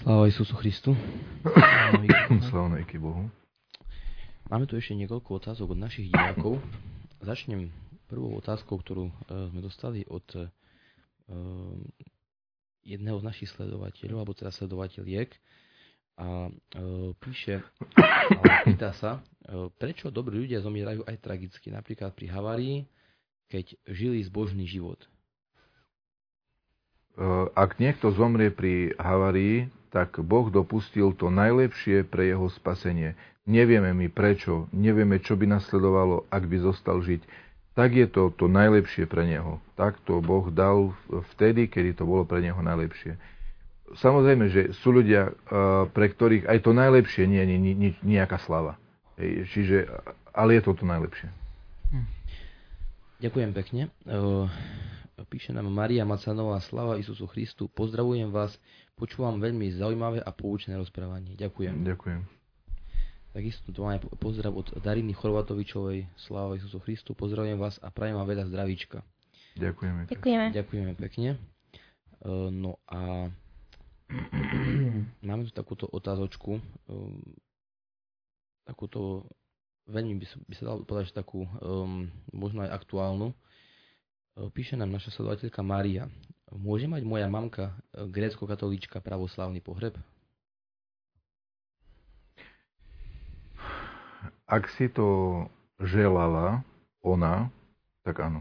Sláva 0.00 0.24
Isusu 0.24 0.56
Christu. 0.56 0.96
Sláva 2.48 2.80
Iky 2.84 2.96
Bohu. 2.96 3.28
Máme 4.48 4.64
tu 4.64 4.80
ešte 4.80 4.96
niekoľko 4.96 5.36
otázok 5.36 5.76
od 5.76 5.78
našich 5.84 6.08
divákov. 6.08 6.56
Začnem 7.20 7.68
prvou 8.08 8.32
otázkou, 8.40 8.80
ktorú 8.80 9.12
uh, 9.12 9.52
sme 9.52 9.60
dostali 9.60 10.08
od 10.08 10.24
uh, 10.32 10.48
jedného 12.88 13.20
z 13.20 13.24
našich 13.28 13.52
sledovateľov, 13.52 14.24
alebo 14.24 14.32
teda 14.32 14.48
sledovateľiek. 14.48 15.28
A 16.16 16.48
uh, 16.48 17.12
píše, 17.20 17.60
ale 18.32 18.44
pýta 18.64 18.96
sa, 18.96 19.20
prečo 19.76 20.08
dobrí 20.08 20.40
ľudia 20.40 20.64
zomierajú 20.64 21.04
aj 21.04 21.16
tragicky, 21.20 21.68
napríklad 21.68 22.16
pri 22.16 22.26
havárii, 22.32 22.76
keď 23.52 23.76
žili 23.84 24.24
zbožný 24.24 24.64
život? 24.64 24.96
E, 27.12 27.48
ak 27.52 27.76
niekto 27.76 28.08
zomrie 28.16 28.48
pri 28.48 28.96
havárii, 28.96 29.68
tak 29.92 30.16
Boh 30.24 30.48
dopustil 30.48 31.12
to 31.12 31.28
najlepšie 31.28 32.08
pre 32.08 32.32
jeho 32.32 32.48
spasenie. 32.48 33.12
Nevieme 33.44 33.92
my 33.92 34.08
prečo, 34.08 34.66
nevieme, 34.72 35.20
čo 35.20 35.36
by 35.36 35.44
nasledovalo, 35.44 36.24
ak 36.32 36.48
by 36.48 36.56
zostal 36.64 37.04
žiť. 37.04 37.20
Tak 37.76 37.92
je 37.92 38.06
to 38.08 38.32
to 38.32 38.48
najlepšie 38.48 39.04
pre 39.04 39.28
neho. 39.28 39.60
Tak 39.76 40.00
to 40.08 40.24
Boh 40.24 40.48
dal 40.48 40.96
vtedy, 41.36 41.68
kedy 41.68 41.92
to 41.92 42.08
bolo 42.08 42.24
pre 42.24 42.40
neho 42.40 42.58
najlepšie. 42.58 43.20
Samozrejme, 43.92 44.48
že 44.48 44.62
sú 44.80 44.96
ľudia, 44.96 45.28
e, 45.28 45.32
pre 45.92 46.08
ktorých 46.08 46.48
aj 46.48 46.58
to 46.64 46.72
najlepšie 46.72 47.28
nie 47.28 47.44
je 47.44 47.56
nejaká 48.00 48.40
slava. 48.40 48.80
Čiže, 49.20 49.84
ale 50.32 50.56
je 50.56 50.62
to 50.64 50.72
to 50.72 50.84
najlepšie. 50.88 51.28
Hm. 51.92 52.06
Ďakujem 53.20 53.50
pekne. 53.52 53.82
Píše 55.12 55.52
nám 55.52 55.68
Maria 55.68 56.08
Macanová, 56.08 56.56
Slava 56.64 56.96
Isusu 56.96 57.28
Christu. 57.28 57.68
Pozdravujem 57.68 58.32
vás, 58.32 58.56
počúvam 58.96 59.36
veľmi 59.36 59.68
zaujímavé 59.76 60.24
a 60.24 60.32
poučné 60.32 60.72
rozprávanie. 60.80 61.36
Ďakujem. 61.36 61.84
Ďakujem. 61.84 62.20
Takisto 63.32 63.72
tu 63.76 63.84
máme 63.84 64.00
pozdrav 64.16 64.56
od 64.56 64.72
Dariny 64.80 65.12
Chorvatovičovej, 65.12 66.08
Sláva 66.16 66.56
Isusu 66.56 66.80
Christu. 66.80 67.12
Pozdravujem 67.12 67.60
vás 67.60 67.76
a 67.84 67.92
prajem 67.92 68.16
vám 68.16 68.28
veľa 68.28 68.44
zdravíčka. 68.48 69.04
Ďakujeme. 69.60 70.08
Ďakujeme. 70.08 70.46
Ďakujeme 70.56 70.92
pekne. 70.96 71.36
No 72.52 72.80
a 72.88 73.28
máme 75.28 75.44
tu 75.44 75.52
takúto 75.52 75.88
otázočku, 75.92 76.56
takúto 78.64 79.28
veľmi 79.92 80.16
by 80.16 80.26
sa, 80.28 80.36
by 80.40 80.54
sa 80.56 80.64
dalo 80.72 80.88
povedať, 80.88 81.12
že 81.12 81.20
takú 81.20 81.44
um, 81.60 82.08
možno 82.32 82.64
aj 82.64 82.80
aktuálnu. 82.80 83.36
Uh, 84.32 84.48
píše 84.48 84.80
nám 84.80 84.88
naša 84.88 85.12
sledovateľka 85.12 85.60
Mária. 85.60 86.08
Môže 86.48 86.88
mať 86.88 87.04
moja 87.04 87.28
mamka 87.28 87.68
uh, 87.68 88.08
grécko-katolíčka 88.08 89.04
pravoslavný 89.04 89.60
pohreb? 89.60 89.92
Ak 94.48 94.72
si 94.72 94.88
to 94.88 95.44
želala 95.80 96.64
ona, 97.04 97.52
tak 98.08 98.24
áno. 98.24 98.40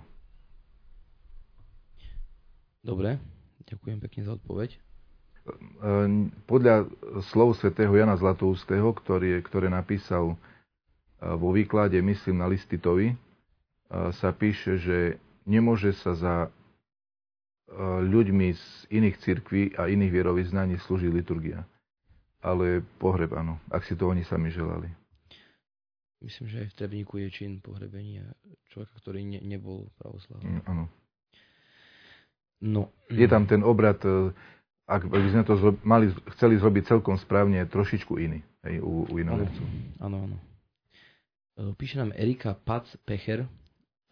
Dobre, 2.80 3.20
ďakujem 3.68 4.00
pekne 4.00 4.22
za 4.24 4.40
odpoveď. 4.40 4.80
Uh, 5.84 6.32
podľa 6.48 6.88
slov 7.36 7.60
svätého 7.60 7.92
Jana 7.92 8.16
Zlatoustého, 8.16 8.96
ktorý, 8.96 9.44
ktoré 9.44 9.68
napísal 9.68 10.40
vo 11.22 11.54
výklade, 11.54 12.00
myslím 12.02 12.42
na 12.42 12.50
Listitovi, 12.50 13.14
sa 13.92 14.34
píše, 14.34 14.82
že 14.82 14.98
nemôže 15.46 15.96
sa 16.02 16.14
za 16.16 16.36
ľuďmi 18.04 18.48
z 18.52 18.64
iných 18.92 19.16
cirkví 19.24 19.64
a 19.80 19.88
iných 19.88 20.12
vierovýznaní 20.12 20.76
slúžiť 20.84 21.12
liturgia. 21.12 21.64
Ale 22.42 22.82
pohreb 22.98 23.32
áno, 23.38 23.62
ak 23.70 23.86
si 23.86 23.94
to 23.94 24.10
oni 24.10 24.26
sami 24.26 24.50
želali. 24.50 24.90
Myslím, 26.22 26.54
že 26.54 26.58
aj 26.66 26.68
v 26.74 26.78
Trebníku 26.78 27.14
je 27.18 27.30
čin 27.34 27.58
pohrebenia 27.62 28.30
človeka, 28.70 28.94
ktorý 29.02 29.26
ne, 29.26 29.40
nebol 29.42 29.90
pravoslavný. 29.98 30.62
Mm, 30.62 30.64
áno. 30.70 30.86
No. 32.62 32.94
Je 33.10 33.26
tam 33.26 33.50
ten 33.50 33.66
obrad, 33.66 33.98
e, 34.06 34.30
ak 34.86 35.10
by 35.10 35.18
sme 35.34 35.44
to 35.46 35.54
mali, 35.82 36.14
chceli 36.38 36.62
zrobiť 36.62 36.94
celkom 36.94 37.18
správne, 37.18 37.66
trošičku 37.66 38.22
iný 38.22 38.46
hej, 38.62 38.86
u, 38.86 39.10
u 39.10 39.14
inovercu. 39.18 39.62
Áno, 39.98 40.30
áno. 40.30 40.38
E, 41.58 41.74
píše 41.74 41.98
nám 41.98 42.14
Erika 42.14 42.54
Pac 42.54 42.86
Pecher. 43.02 43.50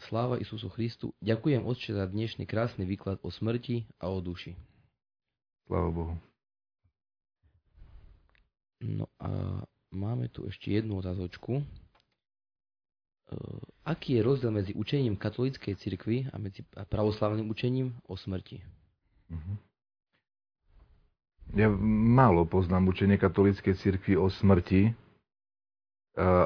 Sláva 0.07 0.39
Isusu 0.39 0.71
Christu. 0.71 1.11
Ďakujem 1.19 1.67
Otče 1.67 1.91
za 1.99 2.07
dnešný 2.07 2.47
krásny 2.47 2.87
výklad 2.87 3.19
o 3.19 3.27
smrti 3.27 3.83
a 3.99 4.07
o 4.07 4.23
duši. 4.23 4.55
Sláva 5.67 5.91
Bohu. 5.91 6.15
No 8.79 9.11
a 9.19 9.59
máme 9.91 10.31
tu 10.31 10.47
ešte 10.47 10.71
jednu 10.71 11.03
otázočku. 11.03 11.59
E, 11.59 11.63
aký 13.83 14.15
je 14.15 14.21
rozdiel 14.23 14.55
medzi 14.55 14.71
učením 14.71 15.19
katolíckej 15.19 15.75
cirkvi 15.75 16.31
a 16.31 16.39
medzi 16.39 16.63
pravoslavným 16.87 17.51
učením 17.51 17.91
o 18.07 18.15
smrti? 18.15 18.63
Uh-huh. 19.29 19.57
Ja 21.59 21.67
málo 22.13 22.45
poznám 22.45 22.93
učenie 22.93 23.17
katolíckej 23.17 23.73
cirkvi 23.73 24.13
o 24.15 24.29
smrti, 24.29 24.93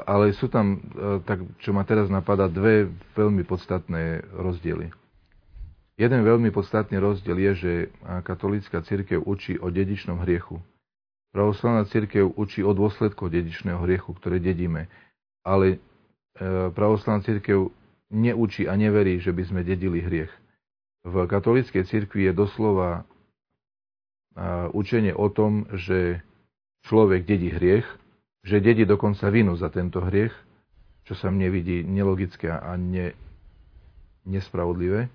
ale 0.06 0.30
sú 0.38 0.46
tam, 0.46 0.78
tak 1.26 1.42
čo 1.58 1.74
ma 1.74 1.82
teraz 1.82 2.06
napadá, 2.06 2.46
dve 2.46 2.94
veľmi 3.18 3.42
podstatné 3.42 4.22
rozdiely. 4.38 4.94
Jeden 5.94 6.20
veľmi 6.26 6.50
podstatný 6.50 6.98
rozdiel 6.98 7.38
je, 7.38 7.52
že 7.54 7.72
katolícka 8.22 8.82
církev 8.82 9.22
učí 9.22 9.58
o 9.58 9.70
dedičnom 9.70 10.22
hriechu. 10.22 10.62
Pravoslavná 11.34 11.86
církev 11.90 12.30
učí 12.38 12.62
o 12.62 12.70
dôsledkoch 12.70 13.30
dedičného 13.30 13.82
hriechu, 13.82 14.14
ktoré 14.14 14.38
dedíme. 14.38 14.86
Ale 15.42 15.66
e, 15.74 15.78
pravoslavná 16.70 17.26
církev 17.26 17.74
neučí 18.10 18.70
a 18.70 18.78
neverí, 18.78 19.18
že 19.18 19.34
by 19.34 19.42
sme 19.42 19.60
dedili 19.66 19.98
hriech. 19.98 20.30
V 21.02 21.26
katolíckej 21.26 21.84
církvi 21.90 22.30
je 22.30 22.32
doslova 22.32 23.04
učenie 24.74 25.14
o 25.14 25.30
tom, 25.30 25.66
že 25.70 26.18
človek 26.90 27.22
dedí 27.22 27.54
hriech, 27.54 27.86
že 28.44 28.60
dedí 28.60 28.84
dokonca 28.84 29.32
vinu 29.32 29.56
za 29.56 29.72
tento 29.72 30.04
hriech, 30.04 30.32
čo 31.08 31.16
sa 31.16 31.32
mne 31.32 31.48
vidí 31.48 31.80
nelogické 31.80 32.52
a 32.52 32.76
ne, 32.76 33.16
nespravodlivé. 34.28 35.08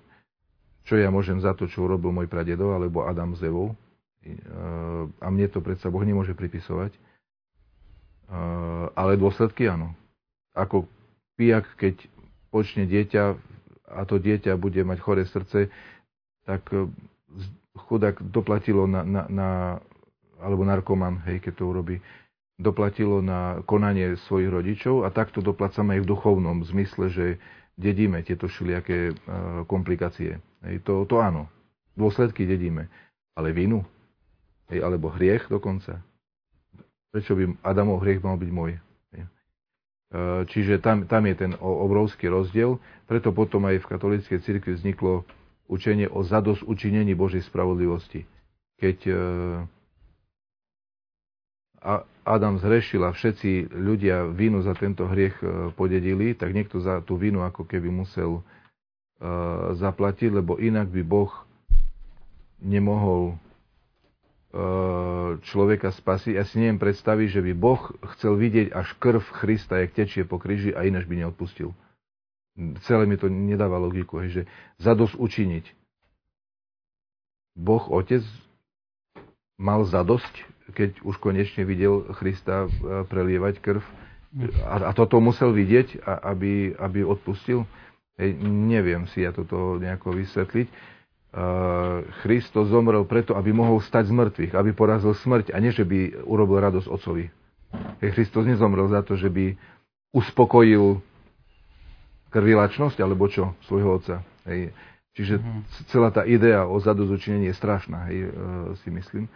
Čo 0.89 0.97
ja 0.97 1.13
môžem 1.13 1.37
za 1.37 1.53
to, 1.53 1.69
čo 1.69 1.85
urobil 1.85 2.09
môj 2.09 2.25
pradedo 2.25 2.73
alebo 2.73 3.05
Adam 3.05 3.37
s 3.37 3.45
Evou. 3.45 3.77
A 5.21 5.27
mne 5.29 5.45
to 5.53 5.61
predsa 5.61 5.93
Boh 5.93 6.01
nemôže 6.01 6.33
pripisovať. 6.33 6.97
Ale 8.97 9.21
dôsledky 9.21 9.69
áno. 9.69 9.93
Ako 10.57 10.89
pijak, 11.37 11.69
keď 11.77 11.95
počne 12.49 12.89
dieťa 12.89 13.37
a 13.89 14.01
to 14.05 14.21
dieťa 14.21 14.57
bude 14.57 14.81
mať 14.85 14.97
choré 15.01 15.25
srdce, 15.25 15.69
tak 16.45 16.61
e, 16.69 16.89
chudák 17.89 18.21
doplatilo 18.21 18.85
na, 18.85 19.01
na, 19.01 19.21
na 19.29 19.49
alebo 20.39 20.61
narkoman, 20.63 21.19
hej, 21.25 21.41
keď 21.41 21.53
to 21.57 21.63
urobí, 21.67 21.95
doplatilo 22.59 23.23
na 23.23 23.63
konanie 23.63 24.19
svojich 24.27 24.51
rodičov 24.51 25.07
a 25.07 25.15
takto 25.15 25.39
doplácame 25.39 25.95
aj 25.97 26.01
v 26.03 26.09
duchovnom 26.11 26.61
zmysle, 26.67 27.07
že 27.07 27.25
dedíme 27.79 28.19
tieto 28.27 28.51
všelijaké 28.51 28.99
e, 29.09 29.13
komplikácie. 29.63 30.43
Hej, 30.67 30.83
to, 30.83 31.07
to 31.07 31.23
áno, 31.23 31.47
dôsledky 31.95 32.43
dedíme, 32.43 32.91
ale 33.31 33.55
vinu, 33.55 33.87
hej, 34.67 34.83
alebo 34.83 35.07
hriech 35.07 35.47
dokonca. 35.47 36.03
Prečo 37.15 37.33
by 37.39 37.63
Adamov 37.63 38.03
hriech 38.03 38.19
mal 38.19 38.35
byť 38.35 38.51
môj? 38.51 38.75
E, 40.09 40.43
čiže 40.49 40.81
tam, 40.81 41.05
tam 41.05 41.23
je 41.29 41.35
ten 41.37 41.51
obrovský 41.61 42.33
rozdiel, 42.33 42.81
preto 43.05 43.29
potom 43.29 43.69
aj 43.69 43.85
v 43.85 43.89
katolíckej 43.93 44.39
cirkvi 44.41 44.73
vzniklo 44.73 45.21
učenie 45.69 46.09
o 46.09 46.25
zados 46.25 46.65
učinení 46.65 47.13
Božej 47.13 47.45
spravodlivosti. 47.45 48.25
Keď 48.81 48.97
e, 49.05 49.13
Adam 52.29 52.61
zhrešil 52.61 53.01
a 53.01 53.09
všetci 53.09 53.73
ľudia 53.73 54.29
vinu 54.29 54.61
za 54.61 54.77
tento 54.77 55.09
hriech 55.09 55.33
e, 55.41 55.73
podedili, 55.73 56.37
tak 56.37 56.53
niekto 56.53 56.77
za 56.77 57.01
tú 57.01 57.17
vinu 57.17 57.41
ako 57.41 57.65
keby 57.65 57.89
musel 57.89 58.37
e, 58.37 58.41
zaplatiť, 59.73 60.29
lebo 60.37 60.61
inak 60.61 60.93
by 60.93 61.01
Boh 61.01 61.33
nemohol 62.61 63.33
e, 63.33 63.35
človeka 65.41 65.89
spasiť. 65.89 66.37
Ja 66.37 66.45
si 66.45 66.61
neviem 66.61 66.77
predstaviť, 66.77 67.27
že 67.33 67.41
by 67.41 67.53
Boh 67.57 67.81
chcel 68.13 68.37
vidieť 68.37 68.77
až 68.77 68.93
krv 69.01 69.25
Krista, 69.41 69.81
jak 69.81 69.97
tečie 69.97 70.21
po 70.21 70.37
kríži 70.37 70.69
a 70.69 70.85
ináč 70.85 71.09
by 71.09 71.25
neodpustil. 71.25 71.73
Celé 72.85 73.09
mi 73.09 73.17
to 73.17 73.25
nedáva 73.25 73.81
logiku, 73.81 74.21
že 74.29 74.45
zados 74.77 75.17
učiniť. 75.17 75.65
Boh 77.57 77.89
Otec 77.89 78.21
mal 79.57 79.81
zadosť 79.81 80.58
keď 80.73 81.01
už 81.01 81.15
konečne 81.17 81.63
videl 81.63 82.05
Krista 82.13 82.65
e, 82.65 82.69
prelievať 83.05 83.59
krv. 83.59 83.83
A, 84.69 84.89
a 84.89 84.91
toto 84.93 85.17
musel 85.17 85.49
vidieť, 85.49 86.05
aby, 86.05 86.77
aby 86.77 87.01
odpustil? 87.01 87.65
Hej, 88.19 88.37
neviem 88.45 89.09
si 89.09 89.25
ja 89.25 89.33
toto 89.33 89.79
nejako 89.79 90.13
vysvetliť. 90.13 90.67
Uh, 91.29 92.01
Christo 92.25 92.65
zomrel 92.65 93.05
preto, 93.05 93.37
aby 93.37 93.53
mohol 93.53 93.77
stať 93.85 94.09
z 94.09 94.13
mŕtvych, 94.17 94.53
aby 94.57 94.73
porazil 94.73 95.13
smrť 95.13 95.53
a 95.53 95.61
nie, 95.61 95.69
že 95.69 95.85
by 95.85 96.25
urobil 96.25 96.57
radosť 96.57 96.89
otcovi. 96.89 97.29
Hej, 98.01 98.09
Christos 98.17 98.49
nezomrel 98.49 98.89
za 98.89 99.05
to, 99.05 99.13
že 99.13 99.29
by 99.29 99.53
uspokojil 100.09 101.05
krvilačnosť, 102.33 102.97
alebo 102.97 103.29
čo, 103.29 103.53
svojho 103.69 104.01
otca. 104.01 104.25
Hej. 104.49 104.73
Čiže 105.13 105.37
mm-hmm. 105.37 105.61
celá 105.93 106.09
tá 106.09 106.25
idea 106.25 106.65
o 106.65 106.81
zadozučinení 106.81 107.53
je 107.53 107.55
strašná, 107.57 108.09
hej, 108.09 108.29
uh, 108.29 108.73
si 108.81 108.89
myslím. 108.89 109.29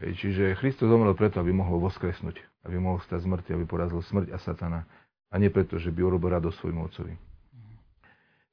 Čiže 0.00 0.56
Kristus 0.56 0.88
zomrel 0.88 1.12
preto, 1.12 1.44
aby 1.44 1.52
mohol 1.52 1.76
voskresnúť, 1.84 2.40
aby 2.64 2.80
mohol 2.80 3.04
stať 3.04 3.28
zmrti, 3.28 3.52
aby 3.52 3.68
porazil 3.68 4.00
smrť 4.00 4.32
a 4.32 4.38
satana. 4.40 4.80
A 5.30 5.38
nie 5.38 5.52
preto, 5.52 5.76
že 5.76 5.92
by 5.92 6.00
urobil 6.02 6.34
radosť 6.40 6.56
svojmu 6.56 6.80
otcovi. 6.88 7.14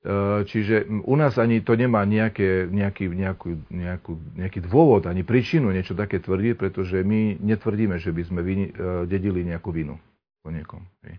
E, 0.07 0.45
čiže 0.45 0.85
u 0.87 1.15
nás 1.17 1.35
ani 1.41 1.65
to 1.65 1.73
nemá 1.73 2.05
nejaké, 2.05 2.69
nejaký, 2.69 3.09
nejakú, 3.09 3.49
nejakú, 3.67 4.13
nejaký 4.37 4.59
dôvod, 4.63 5.09
ani 5.09 5.25
príčinu 5.25 5.73
niečo 5.73 5.97
také 5.97 6.21
tvrdiť, 6.21 6.53
pretože 6.53 7.01
my 7.01 7.41
netvrdíme, 7.41 7.97
že 7.97 8.13
by 8.13 8.21
sme 8.23 8.39
vini, 8.45 8.69
e, 8.69 9.09
dedili 9.09 9.41
nejakú 9.41 9.73
vinu 9.73 9.97
po 10.45 10.53
niekom. 10.53 10.85
E, 11.01 11.17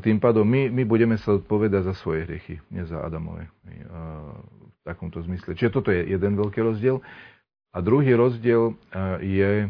tým 0.00 0.18
pádom 0.18 0.42
my, 0.46 0.72
my 0.72 0.82
budeme 0.88 1.20
sa 1.20 1.36
odpovedať 1.36 1.84
za 1.90 1.94
svoje 1.94 2.24
hriechy, 2.24 2.58
nie 2.72 2.86
za 2.88 3.02
Adamové. 3.02 3.50
V 3.60 4.78
takomto 4.86 5.20
zmysle. 5.20 5.52
Čiže 5.52 5.74
toto 5.74 5.92
je 5.92 6.00
jeden 6.06 6.40
veľký 6.40 6.64
rozdiel. 6.64 7.04
A 7.70 7.78
druhý 7.78 8.18
rozdiel 8.18 8.74
e, 8.74 8.74
je 9.22 9.52
e, 9.64 9.68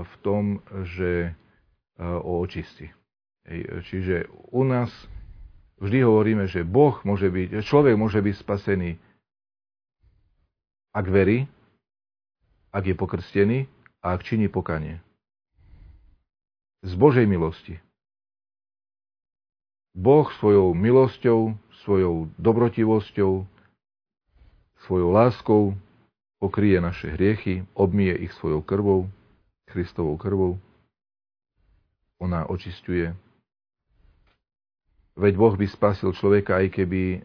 v 0.00 0.14
tom, 0.24 0.64
že 0.88 1.28
e, 1.28 1.30
o 2.00 2.40
očisti. 2.40 2.88
Čiže 3.88 4.28
u 4.52 4.60
nás 4.64 4.92
vždy 5.80 6.04
hovoríme, 6.04 6.44
že 6.48 6.68
Boh 6.68 7.00
môže 7.04 7.32
byť, 7.32 7.64
človek 7.64 7.96
môže 7.96 8.20
byť 8.20 8.34
spasený, 8.36 9.00
ak 10.92 11.06
verí, 11.08 11.48
ak 12.72 12.84
je 12.84 12.94
pokrstený 12.96 13.58
a 14.04 14.12
ak 14.12 14.20
činí 14.20 14.52
pokanie. 14.52 15.00
Z 16.84 16.92
Božej 16.92 17.24
milosti. 17.24 17.80
Boh 19.96 20.28
svojou 20.36 20.76
milosťou, 20.76 21.56
svojou 21.84 22.28
dobrotivosťou, 22.36 23.48
svojou 24.84 25.10
láskou 25.10 25.72
pokrie 26.38 26.78
naše 26.78 27.14
hriechy, 27.14 27.66
obmie 27.74 28.14
ich 28.14 28.32
svojou 28.38 28.62
krvou, 28.62 29.10
Kristovou 29.68 30.16
krvou. 30.16 30.58
Ona 32.18 32.46
očistuje. 32.50 33.14
Veď 35.18 35.34
Boh 35.34 35.54
by 35.58 35.66
spasil 35.66 36.14
človeka, 36.14 36.62
aj 36.62 36.66
keby 36.78 37.02
e, 37.14 37.18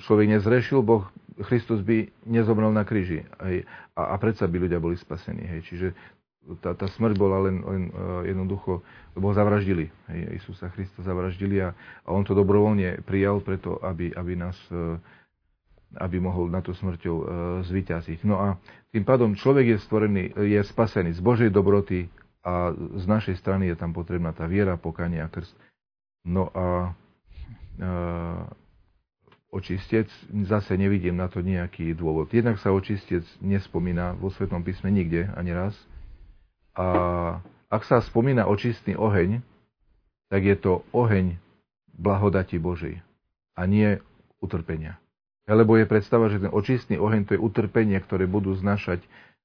človek 0.00 0.26
nezrešil, 0.40 0.80
Boh, 0.80 1.04
Kristus 1.44 1.84
by 1.84 2.08
nezomrel 2.24 2.72
na 2.72 2.88
kríži. 2.88 3.28
A, 3.36 3.60
a 3.92 4.16
predsa 4.16 4.48
by 4.48 4.56
ľudia 4.56 4.80
boli 4.80 4.96
spasení. 4.96 5.44
Hej. 5.44 5.60
Čiže 5.68 5.88
tá, 6.64 6.72
tá 6.72 6.86
smrť 6.88 7.14
bola 7.18 7.44
len, 7.44 7.60
len 7.60 7.82
uh, 7.90 8.22
jednoducho, 8.24 8.80
lebo 9.18 9.28
ho 9.28 9.34
zavraždili. 9.34 9.90
Hej, 10.08 10.40
Isúsa 10.40 10.70
Krista 10.70 11.02
zavraždili 11.02 11.60
a, 11.60 11.74
a 12.06 12.08
on 12.14 12.22
to 12.22 12.32
dobrovoľne 12.32 13.02
prijal 13.02 13.42
preto, 13.42 13.82
aby, 13.82 14.14
aby 14.14 14.32
nás 14.38 14.56
uh, 14.70 14.96
aby 15.94 16.18
mohol 16.18 16.50
na 16.50 16.58
to 16.60 16.74
smrťou 16.74 17.16
uh, 17.16 17.26
zvyťaziť. 17.62 18.26
No 18.26 18.42
a 18.42 18.58
tým 18.90 19.06
pádom 19.06 19.38
človek 19.38 19.76
je 19.76 19.78
stvorený, 19.86 20.24
je 20.34 20.60
spasený 20.66 21.14
z 21.14 21.20
Božej 21.22 21.50
dobroty 21.54 22.10
a 22.42 22.74
z 22.74 23.04
našej 23.06 23.38
strany 23.38 23.70
je 23.70 23.76
tam 23.78 23.94
potrebná 23.94 24.34
tá 24.34 24.50
viera, 24.50 24.74
pokanie 24.74 25.22
a 25.22 25.30
krst. 25.30 25.54
No 26.26 26.50
a 26.50 26.94
uh, 27.78 28.44
očistec, 29.56 30.10
zase 30.44 30.76
nevidím 30.76 31.16
na 31.16 31.30
to 31.30 31.40
nejaký 31.40 31.96
dôvod. 31.96 32.28
Jednak 32.28 32.60
sa 32.60 32.74
očistec 32.74 33.24
nespomína 33.40 34.12
vo 34.18 34.28
Svetom 34.28 34.60
písme 34.60 34.92
nikde, 34.92 35.30
ani 35.32 35.56
raz. 35.56 35.72
A 36.76 36.86
ak 37.72 37.82
sa 37.88 38.04
spomína 38.04 38.44
očistný 38.46 38.98
oheň, 39.00 39.40
tak 40.28 40.44
je 40.44 40.56
to 40.58 40.84
oheň 40.92 41.40
blahodati 41.96 42.60
Božej 42.60 43.00
a 43.56 43.64
nie 43.64 43.96
utrpenia. 44.44 45.00
Lebo 45.46 45.78
je 45.78 45.86
predstava, 45.86 46.26
že 46.26 46.42
ten 46.42 46.50
očistný 46.50 46.98
oheň 46.98 47.22
to 47.30 47.32
je 47.38 47.40
utrpenie, 47.40 47.94
ktoré 48.02 48.26
budú 48.26 48.54
znašať 48.58 49.02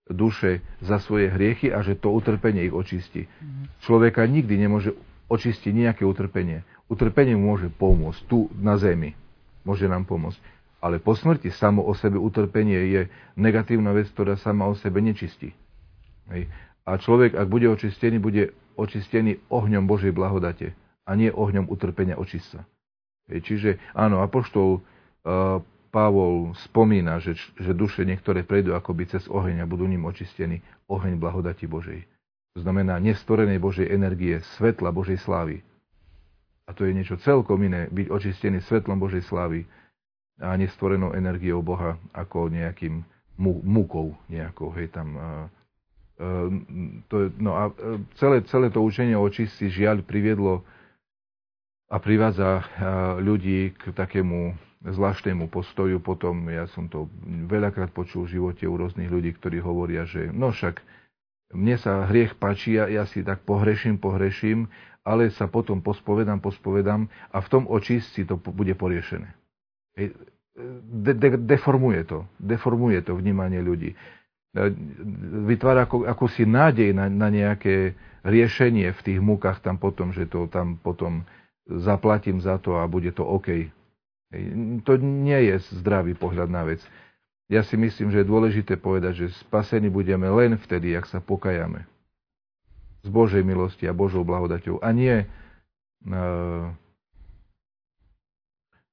duše 0.10 0.66
za 0.82 0.98
svoje 0.98 1.30
hriechy 1.30 1.70
a 1.70 1.86
že 1.86 1.94
to 1.94 2.10
utrpenie 2.10 2.66
ich 2.66 2.76
očistí. 2.76 3.30
Mhm. 3.40 3.64
Človeka 3.86 4.26
nikdy 4.26 4.56
nemôže 4.58 4.98
očistiť 5.30 5.72
nejaké 5.72 6.04
utrpenie. 6.04 6.66
Utrpenie 6.92 7.40
môže 7.40 7.72
pomôcť 7.72 8.20
tu 8.28 8.52
na 8.60 8.76
zemi. 8.76 9.16
Môže 9.64 9.88
nám 9.88 10.04
pomôcť. 10.04 10.42
Ale 10.82 10.98
po 10.98 11.14
smrti 11.14 11.54
samo 11.54 11.86
o 11.86 11.94
sebe 11.94 12.18
utrpenie 12.18 12.82
je 12.90 13.02
negatívna 13.38 13.94
vec, 13.94 14.10
ktorá 14.10 14.36
sama 14.36 14.66
o 14.66 14.74
sebe 14.74 15.00
nečistí. 15.00 15.54
Hej. 16.34 16.50
A 16.84 16.98
človek, 16.98 17.38
ak 17.38 17.46
bude 17.46 17.70
očistený, 17.70 18.18
bude 18.18 18.58
očistený 18.74 19.38
ohňom 19.54 19.86
Božej 19.86 20.10
blahodate 20.10 20.74
a 21.06 21.14
nie 21.14 21.30
ohňom 21.30 21.70
utrpenia 21.70 22.18
očista. 22.18 22.66
Čiže 23.30 23.78
áno, 23.94 24.26
apoštol 24.26 24.82
uh, 24.82 25.62
Pavol 25.92 26.56
spomína, 26.72 27.20
že, 27.20 27.36
že 27.60 27.76
duše 27.76 28.08
niektoré 28.08 28.48
prejdú 28.48 28.72
akoby 28.72 29.12
cez 29.12 29.28
oheň 29.28 29.62
a 29.62 29.70
budú 29.70 29.84
ním 29.86 30.08
očistení 30.08 30.64
oheň 30.88 31.20
blahodati 31.20 31.68
Božej. 31.68 32.08
To 32.56 32.64
znamená 32.64 33.00
nestvorenej 33.04 33.60
Božej 33.60 33.92
energie, 33.92 34.40
svetla 34.56 34.96
Božej 34.96 35.20
slávy. 35.20 35.60
A 36.68 36.72
to 36.72 36.88
je 36.88 36.96
niečo 36.96 37.20
celkom 37.20 37.60
iné, 37.68 37.92
byť 37.92 38.08
očistený 38.08 38.64
svetlom 38.64 38.96
Božej 39.00 39.28
slávy 39.28 39.68
a 40.40 40.56
nestvorenou 40.56 41.12
energiou 41.12 41.60
Boha 41.60 42.00
ako 42.16 42.48
nejakým 42.48 43.04
múkou 43.42 44.16
nejakou, 44.32 44.72
hej, 44.80 44.88
tam 44.96 45.20
to 47.10 47.16
je, 47.18 47.28
no 47.42 47.58
a 47.58 47.64
e, 47.74 47.98
celé, 48.22 48.46
celé 48.46 48.70
to 48.70 48.82
učenie 48.82 49.18
o 49.18 49.26
čistí 49.30 49.74
žiaľ 49.74 50.06
priviedlo 50.06 50.62
a 51.90 51.98
privádza 52.00 52.64
ľudí 53.20 53.76
k 53.76 53.92
takému 53.92 54.56
zvláštnemu 54.82 55.46
postoju. 55.48 56.02
Potom 56.02 56.50
ja 56.50 56.66
som 56.74 56.90
to 56.90 57.06
veľakrát 57.46 57.94
počul 57.94 58.26
v 58.26 58.42
živote 58.42 58.66
u 58.66 58.76
rôznych 58.78 59.10
ľudí, 59.10 59.38
ktorí 59.38 59.62
hovoria, 59.62 60.10
že 60.10 60.34
no 60.34 60.50
však 60.50 60.82
mne 61.54 61.76
sa 61.78 62.08
hriech 62.08 62.40
páči, 62.40 62.80
ja, 62.80 62.88
ja 62.88 63.04
si 63.06 63.22
tak 63.22 63.44
pohreším, 63.44 64.00
pohreším, 64.00 64.72
ale 65.04 65.30
sa 65.34 65.50
potom 65.52 65.84
pospovedám, 65.84 66.40
pospovedám 66.40 67.10
a 67.34 67.38
v 67.42 67.48
tom 67.52 67.64
očistci 67.68 68.24
to 68.24 68.38
bude 68.38 68.72
poriešené. 68.78 69.30
De, 69.98 71.14
de, 71.14 71.30
deformuje 71.38 72.06
to, 72.06 72.26
deformuje 72.40 73.02
to 73.04 73.18
vnímanie 73.18 73.60
ľudí. 73.60 73.92
E, 73.92 73.98
vytvára 75.48 75.90
ako, 75.90 76.08
akúsi 76.08 76.48
nádej 76.48 76.96
na, 76.96 77.10
na 77.10 77.28
nejaké 77.28 77.98
riešenie 78.22 78.94
v 78.94 79.02
tých 79.02 79.20
múkach 79.20 79.60
tam 79.60 79.82
potom, 79.82 80.14
že 80.14 80.30
to 80.30 80.46
tam 80.48 80.78
potom 80.78 81.26
zaplatím 81.66 82.40
za 82.40 82.62
to 82.62 82.78
a 82.78 82.86
bude 82.86 83.10
to 83.12 83.26
OK. 83.26 83.74
To 84.88 84.94
nie 85.00 85.40
je 85.52 85.56
zdravý 85.76 86.16
pohľad 86.16 86.48
na 86.48 86.64
vec. 86.64 86.80
Ja 87.52 87.68
si 87.68 87.76
myslím, 87.76 88.16
že 88.16 88.24
je 88.24 88.32
dôležité 88.32 88.80
povedať, 88.80 89.28
že 89.28 89.36
spasení 89.44 89.92
budeme 89.92 90.32
len 90.32 90.56
vtedy, 90.56 90.96
ak 90.96 91.04
sa 91.04 91.20
pokajame. 91.20 91.84
Z 93.04 93.12
Božej 93.12 93.44
milosti 93.44 93.92
a 93.92 93.98
Božou 93.98 94.24
blahodaťou. 94.24 94.80
A 94.80 94.96
nie 94.96 95.28
uh, 95.28 96.72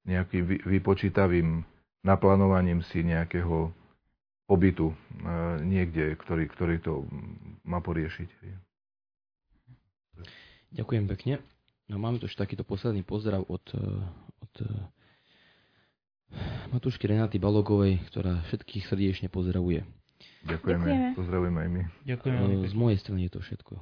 nejakým 0.09 0.65
vypočítavým 0.67 1.63
naplánovaním 2.03 2.81
si 2.89 3.05
nejakého 3.05 3.71
pobytu 4.49 4.89
e, 4.89 4.97
niekde, 5.61 6.17
ktorý, 6.17 6.49
ktorý 6.49 6.77
to 6.81 7.05
má 7.69 7.85
poriešiť. 7.85 8.29
Ďakujem 10.73 11.05
pekne. 11.13 11.45
No, 11.93 12.01
máme 12.01 12.17
tu 12.17 12.25
ešte 12.25 12.49
takýto 12.49 12.65
posledný 12.65 13.05
pozdrav 13.05 13.45
od, 13.45 13.65
e, 13.77 13.85
od 14.41 14.53
e, 16.33 16.73
Matúšky 16.73 17.09
Renáty 17.09 17.37
Balogovej, 17.41 18.01
ktorá 18.13 18.45
všetkých 18.53 18.85
srdečne 18.89 19.29
pozdravuje. 19.33 19.85
Ďakujeme. 20.45 20.85
Ďakujeme. 20.85 21.17
Pozdravujeme 21.17 21.59
aj 21.61 21.71
my. 21.71 21.83
Ďakujeme 22.07 22.41
Z 22.69 22.75
mojej 22.77 22.99
strany 23.01 23.21
je 23.29 23.33
to 23.35 23.41
všetko. 23.43 23.75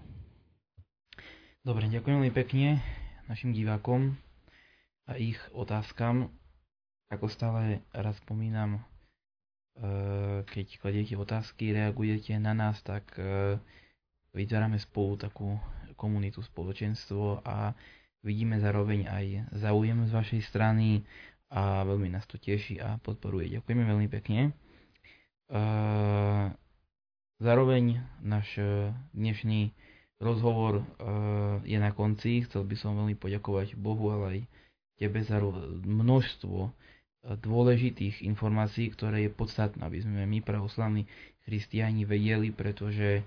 Dobre, 1.67 1.91
ďakujem 1.91 2.23
veľmi 2.23 2.35
pekne 2.35 2.79
našim 3.27 3.51
divákom 3.51 4.15
a 5.11 5.19
ich 5.19 5.39
otázkam. 5.51 6.31
Ako 7.11 7.31
stále 7.31 7.87
raz 7.95 8.19
spomínam, 8.23 8.83
Eh, 9.77 10.41
keď 10.49 10.81
kladiete 10.81 11.21
otázky, 11.21 11.77
reagujete 11.77 12.33
na 12.41 12.57
nás, 12.57 12.81
tak 12.81 13.13
eh, 13.21 13.61
vytvárame 14.33 14.81
spolu 14.81 15.21
takú 15.21 15.61
komunitu, 16.01 16.41
spoločenstvo 16.41 17.45
a 17.45 17.77
vidíme 18.25 18.57
zároveň 18.57 19.05
aj 19.05 19.27
záujem 19.53 20.09
z 20.09 20.13
vašej 20.17 20.41
strany 20.49 21.05
a 21.51 21.87
veľmi 21.87 22.11
nás 22.11 22.27
to 22.27 22.39
teší 22.39 22.83
a 22.83 22.99
podporuje. 22.99 23.55
Ďakujeme 23.59 23.85
veľmi 23.87 24.09
pekne. 24.11 24.51
Zároveň 27.37 28.03
náš 28.19 28.59
dnešný 29.15 29.71
rozhovor 30.19 30.83
je 31.63 31.79
na 31.79 31.95
konci. 31.95 32.43
Chcel 32.49 32.67
by 32.67 32.75
som 32.75 32.99
veľmi 32.99 33.15
poďakovať 33.15 33.79
Bohu, 33.79 34.11
ale 34.11 34.27
aj 34.27 34.41
tebe 34.99 35.21
za 35.23 35.39
množstvo 35.87 36.73
dôležitých 37.35 38.23
informácií, 38.23 38.95
ktoré 38.95 39.27
je 39.27 39.31
podstatné, 39.35 39.83
aby 39.83 39.99
sme 39.99 40.23
my, 40.31 40.39
pravoslavní 40.47 41.11
christiani, 41.43 42.07
vedeli, 42.07 42.55
pretože 42.55 43.19
e, 43.19 43.23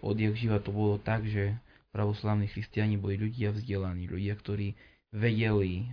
odjak 0.00 0.32
živa 0.32 0.56
to 0.64 0.72
bolo 0.72 0.96
tak, 0.96 1.28
že 1.28 1.52
pravoslavní 1.92 2.48
christiani 2.48 2.96
boli 2.96 3.20
ľudia 3.20 3.52
vzdelaní, 3.52 4.08
ľudia, 4.08 4.32
ktorí 4.40 4.72
vedeli 5.12 5.84
e, 5.84 5.86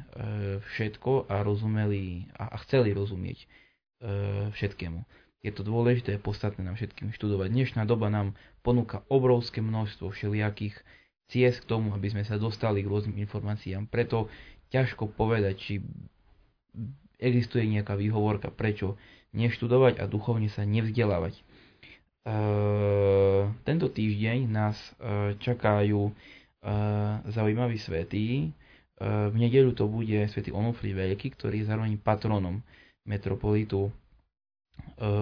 všetko 0.59 1.31
a 1.31 1.39
rozumeli 1.43 2.27
a, 2.35 2.59
chceli 2.67 2.91
rozumieť 2.91 3.39
e, 3.39 3.47
všetkému. 4.51 4.99
Je 5.45 5.51
to 5.53 5.61
dôležité, 5.61 6.17
podstatné 6.19 6.65
nám 6.65 6.75
všetkým 6.75 7.13
študovať. 7.13 7.53
Dnešná 7.53 7.85
doba 7.85 8.09
nám 8.09 8.33
ponúka 8.65 9.05
obrovské 9.07 9.61
množstvo 9.61 10.09
všelijakých 10.09 10.75
ciest 11.29 11.63
k 11.63 11.69
tomu, 11.69 11.93
aby 11.93 12.11
sme 12.11 12.25
sa 12.25 12.35
dostali 12.35 12.81
k 12.81 12.89
rôznym 12.89 13.15
informáciám. 13.23 13.87
Preto 13.87 14.27
ťažko 14.73 15.13
povedať, 15.13 15.55
či 15.61 15.73
existuje 17.21 17.63
nejaká 17.71 17.95
výhovorka, 17.95 18.51
prečo 18.51 18.99
neštudovať 19.31 20.01
a 20.01 20.09
duchovne 20.09 20.51
sa 20.51 20.67
nevzdelávať. 20.67 21.39
E, 21.39 21.41
tento 23.63 23.87
týždeň 23.87 24.37
nás 24.51 24.75
čakajú 25.39 26.09
e, 26.09 26.13
zaujímaví 27.31 27.79
svetí. 27.79 28.51
E, 28.95 29.27
v 29.27 29.35
nedeľu 29.35 29.75
to 29.75 29.85
bude 29.91 30.27
svätý 30.31 30.55
Onufri 30.55 30.95
Veľký, 30.95 31.35
ktorý 31.35 31.63
je 31.63 31.69
zároveň 31.69 31.99
patronom 31.99 32.63
metropolitu 33.03 33.87
e, 33.87 33.91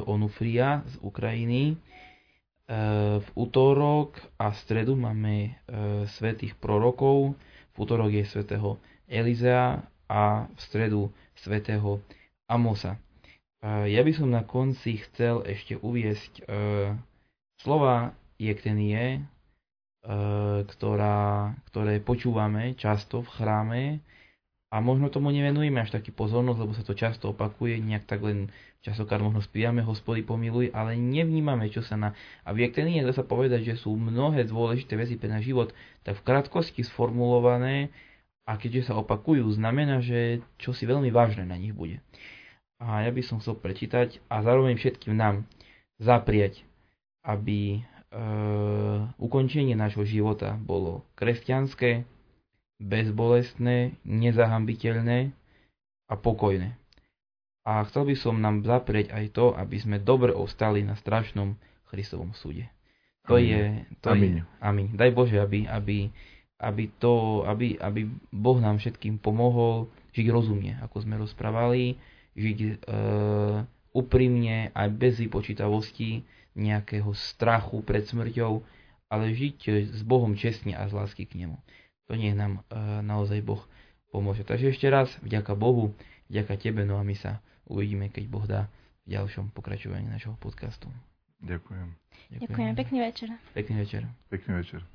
Onufria 0.06 0.86
z 0.86 1.02
Ukrajiny. 1.02 1.74
E, 1.74 1.76
v 3.18 3.28
útorok 3.34 4.22
a 4.38 4.54
stredu 4.54 4.94
máme 4.94 5.58
svetých 6.14 6.54
prorokov. 6.58 7.34
V 7.74 7.78
útorok 7.82 8.14
je 8.14 8.26
svätého 8.30 8.78
Elizea 9.10 9.82
a 10.06 10.46
v 10.46 10.60
stredu 10.62 11.02
svätého 11.34 11.98
Amosa. 12.46 13.02
Ja 13.64 14.04
by 14.04 14.12
som 14.12 14.28
na 14.28 14.44
konci 14.44 15.00
chcel 15.00 15.40
ešte 15.48 15.80
uviesť 15.80 16.44
slova 17.64 18.12
je, 18.36 19.24
ktorá, 20.68 21.56
ktoré 21.72 22.04
počúvame 22.04 22.76
často 22.76 23.24
v 23.24 23.30
chráme 23.40 23.82
a 24.68 24.82
možno 24.84 25.08
tomu 25.08 25.32
nevenujeme 25.32 25.80
až 25.80 25.96
taký 25.96 26.12
pozornosť, 26.12 26.60
lebo 26.60 26.74
sa 26.76 26.84
to 26.84 26.98
často 26.98 27.32
opakuje, 27.32 27.80
nejak 27.80 28.04
tak 28.04 28.20
len 28.26 28.52
častokrát 28.84 29.24
možno 29.24 29.40
spívame 29.40 29.80
hospody 29.80 30.26
pomiluj, 30.28 30.76
ale 30.76 31.00
nevnímame, 31.00 31.72
čo 31.72 31.86
sa 31.86 31.96
na... 31.96 32.12
A 32.44 32.52
v 32.52 32.68
Jektenie 32.68 33.00
dá 33.00 33.16
sa 33.16 33.24
povedať, 33.24 33.64
že 33.64 33.80
sú 33.80 33.96
mnohé 33.96 34.44
dôležité 34.44 35.00
veci 35.00 35.16
pre 35.16 35.32
náš 35.32 35.48
život 35.48 35.72
tak 36.04 36.20
v 36.20 36.26
krátkosti 36.28 36.84
sformulované 36.84 37.94
a 38.44 38.60
keďže 38.60 38.92
sa 38.92 39.00
opakujú, 39.00 39.48
znamená, 39.56 40.04
že 40.04 40.44
čo 40.60 40.76
si 40.76 40.84
veľmi 40.84 41.14
vážne 41.16 41.48
na 41.48 41.56
nich 41.56 41.72
bude. 41.72 42.04
A 42.84 43.08
ja 43.08 43.12
by 43.16 43.24
som 43.24 43.40
chcel 43.40 43.56
prečítať 43.56 44.20
a 44.28 44.44
zároveň 44.44 44.76
všetkým 44.76 45.16
nám 45.16 45.48
zaprieť, 46.04 46.68
aby 47.24 47.80
ukončenie 49.18 49.74
nášho 49.74 50.06
života 50.06 50.54
bolo 50.62 51.02
kresťanské, 51.18 52.06
bezbolestné, 52.78 53.98
nezahambiteľné 54.06 55.34
a 56.10 56.14
pokojné. 56.14 56.78
A 57.64 57.88
chcel 57.88 58.12
by 58.12 58.16
som 58.20 58.36
nám 58.44 58.68
zaprieť 58.68 59.16
aj 59.16 59.26
to, 59.32 59.46
aby 59.56 59.80
sme 59.80 59.98
dobre 60.04 60.36
ostali 60.36 60.84
na 60.84 61.00
strašnom 61.00 61.56
Christovom 61.88 62.36
súde. 62.36 62.68
To 63.32 63.40
amin. 63.40 63.48
je... 63.48 63.64
To 64.04 64.08
amin. 64.12 64.36
Je, 64.36 64.44
amin. 64.60 64.88
Daj 65.00 65.12
Bože, 65.16 65.40
aby, 65.40 65.64
aby, 65.64 66.12
aby, 66.60 66.84
to, 67.00 67.48
aby, 67.48 67.80
aby 67.80 68.12
Boh 68.36 68.60
nám 68.60 68.84
všetkým 68.84 69.16
pomohol 69.16 69.88
žiť 70.12 70.28
rozumne, 70.28 70.76
ako 70.84 71.08
sme 71.08 71.16
rozprávali, 71.16 71.96
žiť 72.36 72.58
e, 72.60 72.72
úprimne 73.96 74.76
aj 74.76 74.88
bez 74.92 75.24
vypočítavosti, 75.24 76.28
nejakého 76.54 77.10
strachu 77.14 77.82
pred 77.82 78.06
smrťou, 78.06 78.62
ale 79.10 79.34
žiť 79.34 79.90
s 79.94 80.02
Bohom 80.02 80.34
čestne 80.34 80.74
a 80.74 80.86
z 80.90 80.94
lásky 80.94 81.26
k 81.26 81.38
Nemu. 81.46 81.58
To 82.10 82.18
nech 82.18 82.34
nám 82.34 82.62
e, 82.68 82.82
naozaj 83.02 83.42
Boh 83.42 83.62
pomôže. 84.10 84.46
Takže 84.46 84.74
ešte 84.74 84.90
raz, 84.90 85.10
vďaka 85.22 85.54
Bohu, 85.58 85.94
vďaka 86.30 86.54
Tebe, 86.58 86.86
no 86.86 86.98
a 86.98 87.04
my 87.06 87.16
sa 87.18 87.42
uvidíme, 87.66 88.10
keď 88.10 88.24
Boh 88.30 88.46
dá 88.46 88.70
v 89.06 89.18
ďalšom 89.18 89.52
pokračovaní 89.52 90.06
našho 90.08 90.38
podcastu. 90.38 90.90
Ďakujem. 91.44 91.90
Ďakujem. 92.40 92.76
Pekný 92.76 93.00
večer. 93.04 93.30
Pekný 93.52 93.76
večer. 93.84 94.02
Pekný 94.32 94.52
večer. 94.64 94.93